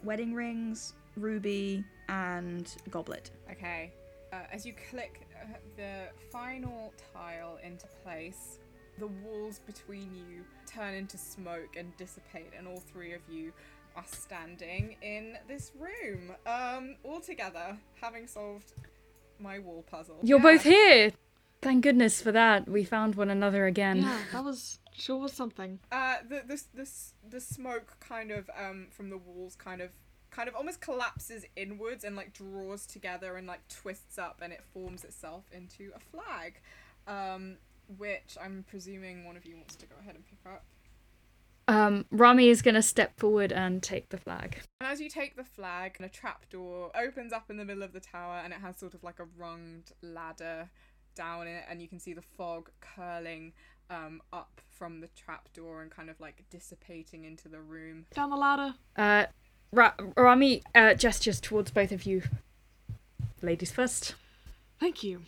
wedding 0.04 0.34
rings, 0.34 0.94
ruby, 1.18 1.84
and 2.08 2.76
goblet. 2.90 3.32
Okay. 3.52 3.92
Uh, 4.32 4.38
as 4.52 4.66
you 4.66 4.74
click 4.92 5.28
uh, 5.42 5.46
the 5.76 6.08
final 6.32 6.94
tile 7.14 7.58
into 7.64 7.88
place, 8.04 8.60
the 9.00 9.08
walls 9.08 9.60
between 9.66 10.14
you 10.14 10.44
turn 10.72 10.94
into 10.94 11.18
smoke 11.18 11.76
and 11.78 11.96
dissipate, 11.98 12.52
and 12.58 12.68
all 12.68 12.80
three 12.80 13.14
of 13.14 13.22
you 13.30 13.52
are 13.96 14.04
standing 14.06 14.96
in 15.02 15.38
this 15.48 15.72
room, 15.80 16.32
um, 16.46 16.96
all 17.04 17.20
together, 17.20 17.76
having 18.00 18.28
solved 18.28 18.74
my 19.40 19.58
wall 19.58 19.84
puzzle. 19.90 20.18
You're 20.22 20.38
Yeah. 20.40 20.44
both 20.44 20.64
here. 20.64 21.12
Thank 21.62 21.84
goodness 21.84 22.22
for 22.22 22.32
that. 22.32 22.68
We 22.70 22.84
found 22.84 23.16
one 23.16 23.30
another 23.30 23.66
again. 23.66 23.98
Yeah, 23.98 24.18
that 24.32 24.44
was 24.44 24.79
sure 24.94 25.18
was 25.18 25.34
something. 25.34 25.80
Uh, 25.92 26.18
the 26.28 26.44
the 26.48 26.64
the 26.74 26.90
the 27.30 27.42
smoke 27.42 27.98
kind 28.00 28.32
of 28.32 28.50
um 28.58 28.88
from 28.92 29.10
the 29.10 29.18
walls 29.18 29.56
kind 29.56 29.82
of 29.82 29.92
kind 30.32 30.48
of 30.48 30.56
almost 30.56 30.80
collapses 30.80 31.46
inwards 31.56 32.04
and 32.04 32.16
like 32.16 32.34
draws 32.34 32.86
together 32.86 33.36
and 33.36 33.48
like 33.48 33.68
twists 33.68 34.18
up 34.18 34.42
and 34.42 34.54
it 34.54 34.64
forms 34.74 35.04
itself 35.04 35.44
into 35.52 35.92
a 35.96 36.00
flag, 36.00 36.60
um, 37.08 37.58
which 37.98 38.38
I'm 38.42 38.64
presuming 38.68 39.26
one 39.26 39.36
of 39.36 39.46
you 39.46 39.56
wants 39.56 39.76
to 39.78 39.86
go 39.86 39.96
ahead 40.00 40.16
and 40.16 40.24
pick 40.26 40.40
up. 40.46 40.64
Um, 41.68 42.06
Rami 42.10 42.50
is 42.50 42.62
gonna 42.62 42.82
step 42.82 43.20
forward 43.20 43.52
and 43.52 43.82
take 43.82 44.10
the 44.10 44.18
flag. 44.18 44.58
And 44.82 44.90
as 44.90 45.00
you 45.00 45.10
take 45.10 45.36
the 45.36 45.44
flag, 45.44 45.98
a 46.00 46.10
trapdoor 46.10 46.92
opens 46.96 47.32
up 47.32 47.50
in 47.50 47.58
the 47.58 47.66
middle 47.66 47.84
of 47.84 47.94
the 47.94 48.00
tower 48.00 48.42
and 48.44 48.54
it 48.54 48.60
has 48.60 48.78
sort 48.78 48.94
of 48.94 49.04
like 49.04 49.20
a 49.20 49.26
runged 49.38 49.94
ladder 50.02 50.70
down 51.16 51.48
it, 51.48 51.66
and 51.70 51.82
you 51.82 51.88
can 51.88 52.00
see 52.00 52.14
the 52.14 52.22
fog 52.22 52.70
curling 52.80 53.54
um, 53.90 54.22
up 54.32 54.62
from 54.70 55.02
the 55.02 55.08
trapdoor 55.10 55.82
and 55.82 55.92
kind 55.92 56.10
of 56.10 56.20
like 56.20 56.44
dissipating 56.50 57.26
into 57.26 57.50
the 57.50 57.60
room. 57.60 58.06
Down 58.14 58.30
the 58.30 58.38
ladder. 58.38 58.76
Uh, 58.96 59.26
Ra- 59.72 59.94
Rami 60.16 60.64
uh, 60.74 60.94
gestures 60.94 61.40
towards 61.40 61.72
both 61.72 61.92
of 61.92 62.04
you. 62.04 62.24
Ladies 63.42 63.72
first. 63.72 64.16
Thank 64.80 65.04
you. 65.04 65.24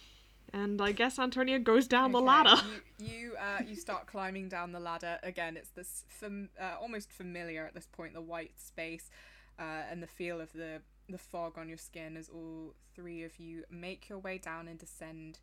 And 0.53 0.81
I 0.81 0.91
guess 0.91 1.17
Antonia 1.17 1.59
goes 1.59 1.87
down 1.87 2.11
the 2.11 2.19
ladder. 2.19 2.61
You 2.99 3.07
you, 3.07 3.35
uh, 3.35 3.63
you 3.65 3.75
start 3.75 4.05
climbing 4.05 4.49
down 4.49 4.73
the 4.73 4.79
ladder 4.79 5.17
again. 5.23 5.55
It's 5.55 5.69
this 5.69 6.03
fam- 6.09 6.49
uh, 6.59 6.75
almost 6.79 7.11
familiar 7.11 7.65
at 7.65 7.73
this 7.73 7.87
point. 7.89 8.13
The 8.13 8.21
white 8.21 8.59
space 8.59 9.09
uh, 9.57 9.83
and 9.89 10.03
the 10.03 10.07
feel 10.07 10.41
of 10.41 10.51
the 10.53 10.81
the 11.09 11.17
fog 11.17 11.57
on 11.57 11.67
your 11.67 11.77
skin 11.77 12.15
as 12.15 12.29
all 12.29 12.73
three 12.95 13.23
of 13.23 13.37
you 13.37 13.63
make 13.69 14.07
your 14.07 14.19
way 14.19 14.37
down 14.37 14.67
and 14.67 14.77
descend 14.79 15.39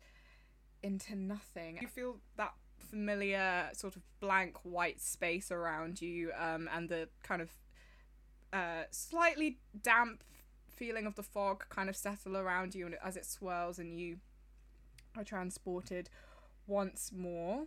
into 0.81 1.15
nothing. 1.15 1.77
You 1.81 1.87
feel 1.87 2.17
that 2.37 2.53
familiar 2.79 3.69
sort 3.73 3.95
of 3.95 4.01
blank 4.19 4.57
white 4.63 4.99
space 4.99 5.51
around 5.51 6.01
you, 6.01 6.31
um, 6.37 6.69
and 6.73 6.89
the 6.89 7.09
kind 7.23 7.41
of 7.41 7.49
uh, 8.51 8.83
slightly 8.91 9.57
damp 9.81 10.23
feeling 10.67 11.05
of 11.05 11.15
the 11.15 11.23
fog 11.23 11.65
kind 11.69 11.89
of 11.89 11.95
settle 11.95 12.37
around 12.37 12.73
you 12.73 12.85
and 12.85 12.95
as 13.03 13.17
it 13.17 13.25
swirls 13.25 13.79
and 13.79 13.99
you 13.99 14.17
are 15.17 15.23
transported 15.23 16.09
once 16.67 17.11
more. 17.15 17.65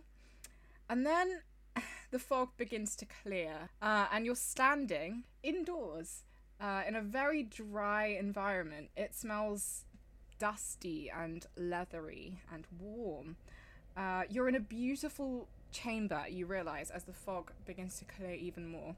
And 0.89 1.05
then 1.05 1.41
the 2.11 2.19
fog 2.19 2.49
begins 2.57 2.95
to 2.97 3.05
clear, 3.05 3.69
uh, 3.81 4.07
and 4.11 4.25
you're 4.25 4.35
standing 4.35 5.23
indoors 5.43 6.23
uh, 6.59 6.81
in 6.87 6.95
a 6.95 7.01
very 7.01 7.43
dry 7.43 8.05
environment. 8.05 8.89
It 8.95 9.13
smells 9.13 9.85
dusty 10.39 11.09
and 11.09 11.45
leathery 11.55 12.39
and 12.51 12.65
warm. 12.79 13.37
Uh, 13.95 14.23
you're 14.29 14.49
in 14.49 14.55
a 14.55 14.59
beautiful 14.59 15.47
chamber, 15.71 16.23
you 16.29 16.45
realize, 16.45 16.89
as 16.89 17.03
the 17.03 17.13
fog 17.13 17.51
begins 17.65 17.99
to 17.99 18.05
clear 18.05 18.33
even 18.33 18.67
more. 18.67 18.95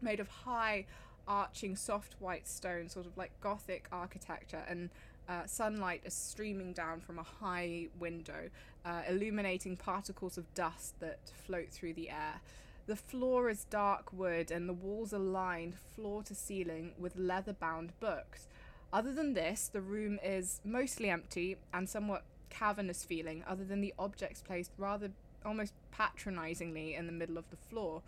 Made 0.00 0.20
of 0.20 0.28
high, 0.28 0.86
arching, 1.28 1.76
soft 1.76 2.16
white 2.18 2.48
stone, 2.48 2.88
sort 2.88 3.06
of 3.06 3.16
like 3.16 3.30
Gothic 3.40 3.86
architecture, 3.92 4.64
and 4.68 4.90
uh, 5.28 5.46
sunlight 5.46 6.02
is 6.04 6.14
streaming 6.14 6.72
down 6.72 7.00
from 7.00 7.18
a 7.18 7.22
high 7.22 7.88
window, 7.98 8.50
uh, 8.84 9.02
illuminating 9.08 9.76
particles 9.76 10.36
of 10.36 10.52
dust 10.54 10.98
that 11.00 11.20
float 11.46 11.70
through 11.70 11.94
the 11.94 12.10
air. 12.10 12.40
The 12.86 12.96
floor 12.96 13.48
is 13.48 13.64
dark 13.64 14.12
wood, 14.12 14.50
and 14.50 14.68
the 14.68 14.72
walls 14.72 15.14
are 15.14 15.20
lined 15.20 15.76
floor 15.94 16.24
to 16.24 16.34
ceiling 16.34 16.92
with 16.98 17.16
leather 17.16 17.52
bound 17.52 17.92
books. 18.00 18.48
Other 18.92 19.12
than 19.12 19.34
this, 19.34 19.68
the 19.72 19.80
room 19.80 20.18
is 20.22 20.60
mostly 20.64 21.08
empty 21.08 21.56
and 21.72 21.88
somewhat 21.88 22.24
cavernous 22.52 23.04
feeling, 23.04 23.42
other 23.46 23.64
than 23.64 23.80
the 23.80 23.94
objects 23.98 24.42
placed 24.42 24.72
rather 24.76 25.10
almost 25.44 25.72
patronizingly 25.90 26.94
in 26.94 27.06
the 27.06 27.12
middle 27.12 27.38
of 27.38 27.48
the 27.50 27.56
floor. 27.56 28.02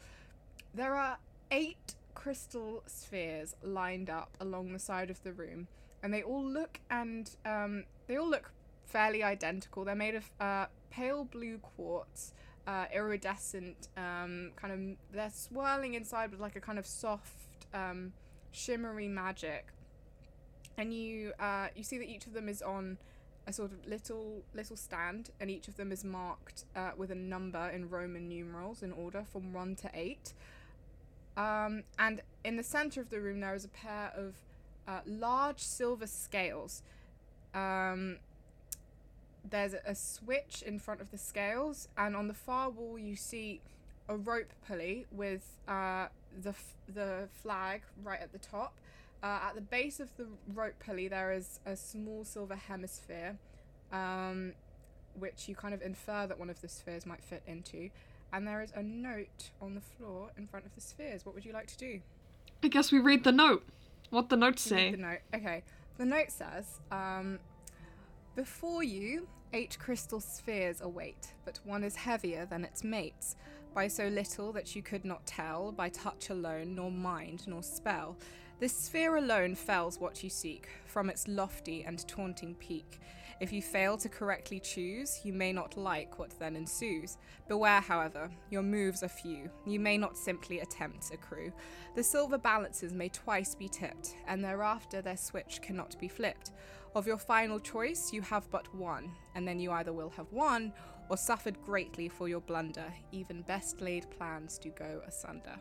There 0.74 0.95
are 0.95 1.18
eight 1.51 1.95
crystal 2.14 2.82
spheres 2.86 3.57
lined 3.62 4.11
up 4.11 4.36
along 4.40 4.72
the 4.72 4.78
side 4.78 5.11
of 5.11 5.22
the 5.22 5.32
room, 5.32 5.66
and 6.03 6.12
they 6.12 6.22
all 6.22 6.45
look 6.45 6.80
and 6.90 7.30
um, 7.45 7.84
they 8.07 8.16
all 8.16 8.28
look 8.28 8.53
fairly 8.84 9.22
identical. 9.22 9.84
They're 9.84 9.95
made 9.95 10.14
of 10.14 10.30
uh, 10.40 10.66
pale 10.90 11.24
blue 11.24 11.59
quartz, 11.59 12.34
uh, 12.66 12.86
iridescent, 12.95 13.88
um, 13.97 14.53
kind 14.57 14.72
of. 14.72 15.14
They're 15.14 15.32
swirling 15.34 15.95
inside 15.95 16.30
with 16.30 16.40
like 16.40 16.57
a 16.57 16.61
kind 16.61 16.78
of 16.78 16.86
soft, 16.86 17.66
um, 17.72 18.12
shimmery 18.53 19.09
magic. 19.09 19.68
And 20.76 20.92
you 20.92 21.32
uh, 21.38 21.68
you 21.74 21.82
see 21.82 21.99
that 21.99 22.09
each 22.09 22.26
of 22.26 22.32
them 22.32 22.49
is 22.49 22.62
on 22.62 22.99
a 23.47 23.53
sort 23.53 23.72
of 23.72 23.86
little 23.86 24.42
little 24.55 24.76
stand, 24.76 25.30
and 25.40 25.51
each 25.51 25.68
of 25.68 25.76
them 25.76 25.92
is 25.92 26.05
marked 26.05 26.64
uh, 26.74 26.90
with 26.97 27.11
a 27.11 27.14
number 27.14 27.68
in 27.68 27.88
Roman 27.90 28.28
numerals 28.28 28.82
in 28.82 28.92
order 28.92 29.24
from 29.30 29.53
one 29.53 29.74
to 29.76 29.90
eight. 29.95 30.32
Um, 31.36 31.82
and 31.99 32.22
in 32.45 32.57
the 32.57 32.62
center 32.62 33.01
of 33.01 33.11
the 33.11 33.20
room, 33.20 33.40
there 33.40 33.55
is 33.55 33.64
a 33.64 33.68
pair 33.68 34.12
of 34.16 34.34
uh, 34.86 35.01
large 35.07 35.61
silver 35.61 36.07
scales. 36.07 36.82
Um, 37.55 38.18
there's 39.49 39.74
a, 39.74 39.95
switch 39.95 40.62
in 40.62 40.78
front 40.78 41.01
of 41.01 41.11
the 41.11 41.18
scales, 41.18 41.88
and 41.99 42.16
on 42.16 42.28
the 42.28 42.34
far 42.34 42.70
wall, 42.70 42.99
you 42.99 43.14
see 43.14 43.61
a 44.09 44.16
rope 44.16 44.53
pulley 44.66 45.07
with 45.11 45.59
uh, 45.68 46.07
the 46.42 46.51
f- 46.51 46.74
the 46.92 47.28
flag 47.42 47.82
right 48.03 48.20
at 48.20 48.32
the 48.32 48.38
top. 48.38 48.74
Uh, 49.25 49.39
at 49.49 49.55
the 49.55 49.62
base 49.62 50.01
of 50.01 50.14
the 50.18 50.27
rope 50.53 50.75
pulley, 50.85 51.09
there 51.09 51.33
is 51.33 51.59
a 51.64 51.75
small 51.75 52.25
silver 52.25 52.57
hemisphere, 52.57 53.39
um, 53.91 54.53
which 55.18 55.49
you 55.49 55.55
kind 55.55 55.72
of 55.72 55.81
infer 55.81 56.27
that 56.27 56.39
one 56.39 56.51
of 56.51 56.61
the 56.61 56.68
spheres 56.68 57.07
might 57.07 57.25
fit 57.25 57.43
into. 57.47 57.89
And 58.35 58.47
there 58.47 58.61
is 58.61 58.70
a 58.77 58.83
note 58.83 59.51
on 59.62 59.75
the 59.75 59.81
floor 59.81 60.31
in 60.37 60.47
front 60.47 60.66
of 60.66 60.75
the 60.75 60.83
spheres. 60.83 61.25
What 61.25 61.35
would 61.35 61.47
you 61.47 61.55
like 61.55 61.68
to 61.68 61.79
do? 61.79 62.01
I 62.62 62.68
guess 62.68 62.93
we 62.93 62.99
read 62.99 63.25
the 63.25 63.33
note. 63.33 63.64
What 64.11 64.29
the 64.29 64.37
note 64.37 64.47
read 64.49 64.59
say? 64.59 64.91
The 64.91 64.99
note. 64.99 65.20
Okay. 65.35 65.62
The 65.97 66.05
note 66.05 66.31
says, 66.31 66.81
um, 66.93 67.39
"Before 68.35 68.83
you, 68.83 69.27
eight 69.55 69.79
crystal 69.79 70.20
spheres 70.20 70.83
await, 70.83 71.33
but 71.47 71.61
one 71.64 71.83
is 71.83 71.97
heavier 71.97 72.45
than 72.45 72.62
its 72.62 72.85
mates, 72.85 73.37
by 73.72 73.89
so 73.89 74.09
little 74.09 74.53
that 74.53 74.77
you 74.77 74.83
could 74.83 75.07
not 75.07 75.25
tell, 75.25 75.72
by 75.72 75.89
touch 75.89 76.29
alone, 76.29 76.75
nor 76.75 76.91
mind, 76.91 77.47
nor 77.47 77.62
spell. 77.62 78.18
This 78.61 78.76
sphere 78.76 79.16
alone 79.16 79.57
fells 79.57 79.98
what 79.98 80.22
you 80.22 80.30
seek, 80.30 80.68
from 80.86 81.11
its 81.11 81.26
lofty 81.26 81.84
and 81.84 82.07
taunting 82.07 82.55
peak. 82.55 83.00
If 83.40 83.52
you 83.52 83.61
fail 83.61 83.98
to 83.98 84.09
correctly 84.09 84.61
choose, 84.61 85.20
you 85.24 85.32
may 85.32 85.52
not 85.52 85.76
like 85.76 86.20
what 86.20 86.38
then 86.38 86.55
ensues. 86.55 87.18
Beware, 87.48 87.80
however, 87.80 88.30
your 88.50 88.62
moves 88.62 89.02
are 89.02 89.09
few. 89.09 89.50
You 89.66 89.80
may 89.80 89.98
not 89.98 90.16
simply 90.16 90.61
attempt 90.61 91.12
a 91.12 91.16
crew. 91.16 91.52
The 91.96 92.02
silver 92.05 92.38
balances 92.38 92.92
may 92.92 93.09
twice 93.09 93.57
be 93.57 93.68
tipped, 93.68 94.14
and 94.28 94.42
thereafter 94.42 95.02
their 95.02 95.16
switch 95.16 95.61
cannot 95.61 95.98
be 95.98 96.09
flipped. 96.09 96.52
Of 96.94 97.09
your 97.09 97.18
final 97.18 97.59
choice, 97.59 98.12
you 98.12 98.22
have 98.22 98.48
but 98.52 98.72
one, 98.72 99.11
and 99.34 99.46
then 99.48 99.59
you 99.59 99.72
either 99.72 99.92
will 99.92 100.11
have 100.11 100.30
won 100.30 100.72
or 101.11 101.16
suffered 101.16 101.61
greatly 101.64 102.09
for 102.09 102.28
your 102.28 102.40
blunder. 102.40 102.94
Even 103.11 103.42
best 103.42 103.80
laid 103.80 104.09
plans 104.11 104.59
do 104.59 104.70
go 104.70 105.02
asunder. 105.09 105.57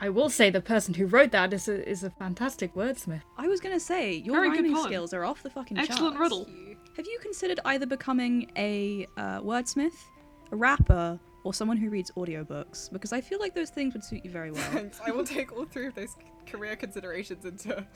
I 0.00 0.08
will 0.08 0.28
say 0.28 0.50
the 0.50 0.60
person 0.60 0.92
who 0.94 1.06
wrote 1.06 1.30
that 1.32 1.52
is 1.52 1.68
a, 1.68 1.88
is 1.88 2.02
a 2.04 2.10
fantastic 2.10 2.74
wordsmith. 2.74 3.22
I 3.38 3.46
was 3.48 3.60
gonna 3.60 3.80
say 3.80 4.14
your 4.16 4.34
Very 4.36 4.50
good 4.50 4.56
rhyming 4.56 4.74
poem. 4.74 4.84
skills 4.86 5.14
are 5.14 5.24
off 5.24 5.42
the 5.42 5.50
fucking 5.50 5.78
Excellent 5.78 6.16
charts. 6.16 6.20
riddle. 6.20 6.48
Have 6.96 7.06
you 7.06 7.18
considered 7.22 7.60
either 7.64 7.86
becoming 7.86 8.50
a 8.56 9.06
uh, 9.16 9.40
wordsmith, 9.40 9.94
a 10.52 10.56
rapper, 10.56 11.18
or 11.44 11.52
someone 11.54 11.76
who 11.76 11.90
reads 11.90 12.10
audiobooks? 12.12 12.92
Because 12.92 13.12
I 13.12 13.20
feel 13.20 13.38
like 13.40 13.54
those 13.54 13.70
things 13.70 13.94
would 13.94 14.04
suit 14.04 14.24
you 14.24 14.30
very 14.30 14.50
well. 14.50 14.62
Thanks. 14.70 15.00
I 15.06 15.10
will 15.10 15.24
take 15.24 15.52
all 15.56 15.64
three 15.64 15.86
of 15.86 15.94
those 15.94 16.16
career 16.46 16.76
considerations 16.76 17.44
into 17.44 17.76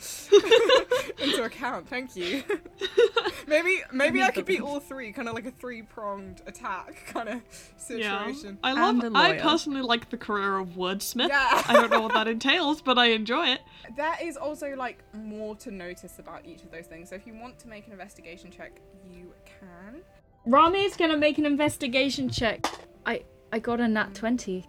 into 1.22 1.42
account. 1.44 1.88
Thank 1.88 2.16
you. 2.16 2.42
maybe 3.48 3.82
maybe 3.92 4.22
I 4.22 4.30
could 4.30 4.44
be 4.44 4.60
all 4.60 4.78
three, 4.80 5.12
kind 5.12 5.28
of 5.28 5.34
like 5.34 5.46
a 5.46 5.50
three 5.50 5.82
pronged 5.82 6.42
attack 6.46 7.04
kind 7.12 7.28
of 7.28 7.42
situation. 7.76 8.58
Yeah. 8.62 8.70
I 8.70 8.72
love 8.74 9.00
And 9.04 9.16
a 9.16 9.18
I 9.18 9.28
lawyer. 9.30 9.40
personally 9.40 9.82
like 9.82 10.10
the 10.10 10.16
career 10.16 10.58
of 10.58 10.68
wordsmith. 10.70 11.28
Yeah. 11.28 11.62
I 11.66 11.72
don't 11.74 11.90
know 11.90 12.00
what 12.02 12.14
that 12.14 12.28
entails, 12.36 12.80
but 12.82 12.98
I 12.98 13.06
enjoy 13.06 13.48
it. 13.48 13.60
There 13.96 14.14
is 14.22 14.36
also 14.36 14.74
like 14.76 15.02
more 15.14 15.56
to 15.56 15.70
notice 15.70 16.18
about 16.18 16.44
each 16.46 16.62
of 16.62 16.70
those 16.70 16.86
things. 16.86 17.08
So 17.08 17.14
if 17.16 17.26
you 17.26 17.34
want 17.34 17.58
to 17.60 17.68
make 17.68 17.86
an 17.86 17.92
investigation 17.92 18.50
check, 18.50 18.80
you 19.04 19.32
can. 19.44 20.02
Rami 20.46 20.82
is 20.84 20.96
gonna 20.96 21.16
make 21.16 21.38
an 21.38 21.46
investigation 21.46 22.28
check. 22.28 22.66
I 23.06 23.22
I 23.52 23.58
got 23.58 23.80
a 23.80 23.88
nat 23.88 24.14
twenty. 24.14 24.66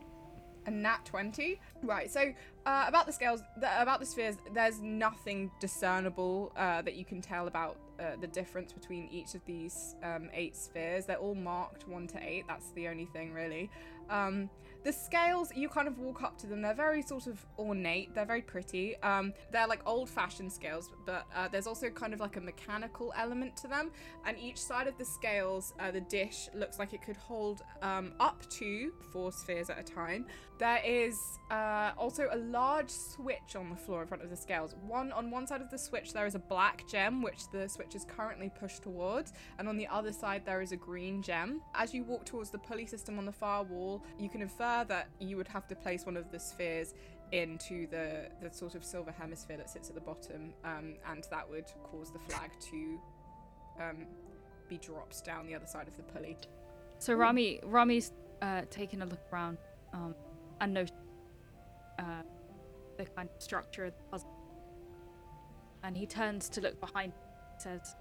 A 0.65 0.71
nat 0.71 0.99
20 1.05 1.59
right 1.83 2.09
so 2.11 2.33
uh, 2.65 2.85
about 2.87 3.05
the 3.05 3.13
scales 3.13 3.41
about 3.57 3.99
the 3.99 4.05
spheres 4.05 4.37
there's 4.53 4.79
nothing 4.79 5.49
discernible 5.59 6.51
uh, 6.55 6.81
that 6.81 6.95
you 6.95 7.05
can 7.05 7.21
tell 7.21 7.47
about 7.47 7.77
uh, 7.99 8.15
the 8.21 8.27
difference 8.27 8.71
between 8.71 9.09
each 9.11 9.35
of 9.35 9.43
these 9.45 9.95
um, 10.03 10.29
eight 10.33 10.55
spheres. 10.55 11.05
They're 11.05 11.17
all 11.17 11.35
marked 11.35 11.85
1 11.87 12.07
to 12.07 12.19
8 12.21 12.45
that's 12.47 12.71
the 12.71 12.87
only 12.87 13.05
thing 13.05 13.33
really. 13.33 13.69
Um, 14.09 14.49
the 14.85 14.93
scales 14.93 15.51
you 15.53 15.67
kind 15.67 15.87
of 15.87 15.99
walk 15.99 16.23
up 16.23 16.37
to 16.39 16.47
them. 16.47 16.61
They're 16.61 16.73
very 16.73 17.01
sort 17.01 17.27
of 17.27 17.45
ornate. 17.57 18.15
They're 18.15 18.25
very 18.25 18.41
pretty. 18.41 18.95
Um, 19.03 19.33
they're 19.51 19.67
like 19.67 19.81
old-fashioned 19.85 20.51
scales 20.51 20.89
but 21.05 21.25
uh, 21.35 21.49
there's 21.49 21.67
also 21.67 21.89
kind 21.89 22.13
of 22.13 22.21
like 22.21 22.37
a 22.37 22.41
mechanical 22.41 23.11
element 23.17 23.57
to 23.57 23.67
them. 23.67 23.91
And 24.25 24.37
each 24.39 24.61
side 24.61 24.87
of 24.87 24.97
the 24.97 25.05
scales 25.05 25.73
uh, 25.79 25.91
the 25.91 26.01
dish 26.01 26.47
looks 26.55 26.79
like 26.79 26.93
it 26.93 27.01
could 27.01 27.17
hold 27.17 27.63
um, 27.81 28.13
up 28.21 28.49
to 28.51 28.93
four 29.11 29.33
spheres 29.33 29.69
at 29.69 29.77
a 29.77 29.83
time 29.83 30.25
there 30.59 30.81
is 30.85 31.39
uh, 31.49 31.91
also 31.97 32.27
a 32.31 32.37
large 32.37 32.89
switch 32.89 33.55
on 33.55 33.69
the 33.69 33.75
floor 33.75 34.01
in 34.01 34.07
front 34.07 34.21
of 34.21 34.29
the 34.29 34.35
scales. 34.35 34.75
One 34.85 35.11
on 35.13 35.31
one 35.31 35.47
side 35.47 35.61
of 35.61 35.71
the 35.71 35.77
switch 35.77 36.11
there 36.13 36.25
is 36.25 36.35
a 36.35 36.39
black 36.39 36.83
gem, 36.87 37.21
which 37.21 37.49
the 37.51 37.67
switch 37.67 37.95
is 37.95 38.05
currently 38.05 38.51
pushed 38.59 38.83
towards, 38.83 39.33
and 39.57 39.67
on 39.67 39.77
the 39.77 39.87
other 39.87 40.11
side 40.11 40.43
there 40.45 40.61
is 40.61 40.73
a 40.73 40.75
green 40.75 41.21
gem. 41.21 41.61
As 41.73 41.93
you 41.93 42.03
walk 42.03 42.25
towards 42.25 42.49
the 42.49 42.59
pulley 42.59 42.85
system 42.85 43.17
on 43.17 43.25
the 43.25 43.31
far 43.31 43.63
wall, 43.63 44.03
you 44.19 44.29
can 44.29 44.41
infer 44.41 44.85
that 44.89 45.07
you 45.19 45.37
would 45.37 45.47
have 45.47 45.65
to 45.69 45.75
place 45.75 46.05
one 46.05 46.17
of 46.17 46.29
the 46.31 46.39
spheres 46.39 46.93
into 47.31 47.87
the 47.87 48.29
the 48.41 48.51
sort 48.51 48.75
of 48.75 48.83
silver 48.83 49.11
hemisphere 49.11 49.57
that 49.57 49.69
sits 49.69 49.87
at 49.87 49.95
the 49.95 50.01
bottom, 50.01 50.53
um, 50.65 50.95
and 51.09 51.25
that 51.31 51.49
would 51.49 51.71
cause 51.83 52.11
the 52.11 52.19
flag 52.19 52.51
to 52.59 52.99
um, 53.79 54.05
be 54.67 54.77
dropped 54.77 55.23
down 55.23 55.47
the 55.47 55.55
other 55.55 55.65
side 55.65 55.87
of 55.87 55.95
the 55.95 56.03
pulley. 56.03 56.37
So 56.99 57.13
Rami, 57.13 57.61
Rami's 57.63 58.11
uh, 58.41 58.63
taking 58.69 59.01
a 59.01 59.05
look 59.05 59.21
around 59.31 59.57
um, 59.93 60.13
and 60.61 60.73
noticed 60.73 60.93
uh, 61.99 62.23
the 62.97 63.05
kind 63.05 63.29
of 63.35 63.41
structure 63.41 63.85
of 63.85 63.93
the 63.97 64.03
puzzle. 64.11 64.29
And 65.83 65.95
he 65.97 66.05
turns 66.05 66.49
to 66.49 66.61
look 66.61 66.79
behind. 66.79 67.13
him 67.13 67.19
and 67.53 67.61
Says, 67.61 67.95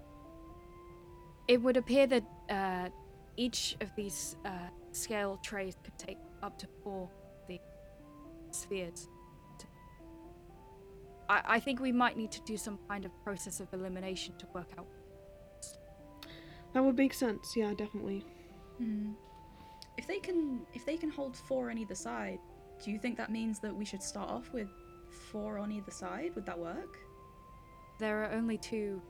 "It 1.47 1.61
would 1.61 1.77
appear 1.77 2.07
that 2.07 2.23
uh, 2.49 2.89
each 3.37 3.77
of 3.81 3.89
these 3.95 4.35
uh, 4.45 4.49
scale 4.91 5.39
trays 5.43 5.75
could 5.83 5.97
take 5.97 6.17
up 6.43 6.57
to 6.59 6.67
four 6.83 7.03
of 7.03 7.47
the 7.47 7.59
spheres. 8.51 9.07
To- 9.59 9.67
I, 11.29 11.41
I 11.55 11.59
think 11.59 11.79
we 11.79 11.91
might 11.91 12.17
need 12.17 12.31
to 12.31 12.41
do 12.41 12.57
some 12.57 12.77
kind 12.89 13.05
of 13.05 13.11
process 13.23 13.59
of 13.59 13.73
elimination 13.73 14.35
to 14.39 14.45
work 14.53 14.69
out 14.77 14.87
That 16.73 16.83
would 16.83 16.97
make 16.97 17.13
sense. 17.13 17.55
Yeah, 17.55 17.73
definitely. 17.73 18.25
Hmm. 18.77 19.11
If 19.97 20.07
they 20.07 20.19
can, 20.19 20.61
if 20.73 20.85
they 20.85 20.97
can 20.97 21.09
hold 21.09 21.35
four 21.35 21.69
on 21.69 21.77
either 21.77 21.95
side, 21.95 22.39
do 22.83 22.91
you 22.91 22.99
think 22.99 23.17
that 23.17 23.31
means 23.31 23.59
that 23.59 23.75
we 23.75 23.85
should 23.85 24.03
start 24.03 24.29
off 24.29 24.51
with 24.53 24.69
four 25.31 25.57
on 25.57 25.71
either 25.71 25.91
side? 25.91 26.31
Would 26.35 26.45
that 26.45 26.57
work? 26.57 26.97
There 27.99 28.23
are 28.23 28.31
only 28.31 28.57
two, 28.57 29.01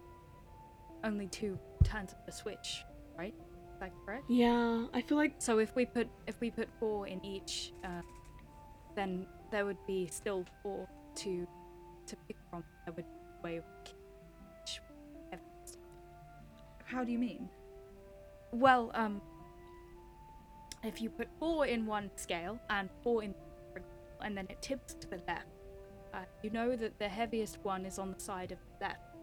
only 1.04 1.28
two 1.28 1.58
turns 1.84 2.12
of 2.14 2.18
the 2.26 2.32
switch, 2.32 2.84
right? 3.18 3.34
Is 3.74 3.80
that 3.80 3.92
correct? 4.06 4.26
Yeah, 4.28 4.86
I 4.94 5.02
feel 5.02 5.18
like 5.18 5.36
So 5.38 5.60
if 5.60 5.76
we 5.76 5.86
put 5.86 6.08
if 6.28 6.40
we 6.42 6.52
put 6.52 6.68
four 6.80 7.08
in 7.08 7.24
each, 7.24 7.74
uh, 7.84 8.02
then 8.96 9.28
there 9.52 9.66
would 9.66 9.86
be 9.88 10.08
still 10.08 10.46
four 10.64 10.88
to 11.16 11.48
to 12.08 12.16
pick 12.28 12.38
from. 12.50 12.64
There 12.86 12.94
would 12.96 13.06
be 13.06 13.12
a 13.40 13.44
way 13.44 13.58
of 13.58 13.64
each 14.64 14.82
evidence. 15.32 15.78
How 16.86 17.04
do 17.04 17.12
you 17.12 17.20
mean? 17.20 17.48
Well, 18.52 18.92
um, 18.96 19.22
if 20.84 21.02
you 21.02 21.10
put 21.10 21.28
four 21.40 21.68
in 21.68 21.86
one 21.86 22.10
scale 22.16 22.60
and 22.70 22.90
four 23.04 23.24
in, 23.24 23.36
and 24.22 24.38
then 24.38 24.48
it 24.50 24.62
tips 24.62 24.94
to 24.96 25.08
the 25.08 25.22
left, 25.28 25.48
uh, 26.14 26.20
you 26.44 26.50
know 26.50 26.76
that 26.76 26.98
the 27.00 27.08
heaviest 27.08 27.60
one 27.64 27.86
is 27.86 28.00
on 28.00 28.12
the 28.12 28.20
side 28.20 28.52
of 28.52 28.58
the 28.60 28.86
left. 28.86 29.16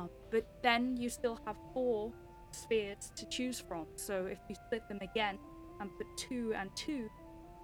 Um, 0.00 0.10
but 0.30 0.46
then 0.62 0.96
you 0.96 1.08
still 1.08 1.38
have 1.46 1.56
four 1.72 2.12
spheres 2.52 3.12
to 3.16 3.26
choose 3.28 3.60
from. 3.60 3.86
So 3.96 4.26
if 4.26 4.38
you 4.48 4.54
split 4.54 4.88
them 4.88 4.98
again 5.02 5.38
and 5.80 5.90
put 5.96 6.06
two 6.16 6.52
and 6.56 6.70
two, 6.76 7.08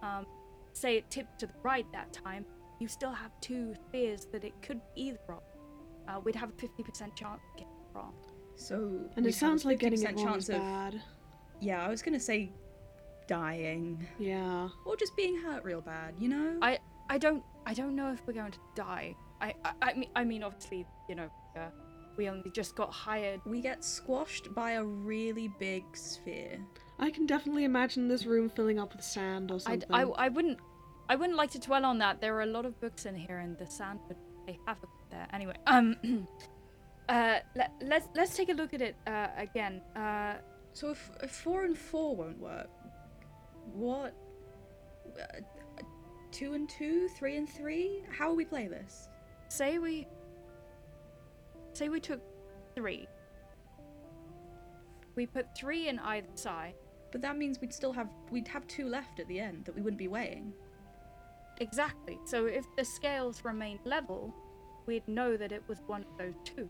um, 0.03 0.27
say 0.73 0.97
it 0.97 1.11
tipped 1.11 1.39
to 1.41 1.47
the 1.47 1.53
right 1.63 1.87
that 1.93 2.13
time, 2.13 2.45
you 2.81 2.89
still 2.89 3.13
have 3.13 3.31
two 3.41 3.75
spheres 3.89 4.27
that 4.33 4.45
it 4.45 4.55
could 4.63 4.81
be 4.95 5.03
either 5.03 5.19
of. 5.29 5.43
Uh, 6.09 6.21
we'd 6.21 6.35
have 6.35 6.51
a 6.51 6.53
50% 6.53 7.15
chance 7.15 7.41
of 7.43 7.57
getting 7.57 7.69
it 7.69 7.95
wrong. 7.95 8.15
So, 8.57 9.01
and 9.17 9.27
it 9.27 9.35
sounds 9.35 9.65
like 9.65 9.79
getting 9.79 9.99
50% 9.99 10.03
it 10.03 10.17
wrong 10.17 10.27
chance 10.27 10.45
is 10.45 10.51
of. 10.51 10.63
Yeah, 11.61 11.85
I 11.85 11.89
was 11.89 12.03
gonna 12.03 12.21
say 12.21 12.53
dying 13.31 14.05
Yeah. 14.19 14.69
or 14.85 14.97
just 14.97 15.17
being 15.17 15.37
hurt 15.37 15.63
real 15.65 15.81
bad. 15.81 16.15
You 16.19 16.29
know? 16.29 16.59
I 16.61 16.81
I 17.09 17.17
don't 17.17 17.45
I 17.65 17.73
don't 17.75 17.95
know 17.95 18.13
if 18.13 18.21
we're 18.27 18.33
going 18.43 18.51
to 18.53 18.59
die. 18.75 19.15
I, 19.41 19.55
I, 19.65 19.73
I 19.83 19.95
mean, 19.95 20.11
I 20.17 20.25
mean, 20.25 20.43
obviously, 20.43 20.85
you 21.09 21.15
know, 21.15 21.31
uh, 21.57 21.71
we 22.17 22.29
only 22.29 22.51
just 22.51 22.75
got 22.75 22.91
hired. 22.93 23.41
We 23.47 23.61
get 23.61 23.85
squashed 23.85 24.53
by 24.55 24.73
a 24.73 24.85
really 24.85 25.49
big 25.59 25.85
sphere. 25.95 26.59
I 26.99 27.11
can 27.11 27.25
definitely 27.27 27.65
imagine 27.65 28.09
this 28.09 28.27
room 28.27 28.51
filling 28.51 28.79
up 28.79 28.93
with 28.95 29.05
sand 29.05 29.51
or 29.51 29.55
I, 29.55 29.59
something. 29.59 29.89
I, 29.91 30.03
I 30.03 30.29
wouldn't, 30.29 30.59
I 31.09 31.15
wouldn't 31.17 31.39
like 31.39 31.51
to 31.53 31.59
dwell 31.59 31.85
on 31.87 31.99
that. 31.99 32.21
There 32.21 32.35
are 32.37 32.43
a 32.43 32.53
lot 32.59 32.67
of 32.67 32.79
books 32.81 33.07
in 33.07 33.15
here, 33.15 33.39
and 33.39 33.57
the 33.57 33.67
sand 33.67 34.01
would 34.09 34.19
play 34.45 34.59
havoc 34.67 34.91
there. 35.11 35.27
Anyway, 35.33 35.57
um, 35.67 35.97
uh, 37.09 37.39
let, 37.57 37.73
let's 37.81 38.09
let's 38.15 38.37
take 38.37 38.51
a 38.51 38.55
look 38.55 38.75
at 38.75 38.83
it 38.83 38.97
uh, 39.07 39.29
again. 39.39 39.81
Uh, 39.97 40.35
So 40.73 40.91
if, 40.91 41.11
if 41.23 41.31
four 41.31 41.65
and 41.65 41.77
four 41.77 42.15
won't 42.15 42.39
work, 42.39 42.69
what? 43.75 44.15
Uh, 45.21 45.41
two 46.31 46.55
and 46.55 46.69
two, 46.69 47.09
three 47.09 47.37
and 47.37 47.49
three? 47.49 48.03
How 48.11 48.29
will 48.29 48.37
we 48.37 48.45
play 48.45 48.67
this? 48.69 49.09
say 49.49 49.79
we, 49.79 50.07
say 51.73 51.89
we 51.89 51.99
took 51.99 52.21
three. 52.77 53.09
We 55.17 55.27
put 55.27 55.57
three 55.57 55.89
in 55.89 55.99
either 55.99 56.29
side. 56.35 56.75
But 57.13 57.23
that 57.23 57.37
means 57.37 57.61
we'd 57.61 57.75
still 57.75 57.93
have 57.93 58.09
we'd 58.31 58.47
have 58.47 58.65
two 58.69 58.87
left 58.87 59.19
at 59.19 59.27
the 59.27 59.41
end 59.41 59.65
that 59.65 59.75
we 59.75 59.83
wouldn't 59.83 59.99
be 59.99 60.07
weighing. 60.07 60.53
Exactly. 61.59 62.19
So 62.25 62.47
if 62.47 62.65
the 62.77 62.85
scales 62.85 63.45
remained 63.45 63.81
level, 63.85 64.33
we'd 64.87 65.07
know 65.09 65.37
that 65.37 65.51
it 65.51 65.65
was 65.67 65.79
one 65.89 66.03
of 66.03 66.17
those 66.17 66.35
two. 66.45 66.69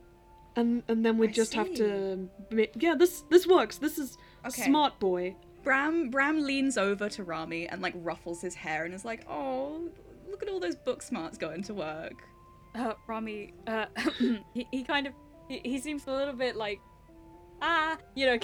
and 0.56 0.82
and 0.88 1.04
then 1.04 1.18
we 1.18 1.28
I 1.28 1.30
just 1.30 1.52
have 1.52 1.72
to. 1.74 2.30
Yeah, 2.74 2.94
this 2.94 3.22
this 3.28 3.46
works. 3.46 3.76
This 3.76 3.98
is 3.98 4.16
Okay. 4.46 4.62
smart 4.62 4.98
boy. 4.98 5.36
Bram 5.62 6.10
Bram 6.10 6.42
leans 6.42 6.78
over 6.78 7.08
to 7.10 7.24
Rami 7.24 7.68
and 7.68 7.82
like 7.82 7.94
ruffles 7.96 8.40
his 8.40 8.54
hair 8.54 8.84
and 8.84 8.94
is 8.94 9.04
like, 9.04 9.24
"Oh, 9.28 9.88
look 10.30 10.42
at 10.42 10.48
all 10.48 10.60
those 10.60 10.76
book 10.76 11.02
smarts 11.02 11.36
going 11.38 11.62
to 11.64 11.74
work." 11.74 12.24
uh, 12.74 12.94
Rami, 13.06 13.52
uh, 13.66 13.86
he, 14.54 14.66
he 14.70 14.84
kind 14.84 15.06
of, 15.06 15.12
he, 15.48 15.60
he 15.64 15.78
seems 15.78 16.06
a 16.06 16.12
little 16.12 16.34
bit 16.34 16.56
like, 16.56 16.80
ah, 17.62 17.98
you 18.14 18.26
know, 18.26 18.38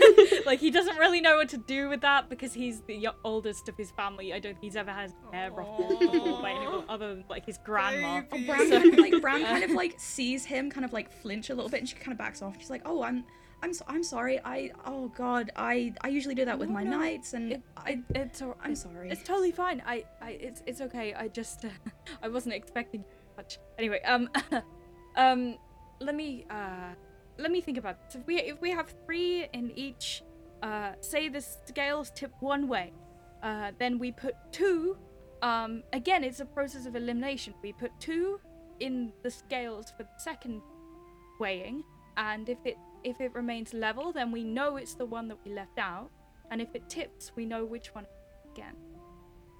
like 0.46 0.60
he 0.60 0.70
doesn't 0.70 0.96
really 0.96 1.20
know 1.20 1.36
what 1.36 1.48
to 1.50 1.58
do 1.58 1.88
with 1.88 2.00
that 2.02 2.28
because 2.30 2.54
he's 2.54 2.80
the 2.82 3.08
oldest 3.24 3.68
of 3.68 3.76
his 3.76 3.90
family. 3.90 4.32
I 4.32 4.38
don't 4.38 4.52
think 4.52 4.64
he's 4.64 4.76
ever 4.76 4.90
had 4.90 5.12
hair 5.32 5.50
ruffled 5.50 5.98
before 5.98 6.40
by 6.40 6.52
anyone 6.52 6.84
other 6.88 7.14
than 7.14 7.24
like 7.28 7.44
his 7.44 7.58
grandma. 7.58 8.22
Oh, 8.30 8.38
Bram 8.46 8.70
kind 8.70 8.92
of 8.92 8.98
like 8.98 9.20
Bram 9.20 9.42
kind 9.42 9.64
of 9.64 9.70
like 9.72 9.94
sees 9.98 10.44
him 10.44 10.70
kind 10.70 10.84
of 10.84 10.92
like 10.92 11.10
flinch 11.10 11.50
a 11.50 11.54
little 11.54 11.70
bit 11.70 11.80
and 11.80 11.88
she 11.88 11.96
kind 11.96 12.12
of 12.12 12.18
backs 12.18 12.40
off. 12.40 12.56
She's 12.58 12.70
like, 12.70 12.82
"Oh, 12.84 13.02
I'm 13.02 13.24
I'm 13.62 13.72
so, 13.72 13.84
I'm 13.86 14.02
sorry. 14.02 14.40
I 14.44 14.72
oh 14.86 15.08
god, 15.16 15.50
I 15.56 15.94
I 16.00 16.08
usually 16.08 16.34
do 16.34 16.44
that 16.44 16.58
with 16.58 16.68
No, 16.68 16.74
my 16.74 16.82
no, 16.84 16.98
knights 16.98 17.32
and 17.34 17.52
It, 17.52 17.62
I 17.76 18.00
it's 18.14 18.42
all, 18.42 18.56
I'm 18.62 18.74
sorry. 18.74 19.10
It's 19.10 19.22
totally 19.22 19.52
fine. 19.52 19.82
I, 19.86 20.04
I, 20.20 20.30
it's, 20.32 20.62
it's 20.66 20.80
okay. 20.80 21.14
I 21.14 21.28
just, 21.28 21.64
I 22.22 22.28
wasn't 22.28 22.54
expecting 22.54 23.04
much. 23.36 23.58
Anyway, 23.78 24.00
um, 24.02 24.28
um, 25.16 25.56
let 26.00 26.14
me, 26.14 26.44
uh, 26.50 26.94
let 27.38 27.50
me 27.52 27.60
think 27.60 27.78
about 27.78 28.02
this. 28.04 28.16
If 28.16 28.26
we, 28.26 28.36
if 28.40 28.60
we 28.60 28.70
have 28.70 28.92
three 29.06 29.46
in 29.52 29.70
each, 29.76 30.22
uh, 30.62 30.92
say 31.00 31.28
the 31.28 31.40
scales 31.40 32.10
tip 32.14 32.32
one 32.40 32.66
way, 32.68 32.92
uh, 33.42 33.72
then 33.78 33.98
we 33.98 34.10
put 34.12 34.34
two. 34.50 34.96
Um, 35.42 35.82
again, 35.92 36.24
it's 36.24 36.40
a 36.40 36.44
process 36.44 36.86
of 36.86 36.94
elimination. 36.96 37.54
We 37.62 37.72
put 37.72 37.92
two 38.00 38.40
in 38.80 39.12
the 39.22 39.30
scales 39.30 39.92
for 39.96 40.02
the 40.02 40.18
second 40.18 40.62
weighing, 41.40 41.82
and 42.16 42.48
if 42.48 42.58
it, 42.64 42.76
if 43.04 43.20
it 43.20 43.34
remains 43.34 43.72
level, 43.74 44.12
then 44.12 44.30
we 44.30 44.44
know 44.44 44.76
it's 44.76 44.94
the 44.94 45.06
one 45.06 45.28
that 45.28 45.38
we 45.44 45.52
left 45.52 45.78
out. 45.78 46.10
And 46.50 46.60
if 46.60 46.74
it 46.74 46.88
tips, 46.88 47.32
we 47.34 47.46
know 47.46 47.64
which 47.64 47.94
one 47.94 48.06
again. 48.52 48.74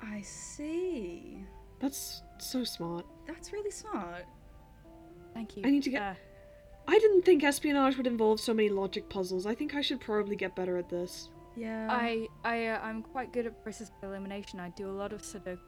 I 0.02 0.20
see. 0.22 1.44
That's 1.80 2.22
so 2.38 2.64
smart. 2.64 3.06
That's 3.26 3.52
really 3.52 3.70
smart. 3.70 4.24
Thank 5.34 5.56
you. 5.56 5.62
I 5.64 5.70
need 5.70 5.82
to 5.84 5.90
get- 5.90 6.02
Uh, 6.02 6.14
I 6.88 6.98
didn't 6.98 7.22
think 7.22 7.44
espionage 7.44 7.96
would 7.96 8.06
involve 8.08 8.40
so 8.40 8.52
many 8.52 8.68
logic 8.68 9.08
puzzles. 9.08 9.46
I 9.46 9.54
think 9.54 9.74
I 9.74 9.80
should 9.80 10.00
probably 10.00 10.36
get 10.36 10.54
better 10.56 10.76
at 10.76 10.88
this. 10.88 11.30
Yeah. 11.56 11.86
I, 11.90 12.28
I, 12.44 12.66
uh, 12.68 12.80
I'm 12.82 13.02
quite 13.02 13.32
good 13.32 13.46
at 13.46 13.62
process 13.62 13.90
of 14.02 14.08
elimination. 14.08 14.58
I 14.60 14.70
do 14.70 14.90
a 14.90 14.92
lot 14.92 15.12
of 15.12 15.22
Sudoku. 15.22 15.58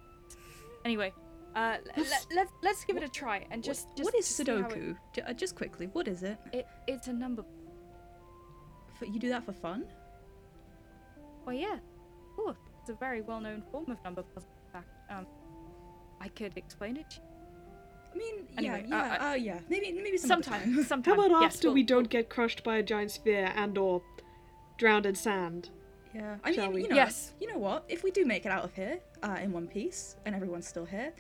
Anyway, 0.85 1.13
uh, 1.55 1.77
l- 1.97 2.05
let, 2.11 2.27
let's 2.35 2.53
let's 2.63 2.85
give 2.85 2.97
it 2.97 3.03
a 3.05 3.09
try 3.09 3.47
and 3.51 3.63
just. 3.63 3.87
What- 3.89 3.97
just 3.97 4.05
what 4.07 4.15
is 4.17 4.27
to 4.29 4.33
see 4.35 4.43
it- 4.43 4.47
Sudoku? 4.49 4.97
Uh, 5.27 5.33
just 5.33 5.55
quickly, 5.57 5.87
what 5.93 6.09
is 6.09 6.23
it? 6.23 6.37
It, 6.53 6.67
it's 6.87 7.07
a 7.09 7.13
number. 7.13 7.45
For, 8.99 9.07
you 9.07 9.19
do 9.19 9.29
that 9.31 9.45
for 9.45 9.53
fun? 9.53 9.85
Well, 11.45 11.55
yeah. 11.55 11.79
Oh, 12.39 12.55
it's 12.81 12.91
a 12.91 12.95
very 12.95 13.21
well-known 13.21 13.63
form 13.71 13.91
of 13.91 14.03
number 14.05 14.23
puzzle. 14.23 14.49
In 14.67 14.73
fact, 14.73 14.89
um, 15.11 15.27
I 16.21 16.29
could 16.29 16.57
explain 16.57 16.97
it. 16.97 17.11
to 17.11 17.17
you. 17.17 17.23
I 18.15 18.17
mean, 18.17 18.35
Anyway, 18.57 18.87
yeah, 18.89 18.97
uh, 18.97 19.07
yeah, 19.07 19.13
uh, 19.27 19.31
uh, 19.31 19.35
yeah. 19.35 19.59
Maybe, 19.69 19.93
maybe 19.93 20.17
some 20.19 20.31
other 20.33 20.43
Sometime, 20.45 20.75
time. 20.75 20.85
sometime. 20.87 21.17
How 21.19 21.27
about 21.27 21.41
yes, 21.43 21.55
after 21.57 21.69
we'll- 21.69 21.75
we 21.75 21.83
don't 21.83 22.09
get 22.09 22.29
crushed 22.29 22.63
by 22.63 22.77
a 22.77 22.83
giant 22.83 23.11
sphere 23.11 23.53
and 23.57 23.77
or 23.77 24.03
drowned 24.79 25.07
in 25.07 25.15
sand? 25.15 25.71
Yeah, 26.15 26.37
I 26.45 26.53
Shall 26.53 26.67
mean, 26.67 26.75
we? 26.75 26.83
you 26.83 26.89
know, 26.91 26.95
Yes. 26.95 27.33
you 27.41 27.49
know 27.53 27.59
what? 27.59 27.85
If 27.89 28.05
we 28.05 28.13
do 28.13 28.25
make 28.25 28.47
it 28.47 28.53
out 28.53 28.63
of 28.65 28.73
here 28.73 29.01
uh, 29.25 29.39
in 29.43 29.51
one 29.51 29.67
piece 29.67 30.15
and 30.25 30.33
everyone's 30.37 30.69
still 30.69 30.85
here, 30.85 31.13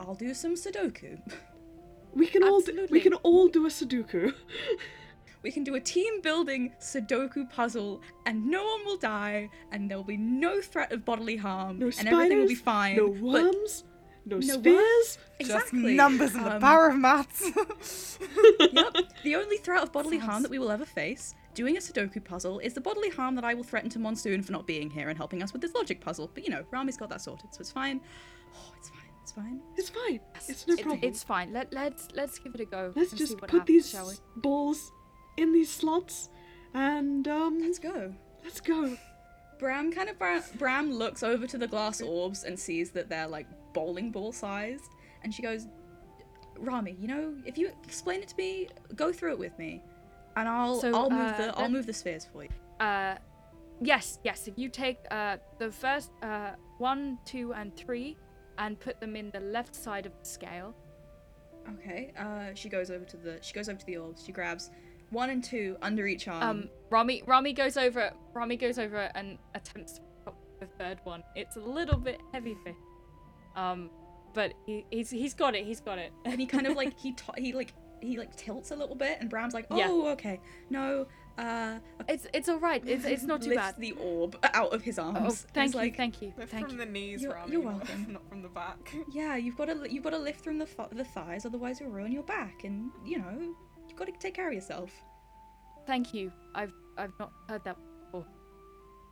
I'll 0.00 0.16
do 0.16 0.34
some 0.34 0.54
Sudoku. 0.56 1.20
We 2.12 2.26
can 2.26 2.42
all 2.42 2.60
do, 2.60 2.88
we 2.90 3.00
can 3.00 3.14
all 3.14 3.46
do 3.48 3.66
a 3.66 3.68
Sudoku. 3.68 4.34
we 5.46 5.52
can 5.52 5.62
do 5.62 5.76
a 5.76 5.80
team 5.80 6.20
building 6.22 6.72
Sudoku 6.80 7.48
puzzle, 7.48 8.02
and 8.26 8.44
no 8.44 8.64
one 8.64 8.84
will 8.84 8.96
die, 8.96 9.48
and 9.70 9.88
there 9.88 9.96
will 9.96 10.02
be 10.02 10.16
no 10.16 10.60
threat 10.60 10.90
of 10.90 11.04
bodily 11.04 11.36
harm, 11.36 11.78
No 11.78 11.86
and 11.98 12.08
everything 12.08 12.38
will 12.40 12.48
be 12.48 12.56
fine. 12.56 12.96
no 12.96 13.08
but- 13.10 13.20
worms, 13.22 13.84
no, 14.24 14.38
No 14.38 14.54
what? 14.56 14.64
spheres. 14.64 15.18
exactly. 15.38 15.82
Just 15.82 15.96
numbers 15.96 16.34
and 16.34 16.44
the 16.44 16.54
Um, 16.56 16.60
power 16.60 16.88
of 16.88 16.96
maths. 16.96 18.18
yep. 18.72 18.92
The 19.22 19.36
only 19.36 19.58
threat 19.58 19.84
of 19.84 19.92
bodily 19.92 20.18
harm 20.18 20.42
that 20.42 20.50
we 20.50 20.58
will 20.58 20.72
ever 20.72 20.84
face 20.84 21.36
doing 21.54 21.76
a 21.76 21.80
Sudoku 21.80 22.22
puzzle 22.24 22.58
is 22.58 22.74
the 22.74 22.80
bodily 22.80 23.10
harm 23.10 23.36
that 23.36 23.44
I 23.44 23.54
will 23.54 23.62
threaten 23.62 23.88
to 23.90 24.00
Monsoon 24.00 24.42
for 24.42 24.50
not 24.50 24.66
being 24.66 24.90
here 24.90 25.08
and 25.10 25.16
helping 25.16 25.44
us 25.44 25.52
with 25.52 25.62
this 25.62 25.74
logic 25.74 26.00
puzzle. 26.00 26.28
But 26.34 26.42
you 26.42 26.50
know, 26.50 26.64
Rami's 26.72 26.96
got 26.96 27.08
that 27.10 27.20
sorted, 27.20 27.54
so 27.54 27.60
it's 27.60 27.70
fine. 27.70 28.00
Oh, 28.56 28.72
it's 28.76 28.88
fine. 28.88 29.00
It's 29.22 29.32
fine. 29.32 29.60
It's 29.76 29.90
fine. 29.90 30.20
It's 30.48 30.66
no 30.66 30.74
It- 30.74 30.80
problem. 30.82 31.00
it's 31.04 31.22
fine. 31.22 31.52
Let 31.52 31.72
let's 31.72 32.08
let's 32.14 32.38
give 32.40 32.52
it 32.56 32.60
a 32.60 32.64
go. 32.64 32.92
Let's 32.96 33.12
just 33.12 33.38
put 33.38 33.50
happens, 33.50 33.66
these 33.68 33.88
shall 33.90 34.08
we? 34.08 34.14
balls 34.36 34.90
in 35.36 35.52
these 35.52 35.70
slots, 35.70 36.30
and 36.74 37.26
um, 37.28 37.58
Let's 37.60 37.78
go. 37.78 38.12
let's 38.44 38.60
go. 38.60 38.96
Bram 39.58 39.90
kind 39.92 40.08
of 40.10 40.18
Bram, 40.18 40.42
Bram 40.58 40.92
looks 40.92 41.22
over 41.22 41.46
to 41.46 41.56
the 41.58 41.66
glass 41.66 42.00
orbs 42.02 42.44
and 42.44 42.58
sees 42.58 42.90
that 42.90 43.08
they're 43.08 43.26
like 43.28 43.46
bowling 43.72 44.10
ball 44.10 44.32
sized, 44.32 44.84
and 45.22 45.32
she 45.34 45.40
goes, 45.42 45.66
"Rami, 46.58 46.96
you 47.00 47.08
know, 47.08 47.34
if 47.46 47.56
you 47.56 47.70
explain 47.84 48.20
it 48.22 48.28
to 48.28 48.36
me, 48.36 48.68
go 48.94 49.12
through 49.12 49.32
it 49.32 49.38
with 49.38 49.58
me, 49.58 49.82
and 50.36 50.48
I'll 50.48 50.80
So, 50.80 50.94
I'll 50.94 51.10
move 51.10 51.32
uh, 51.32 51.36
the 51.38 51.56
I'll 51.56 51.62
let- 51.62 51.70
move 51.70 51.86
the 51.86 51.92
spheres 51.94 52.26
for 52.30 52.42
you." 52.44 52.50
Uh, 52.80 53.16
yes, 53.80 54.18
yes. 54.24 54.46
If 54.46 54.58
you 54.58 54.68
take 54.68 54.98
uh 55.10 55.38
the 55.58 55.70
first 55.72 56.10
uh 56.22 56.50
one, 56.78 57.18
two, 57.24 57.54
and 57.54 57.74
three, 57.76 58.16
and 58.58 58.78
put 58.78 59.00
them 59.00 59.16
in 59.16 59.30
the 59.30 59.40
left 59.40 59.74
side 59.74 60.04
of 60.04 60.12
the 60.18 60.24
scale. 60.26 60.74
Okay. 61.78 62.12
Uh, 62.18 62.54
she 62.54 62.68
goes 62.68 62.90
over 62.90 63.04
to 63.06 63.16
the 63.16 63.38
she 63.40 63.54
goes 63.54 63.68
over 63.70 63.78
to 63.78 63.86
the 63.86 63.96
orbs. 63.96 64.22
She 64.24 64.32
grabs 64.32 64.70
one 65.10 65.30
and 65.30 65.42
two 65.42 65.76
under 65.82 66.06
each 66.06 66.28
arm. 66.28 66.42
Um, 66.42 66.68
Rami 66.90 67.22
Rami 67.26 67.52
goes 67.52 67.76
over. 67.76 68.12
Rami 68.34 68.56
goes 68.56 68.78
over 68.78 69.10
and 69.14 69.38
attempts 69.54 69.94
to 69.94 70.00
pick 70.00 70.26
up 70.26 70.36
the 70.60 70.66
third 70.78 70.98
one. 71.04 71.22
It's 71.34 71.56
a 71.56 71.60
little 71.60 71.98
bit 71.98 72.20
heavy 72.32 72.56
for 72.62 72.70
him. 72.70 72.76
Um, 73.54 73.90
but 74.34 74.52
he, 74.66 74.84
he's 74.90 75.10
he's 75.10 75.34
got 75.34 75.54
it. 75.54 75.64
He's 75.64 75.80
got 75.80 75.98
it. 75.98 76.12
and 76.24 76.38
he 76.40 76.46
kind 76.46 76.66
of 76.66 76.76
like 76.76 76.98
he 76.98 77.12
t- 77.12 77.24
he 77.38 77.52
like 77.52 77.72
he 78.02 78.18
like 78.18 78.36
tilts 78.36 78.70
a 78.70 78.76
little 78.76 78.94
bit, 78.96 79.18
and 79.20 79.30
Bram's 79.30 79.54
like, 79.54 79.66
Yeah. 79.70 79.86
"Oh, 79.88 80.08
okay, 80.10 80.40
no." 80.70 81.06
Uh, 81.38 81.78
It's 82.08 82.26
it's 82.32 82.48
all 82.48 82.58
right. 82.58 82.82
It's 82.86 83.04
it's 83.04 83.22
not 83.22 83.42
too 83.42 83.50
lifts 83.50 83.72
bad. 83.72 83.74
the 83.78 83.92
orb 83.92 84.38
out 84.54 84.72
of 84.72 84.80
his 84.82 84.98
arms. 84.98 85.44
Oh, 85.46 85.50
thank 85.52 85.74
you, 85.74 85.80
like, 85.80 85.94
thank 85.96 86.22
you, 86.22 86.32
Lift 86.38 86.50
thank 86.50 86.66
from 86.66 86.78
you. 86.78 86.84
the 86.86 86.90
knees, 86.90 87.22
You're- 87.22 87.34
Rami, 87.34 87.52
you're 87.52 87.60
welcome. 87.72 88.06
Not 88.10 88.26
from 88.28 88.40
the 88.42 88.48
back. 88.48 88.94
Yeah, 89.12 89.36
you've 89.36 89.56
got 89.56 89.66
to 89.66 89.86
you've 89.90 90.02
got 90.04 90.10
to 90.10 90.18
lift 90.18 90.42
from 90.42 90.58
the 90.58 90.64
th- 90.64 90.88
the 90.92 91.04
thighs, 91.04 91.44
otherwise 91.44 91.78
you'll 91.80 91.90
ruin 91.90 92.10
your 92.12 92.22
back, 92.22 92.64
and 92.64 92.90
you 93.04 93.18
know 93.18 93.54
you've 93.98 94.06
got 94.06 94.12
to 94.12 94.18
take 94.26 94.34
care 94.34 94.48
of 94.48 94.54
yourself. 94.54 94.90
Thank 95.86 96.12
you. 96.12 96.32
I've 96.54 96.72
I've 96.98 97.12
not 97.18 97.32
heard 97.48 97.64
that 97.64 97.76
before. 98.06 98.26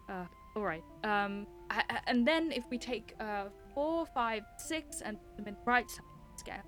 Uh, 0.09 0.25
all 0.57 0.63
right. 0.63 0.83
Um, 1.05 1.47
a- 1.71 1.83
a- 1.95 2.09
and 2.09 2.27
then 2.27 2.53
if 2.53 2.65
we 2.71 2.79
take 2.79 3.15
uh 3.21 3.45
four, 3.75 4.07
five, 4.07 4.43
six, 4.59 5.01
and 5.01 5.19
put 5.21 5.37
them 5.39 5.49
in 5.49 5.55
the 5.55 5.61
right 5.65 5.89
side 5.91 6.01
of 6.01 6.33
the 6.35 6.39
scale. 6.39 6.63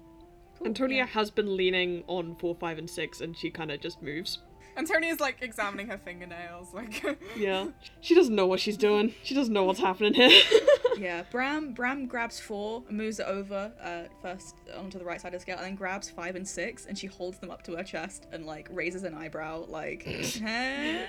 Cool, 0.59 0.67
Antonia 0.69 0.99
yeah. 0.99 1.07
has 1.07 1.31
been 1.31 1.55
leaning 1.57 2.03
on 2.07 2.35
four, 2.37 2.55
five, 2.55 2.79
and 2.79 2.89
six, 2.89 3.21
and 3.21 3.37
she 3.37 3.51
kind 3.51 3.71
of 3.71 3.81
just 3.81 4.01
moves. 4.03 4.39
Antonia's 4.77 5.21
like 5.21 5.39
examining 5.43 5.89
her 5.89 5.99
fingernails, 5.99 6.73
like. 6.75 7.03
Yeah, 7.37 7.69
she 8.01 8.15
doesn't 8.15 8.35
know 8.35 8.47
what 8.47 8.61
she's 8.61 8.77
doing. 8.77 9.15
She 9.23 9.35
doesn't 9.35 9.53
know 9.53 9.65
what's 9.65 9.81
happening 9.81 10.15
here. 10.15 10.31
Yeah, 10.99 11.25
Bram 11.31 11.75
Bram 11.75 12.07
grabs 12.07 12.41
four 12.41 12.83
and 12.89 12.97
moves 12.97 13.21
it 13.21 13.27
over 13.27 13.71
uh, 13.83 14.05
first 14.23 14.55
onto 14.75 14.99
the 14.99 15.05
right 15.05 15.21
side 15.21 15.35
of 15.35 15.41
the 15.41 15.43
scale, 15.43 15.57
and 15.59 15.67
then 15.67 15.75
grabs 15.75 16.09
five 16.09 16.37
and 16.37 16.49
six, 16.49 16.87
and 16.87 16.97
she 16.97 17.07
holds 17.07 17.37
them 17.39 17.51
up 17.51 17.63
to 17.65 17.77
her 17.77 17.83
chest 17.83 18.27
and 18.33 18.47
like 18.47 18.67
raises 18.73 19.03
an 19.03 19.13
eyebrow, 19.13 19.67
like 19.69 20.05
"Huh? 20.43 21.05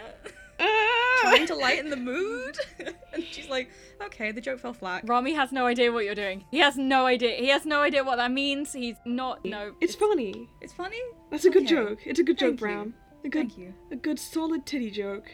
Ah! 0.60 1.20
trying 1.22 1.48
to 1.48 1.56
lighten 1.56 1.90
the 1.90 1.96
mood. 1.96 2.58
and 3.14 3.24
she's 3.24 3.48
like, 3.48 3.70
like, 4.00 4.08
okay, 4.14 4.32
the 4.34 4.42
joke 4.42 4.60
fell 4.60 4.74
flat. 4.74 5.08
Rami 5.08 5.34
has 5.36 5.54
no 5.54 5.66
idea 5.66 5.90
what 5.92 6.04
you're 6.04 6.16
doing. 6.16 6.44
He 6.52 6.60
has 6.60 6.76
no 6.78 7.06
idea. 7.06 7.38
He 7.38 7.48
has 7.48 7.66
no 7.66 7.82
idea 7.82 8.04
what 8.04 8.18
that 8.18 8.32
means. 8.32 8.74
He's 8.74 8.98
not. 9.06 9.46
No. 9.46 9.74
It's 9.80 9.96
funny. 9.96 10.50
It's 10.60 10.74
funny. 10.74 11.00
That's 11.32 11.46
a 11.46 11.50
good 11.50 11.64
Okay. 11.64 11.76
joke. 11.76 12.00
It's 12.06 12.20
a 12.20 12.24
good 12.24 12.38
joke, 12.38 12.60
Thank 12.60 12.62
you. 12.62 12.68
Brown. 12.68 12.94
A 13.26 13.30
good, 13.30 13.50
Thank 13.50 13.58
you. 13.58 13.74
a 13.92 13.96
good 13.96 14.20
solid 14.20 14.66
titty 14.66 14.92
joke. 14.92 15.30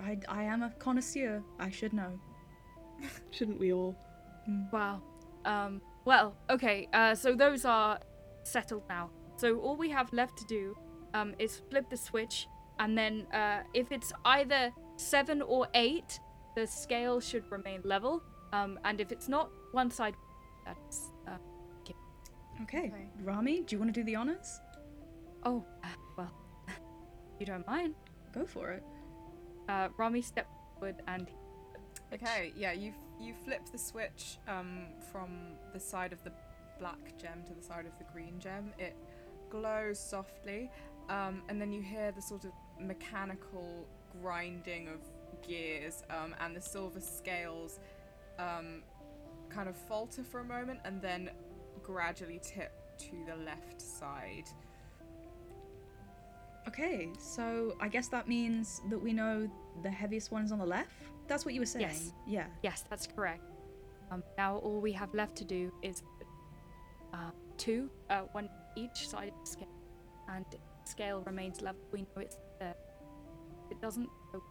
I, 0.00 0.18
I 0.28 0.42
am 0.44 0.62
a 0.62 0.70
connoisseur. 0.78 1.42
I 1.58 1.70
should 1.70 1.92
know. 1.92 2.18
Shouldn't 3.30 3.58
we 3.58 3.72
all? 3.72 3.96
Wow. 4.72 5.02
Um. 5.44 5.80
Well. 6.04 6.36
Okay. 6.50 6.88
Uh. 6.92 7.14
So 7.14 7.34
those 7.34 7.64
are 7.64 7.98
settled 8.44 8.82
now. 8.88 9.10
So 9.36 9.58
all 9.58 9.76
we 9.76 9.90
have 9.90 10.12
left 10.12 10.36
to 10.38 10.44
do, 10.46 10.76
um, 11.14 11.34
is 11.38 11.62
flip 11.70 11.88
the 11.90 11.96
switch, 11.96 12.46
and 12.78 12.96
then 12.96 13.26
uh, 13.32 13.62
if 13.74 13.90
it's 13.90 14.12
either 14.24 14.70
seven 14.96 15.42
or 15.42 15.66
eight, 15.74 16.20
the 16.54 16.66
scale 16.66 17.18
should 17.20 17.50
remain 17.50 17.80
level. 17.84 18.22
Um. 18.52 18.78
And 18.84 19.00
if 19.00 19.10
it's 19.10 19.28
not, 19.28 19.50
one 19.72 19.90
side. 19.90 20.14
That's. 20.66 21.10
Uh, 21.26 21.36
Okay. 21.80 21.94
Okay. 22.62 22.92
Rami, 23.24 23.62
do 23.62 23.74
you 23.74 23.80
want 23.80 23.92
to 23.92 24.00
do 24.00 24.04
the 24.04 24.14
honors? 24.14 24.60
oh. 25.44 25.64
Well. 27.48 27.58
you 27.58 27.64
don't 27.64 27.66
mind. 27.66 27.94
Go 28.34 28.46
for 28.46 28.70
it. 28.70 28.82
Uh. 29.68 29.88
Rami 29.96 30.22
stepped 30.22 30.50
forward 30.74 31.02
and. 31.08 31.30
Okay, 32.12 32.52
yeah, 32.56 32.72
you 32.72 32.92
you 33.20 33.34
flip 33.44 33.62
the 33.70 33.78
switch 33.78 34.38
um, 34.48 34.86
from 35.10 35.30
the 35.72 35.80
side 35.80 36.12
of 36.12 36.22
the 36.24 36.32
black 36.78 37.16
gem 37.18 37.42
to 37.46 37.54
the 37.54 37.62
side 37.62 37.86
of 37.86 37.96
the 37.98 38.04
green 38.12 38.38
gem. 38.38 38.72
It 38.78 38.94
glows 39.50 39.98
softly, 39.98 40.70
um, 41.08 41.42
and 41.48 41.60
then 41.60 41.72
you 41.72 41.80
hear 41.80 42.12
the 42.12 42.22
sort 42.22 42.44
of 42.44 42.52
mechanical 42.80 43.86
grinding 44.20 44.88
of 44.88 45.00
gears, 45.46 46.02
um, 46.10 46.34
and 46.40 46.54
the 46.54 46.60
silver 46.60 47.00
scales 47.00 47.80
um, 48.38 48.82
kind 49.48 49.68
of 49.68 49.76
falter 49.76 50.22
for 50.22 50.40
a 50.40 50.44
moment, 50.44 50.80
and 50.84 51.00
then 51.00 51.30
gradually 51.82 52.40
tip 52.42 52.72
to 52.98 53.24
the 53.26 53.36
left 53.44 53.80
side. 53.80 54.48
Okay, 56.68 57.10
so 57.18 57.76
I 57.80 57.88
guess 57.88 58.08
that 58.08 58.28
means 58.28 58.82
that 58.88 58.98
we 59.00 59.12
know 59.12 59.50
the 59.82 59.90
heaviest 59.90 60.30
one 60.30 60.44
is 60.44 60.52
on 60.52 60.58
the 60.58 60.66
left. 60.66 60.90
That's 61.28 61.44
what 61.44 61.54
you 61.54 61.60
were 61.60 61.66
saying. 61.66 61.86
Yes. 61.88 62.12
Yeah. 62.26 62.46
Yes, 62.62 62.84
that's 62.88 63.06
correct. 63.06 63.42
Um, 64.10 64.22
now 64.38 64.56
all 64.58 64.80
we 64.80 64.92
have 64.92 65.12
left 65.14 65.36
to 65.36 65.44
do 65.44 65.72
is 65.82 66.02
uh, 67.12 67.30
two, 67.58 67.90
uh, 68.10 68.20
one 68.32 68.48
each 68.76 69.08
side 69.08 69.28
of 69.28 69.34
the 69.44 69.50
scale, 69.50 69.68
and 70.28 70.44
scale 70.84 71.22
remains 71.26 71.60
level. 71.62 71.80
We 71.92 72.02
know 72.02 72.06
it's 72.22 72.36
there. 72.60 72.74
It 73.70 73.80
doesn't. 73.80 74.08
go- 74.32 74.42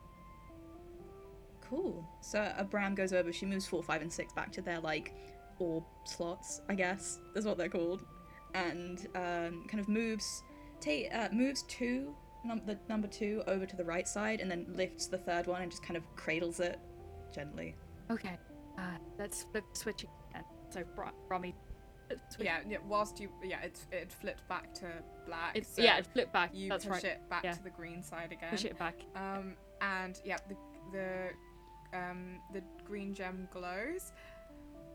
Cool. 1.69 2.05
So 2.21 2.39
uh, 2.41 2.63
Bram 2.63 2.95
goes 2.95 3.13
over. 3.13 3.31
She 3.31 3.45
moves 3.45 3.65
four, 3.65 3.81
five, 3.81 4.01
and 4.01 4.11
six 4.11 4.33
back 4.33 4.51
to 4.53 4.61
their 4.61 4.79
like 4.81 5.13
orb 5.59 5.83
slots. 6.03 6.61
I 6.67 6.75
guess 6.75 7.19
is 7.35 7.45
what 7.45 7.57
they're 7.57 7.69
called, 7.69 8.03
and 8.53 8.99
um, 9.15 9.65
kind 9.67 9.79
of 9.79 9.87
moves, 9.87 10.43
ta- 10.81 11.15
uh, 11.17 11.29
moves 11.31 11.63
two, 11.63 12.15
num- 12.43 12.61
the 12.65 12.77
number 12.89 13.07
two 13.07 13.43
over 13.47 13.65
to 13.65 13.75
the 13.75 13.85
right 13.85 14.07
side, 14.07 14.39
and 14.41 14.49
then 14.51 14.65
lifts 14.75 15.07
the 15.07 15.17
third 15.17 15.47
one 15.47 15.61
and 15.61 15.71
just 15.71 15.83
kind 15.83 15.95
of 15.97 16.03
cradles 16.15 16.59
it 16.59 16.79
gently. 17.33 17.75
Okay. 18.09 18.37
Uh, 18.77 18.97
let's 19.19 19.43
flip 19.51 19.63
switch 19.73 20.03
again. 20.31 20.43
So 20.69 20.83
Bra- 20.95 21.11
Rami. 21.29 21.53
switch. 22.29 22.45
Yeah, 22.45 22.59
yeah. 22.67 22.77
Whilst 22.87 23.19
you, 23.19 23.29
yeah, 23.43 23.61
it 23.61 23.79
it 23.91 24.11
flipped 24.11 24.47
back 24.49 24.73
to 24.75 24.87
black. 25.25 25.55
It's, 25.55 25.75
so 25.75 25.81
yeah, 25.81 25.97
it 25.97 26.07
flipped 26.07 26.33
back. 26.33 26.51
you 26.53 26.69
that's 26.69 26.85
push 26.85 26.93
right. 27.03 27.05
it 27.05 27.29
back 27.29 27.43
Yeah. 27.43 27.53
to 27.53 27.63
the 27.63 27.69
green 27.69 28.01
side 28.03 28.31
again. 28.31 28.49
Push 28.49 28.65
it 28.65 28.77
back. 28.79 28.95
Um, 29.15 29.53
and 29.81 30.19
yeah, 30.25 30.37
the 30.49 30.55
the 30.91 31.29
um, 31.97 32.39
the 32.53 32.61
green 32.85 33.13
gem 33.13 33.47
glows, 33.51 34.11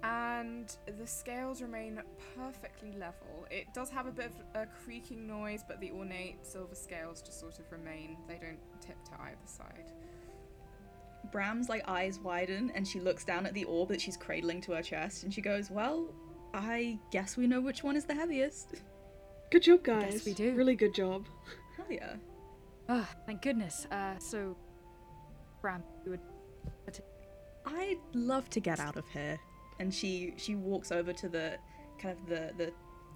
and 0.02 0.76
the 0.98 1.06
scales 1.06 1.62
remain 1.62 2.00
perfectly 2.36 2.92
level. 2.92 3.46
It 3.50 3.66
does 3.74 3.90
have 3.90 4.06
a 4.06 4.10
bit 4.12 4.26
of 4.26 4.62
a 4.62 4.66
creaking 4.84 5.26
noise, 5.26 5.64
but 5.66 5.80
the 5.80 5.90
ornate 5.90 6.44
silver 6.46 6.74
scales 6.74 7.22
just 7.22 7.40
sort 7.40 7.58
of 7.58 7.70
remain. 7.70 8.16
They 8.28 8.38
don't 8.40 8.58
tip 8.80 9.02
to 9.04 9.12
either 9.22 9.36
side. 9.46 9.92
Bram's 11.32 11.68
like 11.68 11.82
eyes 11.88 12.20
widen 12.20 12.70
and 12.74 12.86
she 12.86 13.00
looks 13.00 13.24
down 13.24 13.46
at 13.46 13.54
the 13.54 13.64
orb 13.64 13.88
that 13.88 14.00
she's 14.00 14.16
cradling 14.16 14.60
to 14.62 14.72
her 14.72 14.82
chest 14.82 15.24
and 15.24 15.32
she 15.34 15.40
goes, 15.40 15.70
"Well, 15.70 16.14
I 16.54 16.98
guess 17.10 17.36
we 17.36 17.46
know 17.46 17.60
which 17.60 17.82
one 17.82 17.96
is 17.96 18.04
the 18.04 18.14
heaviest." 18.14 18.76
Good 19.50 19.62
job, 19.62 19.82
guys. 19.82 20.12
guess 20.12 20.24
we 20.26 20.34
do. 20.34 20.54
Really 20.54 20.74
good 20.76 20.94
job. 20.94 21.26
Hell 21.76 21.86
yeah. 21.90 22.14
Ah, 22.88 23.08
thank 23.26 23.42
goodness. 23.42 23.86
Uh, 23.90 24.18
so, 24.18 24.56
Bram, 25.60 25.82
you 26.04 26.12
would. 26.12 26.20
I'd 27.66 27.98
love 28.14 28.48
to 28.50 28.60
get 28.60 28.78
out 28.78 28.96
of 28.96 29.08
here. 29.08 29.38
And 29.78 29.92
she 29.92 30.34
she 30.36 30.54
walks 30.54 30.92
over 30.92 31.12
to 31.12 31.28
the 31.28 31.58
kind 31.98 32.16
of 32.18 32.26
the 32.26 32.52
the 32.56 32.72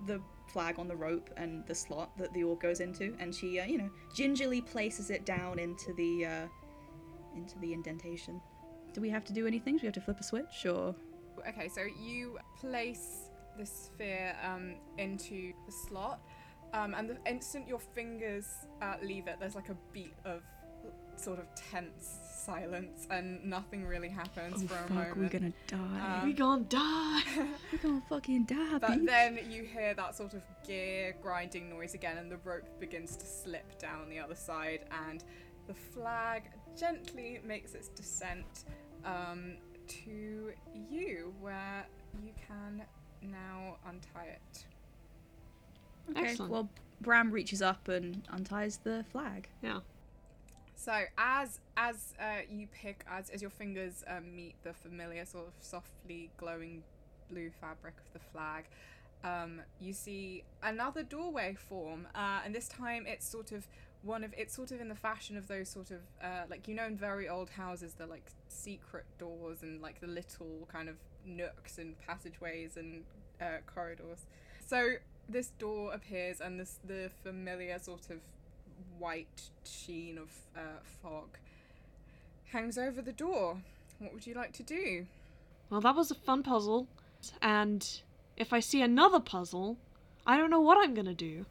the 0.07 0.21
flag 0.47 0.79
on 0.79 0.89
the 0.89 0.97
rope 0.97 1.31
and 1.37 1.65
the 1.67 1.75
slot 1.75 2.11
that 2.19 2.33
the 2.33 2.43
orb 2.43 2.61
goes 2.61 2.81
into, 2.81 3.15
and 3.19 3.35
she 3.35 3.61
uh, 3.61 3.67
you 3.67 3.79
know 3.79 3.91
gingerly 4.15 4.61
places 4.61 5.11
it 5.11 5.25
down 5.25 5.59
into 5.59 5.93
the 5.95 6.27
uh, 6.27 6.47
into 7.37 7.59
the 7.61 7.73
indentation. 7.73 8.41
Do 8.93 9.01
we 9.01 9.09
have 9.11 9.25
to 9.27 9.33
do 9.33 9.47
anything? 9.47 9.77
Do 9.77 9.83
we 9.83 9.87
have 9.87 9.95
to 9.95 10.01
flip 10.01 10.19
a 10.21 10.25
switch 10.25 10.67
or? 10.67 10.95
Okay, 11.49 11.69
so 11.69 11.83
you 11.99 12.39
place 12.61 13.31
the 13.57 13.65
sphere 13.65 14.37
um, 14.45 14.75
into 14.99 15.53
the 15.67 15.73
slot, 15.73 16.21
um, 16.75 16.95
and 16.95 17.09
the 17.09 17.17
instant 17.27 17.67
your 17.67 17.79
fingers 17.79 18.47
uh, 18.83 18.97
leave 19.03 19.27
it, 19.27 19.37
there's 19.41 19.55
like 19.55 19.69
a 19.69 19.77
beat 19.93 20.15
of 20.25 20.43
sort 21.17 21.39
of 21.39 21.47
tense 21.55 22.19
silence, 22.41 23.07
and 23.11 23.45
nothing 23.45 23.87
really 23.87 24.09
happens 24.09 24.63
for 24.65 24.75
a 24.77 24.93
moment. 24.93 25.17
We're 25.17 25.29
gonna 25.29 25.53
die. 25.67 26.21
Um, 26.21 26.27
we 26.27 26.33
gonna 26.33 26.65
die. 26.65 27.23
we're 27.73 27.79
gonna 27.83 28.03
fucking 28.09 28.45
die. 28.45 28.79
But 28.79 28.91
bitch. 28.91 29.07
then 29.07 29.39
you 29.49 29.65
hear 29.65 29.95
that 29.95 30.17
sort 30.17 30.35
of 30.35 30.43
gear 30.67 31.15
grinding 31.23 31.71
noise 31.71 31.95
again, 31.95 32.19
and 32.19 32.31
the 32.31 32.39
rope 32.39 32.69
begins 32.81 33.17
to 33.17 33.27
slip 33.27 33.79
down 33.79 34.09
the 34.09 34.19
other 34.19 34.35
side, 34.35 34.85
and 35.09 35.25
the 35.67 35.75
flag 35.75 36.45
gently 36.79 37.41
makes 37.45 37.75
its 37.75 37.89
descent 37.89 38.65
um, 39.05 39.57
to 39.87 40.53
you, 40.91 41.33
where 41.41 41.87
you 42.25 42.33
can 42.47 42.83
now 43.23 43.77
untie 43.87 44.27
it. 44.27 44.65
okay, 46.11 46.31
Excellent. 46.31 46.53
well, 46.53 46.69
Bram 47.01 47.31
reaches 47.31 47.63
up 47.63 47.89
and 47.89 48.23
unties 48.31 48.79
the 48.79 49.05
flag. 49.11 49.49
Yeah. 49.63 49.81
So 50.81 50.95
as 51.19 51.61
as 51.77 52.15
uh, 52.19 52.41
you 52.51 52.67
pick 52.73 53.05
as 53.07 53.29
as 53.29 53.43
your 53.43 53.51
fingers 53.51 54.03
um, 54.09 54.35
meet 54.35 54.55
the 54.63 54.73
familiar 54.73 55.27
sort 55.27 55.49
of 55.49 55.53
softly 55.61 56.31
glowing 56.39 56.83
blue 57.29 57.51
fabric 57.61 57.97
of 57.99 58.11
the 58.15 58.19
flag, 58.33 58.65
um, 59.23 59.61
you 59.79 59.93
see 59.93 60.43
another 60.63 61.03
doorway 61.03 61.55
form, 61.55 62.09
uh, 62.15 62.41
and 62.47 62.55
this 62.55 62.67
time 62.67 63.05
it's 63.07 63.29
sort 63.29 63.53
of 63.53 63.67
one 64.03 64.25
of 64.25 64.33
it's 64.39 64.57
sort 64.57 64.71
of 64.71 64.81
in 64.81 64.89
the 64.89 64.95
fashion 64.95 65.37
of 65.37 65.49
those 65.49 65.69
sort 65.69 65.91
of 65.91 66.01
uh, 66.25 66.45
like 66.49 66.67
you 66.67 66.75
know 66.75 66.87
in 66.87 66.97
very 66.97 67.29
old 67.29 67.51
houses 67.51 67.93
the 67.99 68.07
like 68.07 68.25
secret 68.49 69.05
doors 69.19 69.63
and 69.63 69.83
like 69.83 70.01
the 70.01 70.07
little 70.07 70.67
kind 70.73 70.89
of 70.89 70.97
nooks 71.27 71.77
and 71.77 71.95
passageways 72.07 72.79
and 72.79 73.05
uh, 73.39 73.59
corridors. 73.67 74.25
So 74.67 74.93
this 75.29 75.49
door 75.59 75.93
appears 75.93 76.41
and 76.41 76.59
this 76.59 76.79
the 76.87 77.11
familiar 77.23 77.79
sort 77.79 78.09
of 78.09 78.21
white 79.01 79.51
sheen 79.65 80.19
of 80.19 80.29
uh, 80.57 80.79
fog 81.03 81.39
hangs 82.53 82.79
over 82.79 83.03
the 83.03 83.13
door. 83.13 83.57
What 83.99 84.13
would 84.13 84.27
you 84.27 84.35
like 84.35 84.53
to 84.53 84.63
do? 84.63 85.07
Well, 85.71 85.81
that 85.81 85.97
was 85.97 86.11
a 86.11 86.15
fun 86.15 86.43
puzzle. 86.43 86.87
And 87.43 87.87
if 88.37 88.53
I 88.53 88.61
see 88.61 88.83
another 88.83 89.21
puzzle, 89.21 89.77
I 90.27 90.37
don't 90.37 90.51
know 90.51 90.61
what 90.61 90.79
I'm 90.79 90.95
gonna 90.95 91.15
do. 91.15 91.47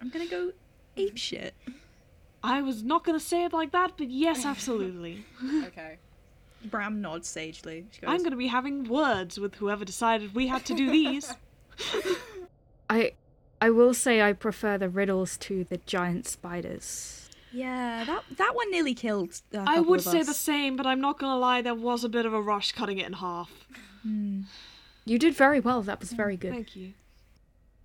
I'm 0.00 0.10
gonna 0.10 0.26
go 0.26 0.52
ape 0.96 1.16
shit. 1.16 1.54
I 2.42 2.62
was 2.62 2.82
not 2.82 3.04
gonna 3.04 3.20
say 3.20 3.44
it 3.44 3.52
like 3.52 3.72
that, 3.72 3.92
but 3.96 4.10
yes, 4.10 4.44
absolutely. 4.44 5.24
Okay. 5.66 5.98
Bram 6.64 7.00
nods 7.00 7.28
sagely. 7.28 7.86
She 7.92 8.00
goes, 8.00 8.10
I'm 8.10 8.22
gonna 8.22 8.36
be 8.36 8.48
having 8.48 8.84
words 8.84 9.38
with 9.38 9.54
whoever 9.56 9.84
decided 9.84 10.34
we 10.34 10.48
had 10.48 10.64
to 10.66 10.74
do 10.74 10.90
these. 10.90 11.32
I 12.90 13.12
I 13.60 13.70
will 13.70 13.94
say 13.94 14.20
I 14.22 14.32
prefer 14.32 14.76
the 14.78 14.88
riddles 14.88 15.36
to 15.38 15.64
the 15.64 15.78
giant 15.86 16.26
spiders. 16.26 17.28
Yeah, 17.52 18.04
that 18.04 18.24
that 18.36 18.54
one 18.54 18.70
nearly 18.70 18.94
killed. 18.94 19.40
a 19.52 19.60
I 19.60 19.64
couple 19.76 19.84
would 19.90 20.00
of 20.00 20.06
say 20.06 20.20
us. 20.20 20.26
the 20.26 20.34
same, 20.34 20.76
but 20.76 20.86
I'm 20.86 21.00
not 21.00 21.18
gonna 21.18 21.38
lie, 21.38 21.62
there 21.62 21.74
was 21.74 22.04
a 22.04 22.08
bit 22.08 22.26
of 22.26 22.34
a 22.34 22.42
rush 22.42 22.72
cutting 22.72 22.98
it 22.98 23.06
in 23.06 23.14
half. 23.14 23.50
Hmm. 24.02 24.42
You 25.04 25.18
did 25.18 25.34
very 25.34 25.60
well. 25.60 25.82
That 25.82 26.00
was 26.00 26.12
very 26.12 26.36
good. 26.36 26.52
Thank 26.52 26.76
you. 26.76 26.92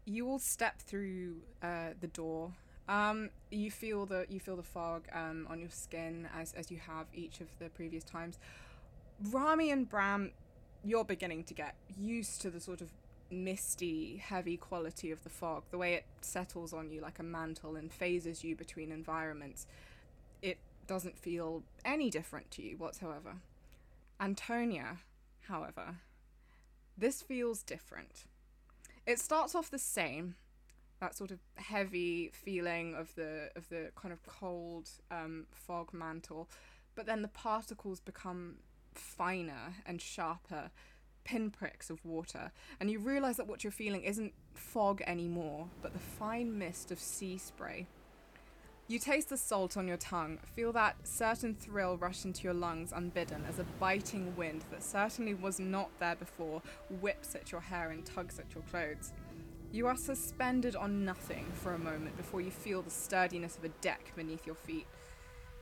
You 0.05 0.27
all 0.27 0.39
step 0.39 0.79
through 0.81 1.35
uh, 1.61 1.89
the 2.01 2.07
door. 2.07 2.51
Um, 2.89 3.29
you 3.51 3.71
feel 3.71 4.05
the 4.05 4.25
you 4.27 4.39
feel 4.39 4.57
the 4.57 4.63
fog 4.63 5.03
um, 5.13 5.47
on 5.49 5.59
your 5.59 5.69
skin 5.69 6.27
as 6.37 6.51
as 6.53 6.69
you 6.69 6.79
have 6.79 7.05
each 7.13 7.39
of 7.39 7.47
the 7.59 7.69
previous 7.69 8.03
times. 8.03 8.39
Rami 9.29 9.71
and 9.71 9.87
Bram, 9.87 10.31
you're 10.83 11.05
beginning 11.05 11.43
to 11.45 11.53
get 11.53 11.75
used 11.97 12.41
to 12.41 12.49
the 12.49 12.59
sort 12.59 12.81
of 12.81 12.89
misty, 13.31 14.17
heavy 14.17 14.57
quality 14.57 15.11
of 15.11 15.23
the 15.23 15.29
fog, 15.29 15.63
the 15.71 15.77
way 15.77 15.93
it 15.93 16.05
settles 16.21 16.73
on 16.73 16.91
you 16.91 17.01
like 17.01 17.19
a 17.19 17.23
mantle 17.23 17.75
and 17.75 17.91
phases 17.91 18.43
you 18.43 18.55
between 18.55 18.91
environments. 18.91 19.65
It 20.41 20.57
doesn't 20.87 21.17
feel 21.17 21.63
any 21.85 22.09
different 22.09 22.51
to 22.51 22.61
you 22.61 22.77
whatsoever. 22.77 23.35
Antonia, 24.19 24.97
however, 25.47 25.95
this 26.97 27.21
feels 27.21 27.63
different. 27.63 28.25
It 29.07 29.19
starts 29.19 29.55
off 29.55 29.71
the 29.71 29.79
same, 29.79 30.35
that 30.99 31.15
sort 31.15 31.31
of 31.31 31.39
heavy 31.55 32.29
feeling 32.31 32.93
of 32.93 33.15
the 33.15 33.49
of 33.55 33.67
the 33.69 33.91
kind 33.95 34.13
of 34.13 34.23
cold 34.27 34.89
um, 35.09 35.47
fog 35.51 35.93
mantle, 35.93 36.47
but 36.93 37.05
then 37.07 37.23
the 37.23 37.27
particles 37.27 37.99
become 37.99 38.57
finer 38.93 39.75
and 39.85 40.01
sharper, 40.01 40.69
pinpricks 41.23 41.89
of 41.89 42.03
water, 42.05 42.51
and 42.79 42.89
you 42.89 42.99
realize 42.99 43.37
that 43.37 43.47
what 43.47 43.63
you're 43.63 43.71
feeling 43.71 44.03
isn't 44.03 44.33
fog 44.53 45.01
anymore, 45.07 45.67
but 45.81 45.93
the 45.93 45.99
fine 45.99 46.57
mist 46.57 46.91
of 46.91 46.99
sea 46.99 47.37
spray. 47.37 47.87
You 48.87 48.99
taste 48.99 49.29
the 49.29 49.37
salt 49.37 49.77
on 49.77 49.87
your 49.87 49.95
tongue, 49.95 50.37
feel 50.53 50.73
that 50.73 51.07
certain 51.07 51.55
thrill 51.55 51.95
rush 51.97 52.25
into 52.25 52.43
your 52.43 52.53
lungs 52.53 52.91
unbidden 52.93 53.45
as 53.47 53.57
a 53.57 53.63
biting 53.79 54.35
wind 54.35 54.65
that 54.69 54.83
certainly 54.83 55.33
was 55.33 55.61
not 55.61 55.89
there 55.99 56.15
before 56.15 56.61
whips 56.99 57.33
at 57.33 57.53
your 57.53 57.61
hair 57.61 57.91
and 57.91 58.05
tugs 58.05 58.37
at 58.37 58.53
your 58.53 58.63
clothes. 58.63 59.13
You 59.71 59.87
are 59.87 59.95
suspended 59.95 60.75
on 60.75 61.05
nothing 61.05 61.45
for 61.53 61.73
a 61.73 61.79
moment 61.79 62.17
before 62.17 62.41
you 62.41 62.51
feel 62.51 62.81
the 62.81 62.89
sturdiness 62.89 63.57
of 63.57 63.63
a 63.63 63.69
deck 63.79 64.11
beneath 64.17 64.45
your 64.45 64.55
feet. 64.55 64.87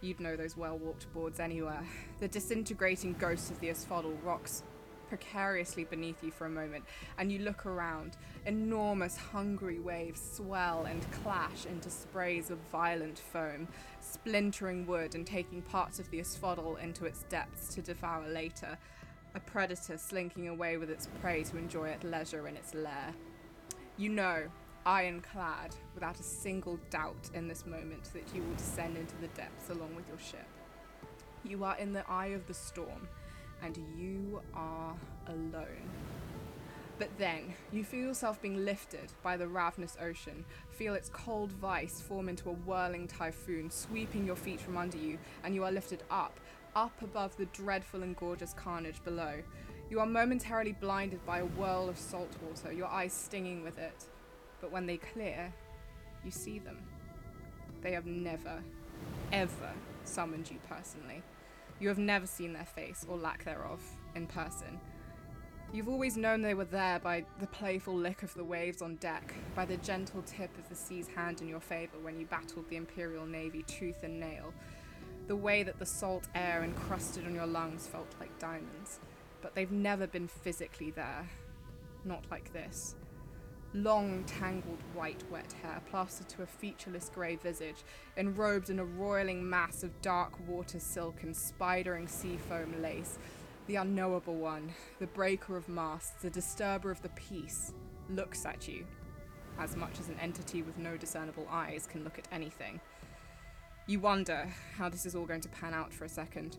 You'd 0.01 0.19
know 0.19 0.35
those 0.35 0.57
well 0.57 0.79
walked 0.79 1.13
boards 1.13 1.39
anywhere. 1.39 1.83
The 2.19 2.27
disintegrating 2.27 3.13
ghost 3.13 3.51
of 3.51 3.59
the 3.59 3.69
asphodel 3.69 4.13
rocks 4.23 4.63
precariously 5.09 5.83
beneath 5.83 6.23
you 6.23 6.31
for 6.31 6.45
a 6.45 6.49
moment, 6.49 6.85
and 7.17 7.31
you 7.31 7.39
look 7.39 7.65
around. 7.65 8.15
Enormous, 8.45 9.17
hungry 9.17 9.79
waves 9.79 10.21
swell 10.35 10.85
and 10.85 11.05
clash 11.23 11.65
into 11.65 11.89
sprays 11.89 12.51
of 12.51 12.59
violent 12.71 13.19
foam, 13.19 13.67
splintering 13.99 14.85
wood 14.85 15.15
and 15.15 15.25
taking 15.25 15.61
parts 15.63 15.99
of 15.99 16.09
the 16.11 16.19
asphodel 16.19 16.77
into 16.77 17.05
its 17.05 17.23
depths 17.23 17.73
to 17.73 17.81
devour 17.81 18.27
later. 18.29 18.77
A 19.35 19.39
predator 19.39 19.97
slinking 19.97 20.47
away 20.47 20.77
with 20.77 20.89
its 20.89 21.07
prey 21.21 21.43
to 21.43 21.57
enjoy 21.57 21.89
at 21.89 22.03
leisure 22.03 22.47
in 22.47 22.55
its 22.55 22.73
lair. 22.73 23.13
You 23.97 24.09
know, 24.09 24.43
ironclad, 24.85 25.75
without 25.93 26.19
a 26.19 26.23
single 26.23 26.79
doubt 26.89 27.29
in 27.33 27.47
this 27.47 27.65
moment, 27.65 28.05
that 28.13 28.23
you 28.33 28.41
will 28.41 28.55
descend 28.55 28.97
into 28.97 29.15
the 29.17 29.27
depths 29.29 29.69
along 29.69 29.95
with 29.95 30.07
your 30.07 30.17
ship. 30.19 30.47
You 31.43 31.63
are 31.63 31.77
in 31.77 31.93
the 31.93 32.09
eye 32.09 32.27
of 32.27 32.47
the 32.47 32.53
storm 32.53 33.07
and 33.63 33.77
you 33.97 34.41
are 34.53 34.95
alone. 35.27 35.89
But 36.97 37.17
then, 37.17 37.53
you 37.71 37.85
feel 37.85 38.07
yourself 38.07 38.41
being 38.41 38.65
lifted 38.65 39.13
by 39.23 39.37
the 39.37 39.47
ravenous 39.47 39.97
ocean, 40.01 40.43
feel 40.69 40.95
its 40.95 41.09
cold 41.09 41.51
vice 41.53 42.01
form 42.01 42.27
into 42.27 42.49
a 42.49 42.53
whirling 42.53 43.07
typhoon, 43.07 43.71
sweeping 43.71 44.25
your 44.25 44.35
feet 44.35 44.59
from 44.59 44.77
under 44.77 44.97
you, 44.97 45.17
and 45.43 45.55
you 45.55 45.63
are 45.63 45.71
lifted 45.71 46.03
up, 46.11 46.39
up 46.75 47.01
above 47.01 47.37
the 47.37 47.45
dreadful 47.45 48.03
and 48.03 48.17
gorgeous 48.17 48.53
carnage 48.53 49.01
below. 49.05 49.41
You 49.89 50.01
are 50.01 50.05
momentarily 50.05 50.73
blinded 50.73 51.25
by 51.25 51.39
a 51.39 51.45
whirl 51.45 51.87
of 51.87 51.97
salt 51.97 52.35
water, 52.45 52.73
your 52.73 52.87
eyes 52.87 53.13
stinging 53.13 53.63
with 53.63 53.79
it. 53.79 54.05
But 54.59 54.71
when 54.71 54.85
they 54.85 54.97
clear, 54.97 55.53
you 56.25 56.31
see 56.31 56.59
them. 56.59 56.83
They 57.81 57.93
have 57.93 58.05
never, 58.05 58.61
ever 59.31 59.71
summoned 60.03 60.51
you 60.51 60.57
personally. 60.67 61.23
You 61.79 61.87
have 61.87 61.97
never 61.97 62.27
seen 62.27 62.53
their 62.53 62.65
face, 62.65 63.05
or 63.07 63.17
lack 63.17 63.45
thereof, 63.45 63.81
in 64.15 64.27
person. 64.27 64.79
You've 65.71 65.87
always 65.87 66.17
known 66.17 66.41
they 66.41 66.55
were 66.55 66.65
there 66.65 66.99
by 66.99 67.25
the 67.39 67.47
playful 67.47 67.95
lick 67.95 68.23
of 68.23 68.33
the 68.33 68.43
waves 68.43 68.81
on 68.81 68.95
deck, 68.95 69.33
by 69.55 69.65
the 69.65 69.77
gentle 69.77 70.23
tip 70.23 70.57
of 70.57 70.67
the 70.67 70.75
sea's 70.75 71.07
hand 71.07 71.41
in 71.41 71.47
your 71.47 71.59
favour 71.59 71.99
when 72.01 72.19
you 72.19 72.25
battled 72.25 72.67
the 72.69 72.75
Imperial 72.75 73.25
Navy 73.25 73.63
tooth 73.63 74.03
and 74.03 74.19
nail, 74.19 74.53
the 75.27 75.35
way 75.35 75.61
that 75.63 75.77
the 75.77 75.85
salt 75.85 76.27
air 76.33 76.63
encrusted 76.63 77.25
on 77.25 77.35
your 77.35 77.45
lungs 77.45 77.87
felt 77.87 78.13
like 78.19 78.37
diamonds. 78.39 78.99
But 79.41 79.53
they've 79.53 79.71
never 79.71 80.07
been 80.07 80.27
physically 80.27 80.91
there. 80.91 81.29
Not 82.03 82.25
like 82.31 82.51
this 82.51 82.95
long, 83.73 84.23
tangled, 84.25 84.79
white, 84.93 85.23
wet 85.29 85.53
hair 85.61 85.81
plastered 85.89 86.27
to 86.29 86.41
a 86.41 86.45
featureless 86.45 87.09
grey 87.13 87.35
visage, 87.35 87.83
enrobed 88.17 88.69
in 88.69 88.79
a 88.79 88.85
roiling 88.85 89.47
mass 89.47 89.83
of 89.83 90.01
dark 90.01 90.33
water 90.47 90.79
silk 90.79 91.23
and 91.23 91.35
spidering 91.35 92.09
sea 92.09 92.37
foam 92.49 92.81
lace. 92.81 93.19
The 93.67 93.75
unknowable 93.75 94.35
one, 94.35 94.73
the 94.97 95.07
breaker 95.07 95.55
of 95.55 95.69
masts, 95.69 96.21
the 96.21 96.29
disturber 96.29 96.89
of 96.89 97.01
the 97.03 97.09
peace, 97.09 97.73
looks 98.09 98.45
at 98.45 98.67
you, 98.67 98.85
as 99.59 99.75
much 99.75 99.99
as 99.99 100.09
an 100.09 100.17
entity 100.19 100.63
with 100.63 100.77
no 100.79 100.97
discernible 100.97 101.47
eyes 101.51 101.87
can 101.89 102.03
look 102.03 102.17
at 102.17 102.27
anything. 102.31 102.79
You 103.85 103.99
wonder 103.99 104.47
how 104.75 104.89
this 104.89 105.05
is 105.05 105.15
all 105.15 105.25
going 105.25 105.41
to 105.41 105.49
pan 105.49 105.73
out 105.73 105.93
for 105.93 106.05
a 106.05 106.09
second. 106.09 106.57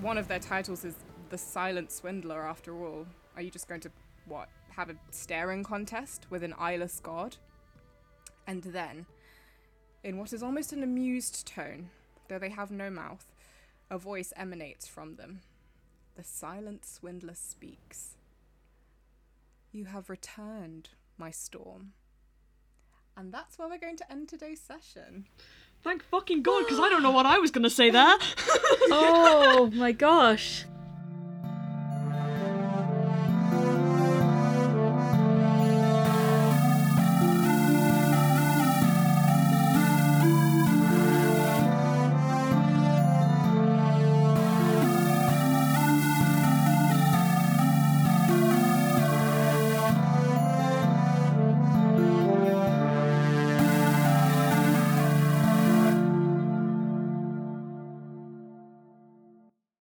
One 0.00 0.18
of 0.18 0.26
their 0.26 0.40
titles 0.40 0.84
is 0.84 0.94
The 1.30 1.38
Silent 1.38 1.92
Swindler, 1.92 2.42
after 2.42 2.84
all. 2.84 3.06
Are 3.36 3.42
you 3.42 3.50
just 3.50 3.68
going 3.68 3.80
to, 3.82 3.90
what, 4.26 4.48
have 4.76 4.90
a 4.90 4.96
staring 5.10 5.64
contest 5.64 6.26
with 6.30 6.42
an 6.42 6.54
eyeless 6.58 7.00
god. 7.02 7.36
And 8.46 8.62
then, 8.62 9.06
in 10.02 10.18
what 10.18 10.32
is 10.32 10.42
almost 10.42 10.72
an 10.72 10.82
amused 10.82 11.46
tone, 11.46 11.90
though 12.28 12.38
they 12.38 12.50
have 12.50 12.70
no 12.70 12.90
mouth, 12.90 13.32
a 13.90 13.98
voice 13.98 14.32
emanates 14.36 14.88
from 14.88 15.16
them. 15.16 15.40
The 16.16 16.24
silent 16.24 16.84
swindler 16.84 17.34
speaks. 17.34 18.16
You 19.70 19.86
have 19.86 20.10
returned, 20.10 20.90
my 21.16 21.30
storm. 21.30 21.92
And 23.16 23.32
that's 23.32 23.58
where 23.58 23.68
we're 23.68 23.78
going 23.78 23.96
to 23.98 24.10
end 24.10 24.28
today's 24.28 24.60
session. 24.60 25.26
Thank 25.82 26.02
fucking 26.04 26.42
god, 26.42 26.64
because 26.64 26.78
I 26.78 26.88
don't 26.88 27.02
know 27.02 27.10
what 27.10 27.26
I 27.26 27.38
was 27.38 27.50
gonna 27.50 27.70
say 27.70 27.90
there. 27.90 28.16
oh 28.90 29.70
my 29.74 29.92
gosh. 29.92 30.64